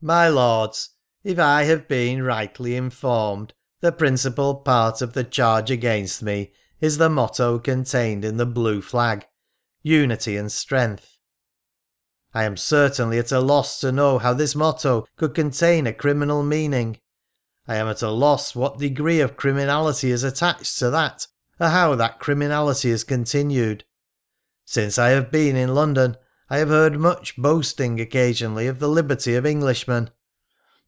My 0.00 0.28
lords, 0.28 0.90
if 1.22 1.38
I 1.38 1.64
have 1.64 1.86
been 1.86 2.22
rightly 2.22 2.74
informed, 2.76 3.52
the 3.80 3.92
principal 3.92 4.54
part 4.54 5.02
of 5.02 5.12
the 5.12 5.24
charge 5.24 5.70
against 5.70 6.22
me 6.22 6.52
is 6.80 6.98
the 6.98 7.10
motto 7.10 7.58
contained 7.58 8.24
in 8.24 8.38
the 8.38 8.46
blue 8.46 8.80
flag 8.80 9.26
unity 9.82 10.36
and 10.36 10.50
strength. 10.50 11.18
I 12.34 12.44
am 12.44 12.56
certainly 12.56 13.18
at 13.18 13.32
a 13.32 13.40
loss 13.40 13.78
to 13.80 13.92
know 13.92 14.18
how 14.18 14.32
this 14.32 14.54
motto 14.54 15.06
could 15.16 15.34
contain 15.34 15.86
a 15.86 15.92
criminal 15.92 16.42
meaning. 16.42 16.98
I 17.66 17.76
am 17.76 17.86
at 17.86 18.02
a 18.02 18.10
loss 18.10 18.54
what 18.54 18.78
degree 18.78 19.20
of 19.20 19.36
criminality 19.36 20.10
is 20.10 20.24
attached 20.24 20.78
to 20.78 20.90
that, 20.90 21.26
or 21.60 21.68
how 21.68 21.94
that 21.94 22.18
criminality 22.18 22.90
is 22.90 23.04
continued. 23.04 23.84
Since 24.64 24.98
I 24.98 25.10
have 25.10 25.30
been 25.30 25.56
in 25.56 25.74
London, 25.74 26.16
I 26.50 26.58
have 26.58 26.68
heard 26.68 26.98
much 26.98 27.36
boasting 27.36 28.00
occasionally 28.00 28.66
of 28.66 28.78
the 28.78 28.88
liberty 28.88 29.34
of 29.34 29.46
Englishmen. 29.46 30.10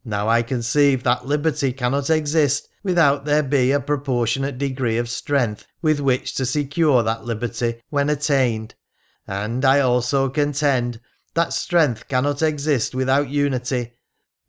Now 0.05 0.29
I 0.29 0.43
conceive 0.43 1.03
that 1.05 1.27
liberty 1.27 1.73
cannot 1.73 2.11
exist 2.11 2.69
without 2.83 3.25
there 3.25 3.43
be 3.43 3.73
a 3.73 3.81
proportionate 3.81 4.59
degree 4.59 4.99
of 4.99 5.09
strength 5.09 5.67
with 5.81 6.01
which 6.01 6.35
to 6.35 6.45
secure 6.45 7.03
that 7.03 7.25
liberty 7.25 7.81
when 7.89 8.11
attained, 8.11 8.75
and 9.27 9.65
I 9.65 9.81
also 9.81 10.29
contend 10.29 11.01
that 11.33 11.53
strength 11.53 12.09
cannot 12.09 12.43
exist 12.43 12.95
without 12.95 13.31
unity. 13.31 13.94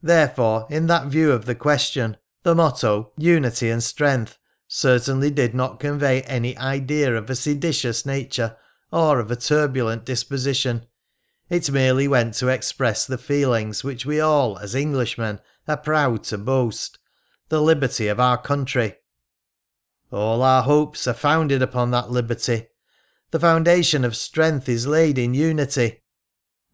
Therefore, 0.05 0.67
in 0.69 0.85
that 0.85 1.07
view 1.07 1.31
of 1.31 1.45
the 1.45 1.55
question, 1.55 2.17
the 2.43 2.53
motto, 2.53 3.11
unity 3.17 3.71
and 3.71 3.83
strength, 3.83 4.37
certainly 4.67 5.31
did 5.31 5.55
not 5.55 5.79
convey 5.79 6.21
any 6.21 6.55
idea 6.59 7.15
of 7.15 7.27
a 7.27 7.35
seditious 7.35 8.05
nature 8.05 8.55
or 8.91 9.19
of 9.19 9.31
a 9.31 9.35
turbulent 9.35 10.05
disposition. 10.05 10.85
It 11.49 11.71
merely 11.71 12.07
went 12.07 12.35
to 12.35 12.49
express 12.49 13.07
the 13.07 13.17
feelings 13.17 13.83
which 13.83 14.05
we 14.05 14.19
all, 14.19 14.59
as 14.59 14.75
Englishmen, 14.75 15.39
are 15.67 15.75
proud 15.75 16.23
to 16.25 16.37
boast 16.37 16.99
the 17.49 17.59
liberty 17.59 18.07
of 18.07 18.19
our 18.19 18.37
country. 18.37 18.97
All 20.11 20.43
our 20.43 20.61
hopes 20.61 21.07
are 21.07 21.15
founded 21.15 21.63
upon 21.63 21.89
that 21.89 22.11
liberty. 22.11 22.67
The 23.31 23.39
foundation 23.39 24.05
of 24.05 24.15
strength 24.15 24.69
is 24.69 24.85
laid 24.85 25.17
in 25.17 25.33
unity. 25.33 26.03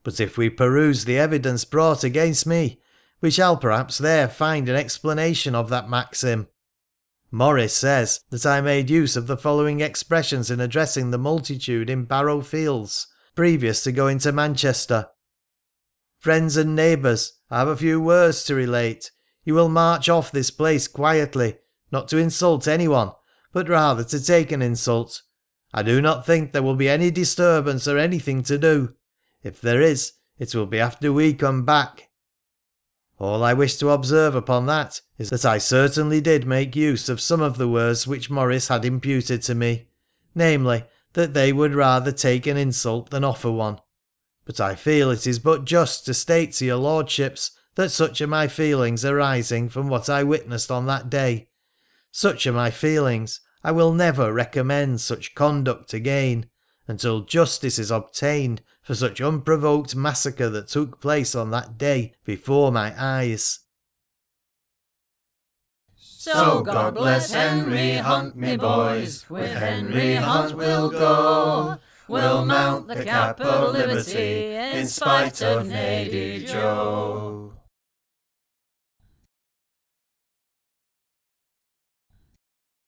But 0.03 0.19
if 0.19 0.37
we 0.37 0.49
peruse 0.49 1.05
the 1.05 1.17
evidence 1.17 1.63
brought 1.63 2.03
against 2.03 2.45
me, 2.45 2.80
we 3.21 3.29
shall 3.31 3.55
perhaps 3.55 3.99
there 3.99 4.27
find 4.27 4.67
an 4.67 4.75
explanation 4.75 5.55
of 5.55 5.69
that 5.69 5.89
maxim. 5.89 6.47
Morris 7.31 7.75
says 7.75 8.19
that 8.29 8.45
I 8.45 8.59
made 8.59 8.89
use 8.89 9.15
of 9.15 9.27
the 9.27 9.37
following 9.37 9.79
expressions 9.79 10.51
in 10.51 10.59
addressing 10.59 11.11
the 11.11 11.17
multitude 11.17 11.89
in 11.89 12.03
Barrow 12.03 12.41
Fields, 12.41 13.07
previous 13.35 13.83
to 13.83 13.91
going 13.91 14.19
to 14.19 14.31
Manchester. 14.31 15.07
Friends 16.19 16.57
and 16.57 16.75
neighbours, 16.75 17.39
I 17.49 17.59
have 17.59 17.69
a 17.69 17.77
few 17.77 18.01
words 18.01 18.43
to 18.45 18.55
relate. 18.55 19.11
You 19.45 19.53
will 19.53 19.69
march 19.69 20.09
off 20.09 20.31
this 20.31 20.51
place 20.51 20.87
quietly, 20.87 21.57
not 21.91 22.09
to 22.09 22.17
insult 22.17 22.67
anyone, 22.67 23.11
but 23.53 23.69
rather 23.69 24.03
to 24.03 24.23
take 24.23 24.51
an 24.51 24.61
insult. 24.61 25.21
I 25.73 25.83
do 25.83 26.01
not 26.01 26.25
think 26.25 26.51
there 26.51 26.63
will 26.63 26.75
be 26.75 26.89
any 26.89 27.11
disturbance 27.11 27.87
or 27.87 27.97
anything 27.97 28.43
to 28.43 28.57
do. 28.57 28.95
If 29.41 29.61
there 29.61 29.81
is, 29.81 30.13
it 30.37 30.53
will 30.53 30.65
be 30.65 30.79
after 30.79 31.13
we 31.13 31.33
come 31.33 31.63
back. 31.63 32.09
All 33.21 33.43
I 33.43 33.53
wish 33.53 33.75
to 33.75 33.91
observe 33.91 34.33
upon 34.33 34.65
that 34.65 34.99
is 35.19 35.29
that 35.29 35.45
I 35.45 35.59
certainly 35.59 36.21
did 36.21 36.47
make 36.47 36.75
use 36.75 37.07
of 37.07 37.21
some 37.21 37.39
of 37.39 37.59
the 37.59 37.67
words 37.67 38.07
which 38.07 38.31
Morris 38.31 38.67
had 38.67 38.83
imputed 38.83 39.43
to 39.43 39.53
me, 39.53 39.89
namely, 40.33 40.85
that 41.13 41.35
they 41.35 41.53
would 41.53 41.75
rather 41.75 42.11
take 42.11 42.47
an 42.47 42.57
insult 42.57 43.11
than 43.11 43.23
offer 43.23 43.51
one. 43.51 43.77
But 44.43 44.59
I 44.59 44.73
feel 44.73 45.11
it 45.11 45.27
is 45.27 45.37
but 45.37 45.65
just 45.65 46.03
to 46.07 46.15
state 46.15 46.53
to 46.53 46.65
your 46.65 46.77
lordships 46.77 47.51
that 47.75 47.91
such 47.91 48.21
are 48.21 48.27
my 48.27 48.47
feelings 48.47 49.05
arising 49.05 49.69
from 49.69 49.87
what 49.87 50.09
I 50.09 50.23
witnessed 50.23 50.71
on 50.71 50.87
that 50.87 51.07
day. 51.07 51.49
Such 52.11 52.47
are 52.47 52.53
my 52.53 52.71
feelings. 52.71 53.39
I 53.63 53.71
will 53.71 53.93
never 53.93 54.33
recommend 54.33 54.99
such 54.99 55.35
conduct 55.35 55.93
again 55.93 56.47
until 56.87 57.21
justice 57.21 57.77
is 57.77 57.91
obtained 57.91 58.63
for 58.91 58.95
such 58.95 59.21
unprovoked 59.21 59.95
massacre 59.95 60.49
that 60.49 60.67
took 60.67 60.99
place 60.99 61.33
on 61.33 61.49
that 61.49 61.77
day 61.77 62.11
before 62.25 62.73
my 62.73 62.93
eyes. 63.01 63.59
So 65.95 66.61
God 66.61 66.95
bless 66.95 67.31
Henry 67.31 67.93
Hunt, 67.93 68.35
me 68.35 68.57
boys, 68.57 69.29
with 69.29 69.49
Henry 69.49 70.15
Hunt 70.15 70.57
we'll 70.57 70.89
go. 70.89 71.77
We'll 72.09 72.43
mount 72.43 72.89
the 72.89 73.05
cap 73.05 73.39
of 73.39 73.71
liberty 73.71 74.55
in 74.55 74.85
spite 74.87 75.41
of 75.41 75.67
Nadin 75.67 76.45
Joe. 76.45 77.53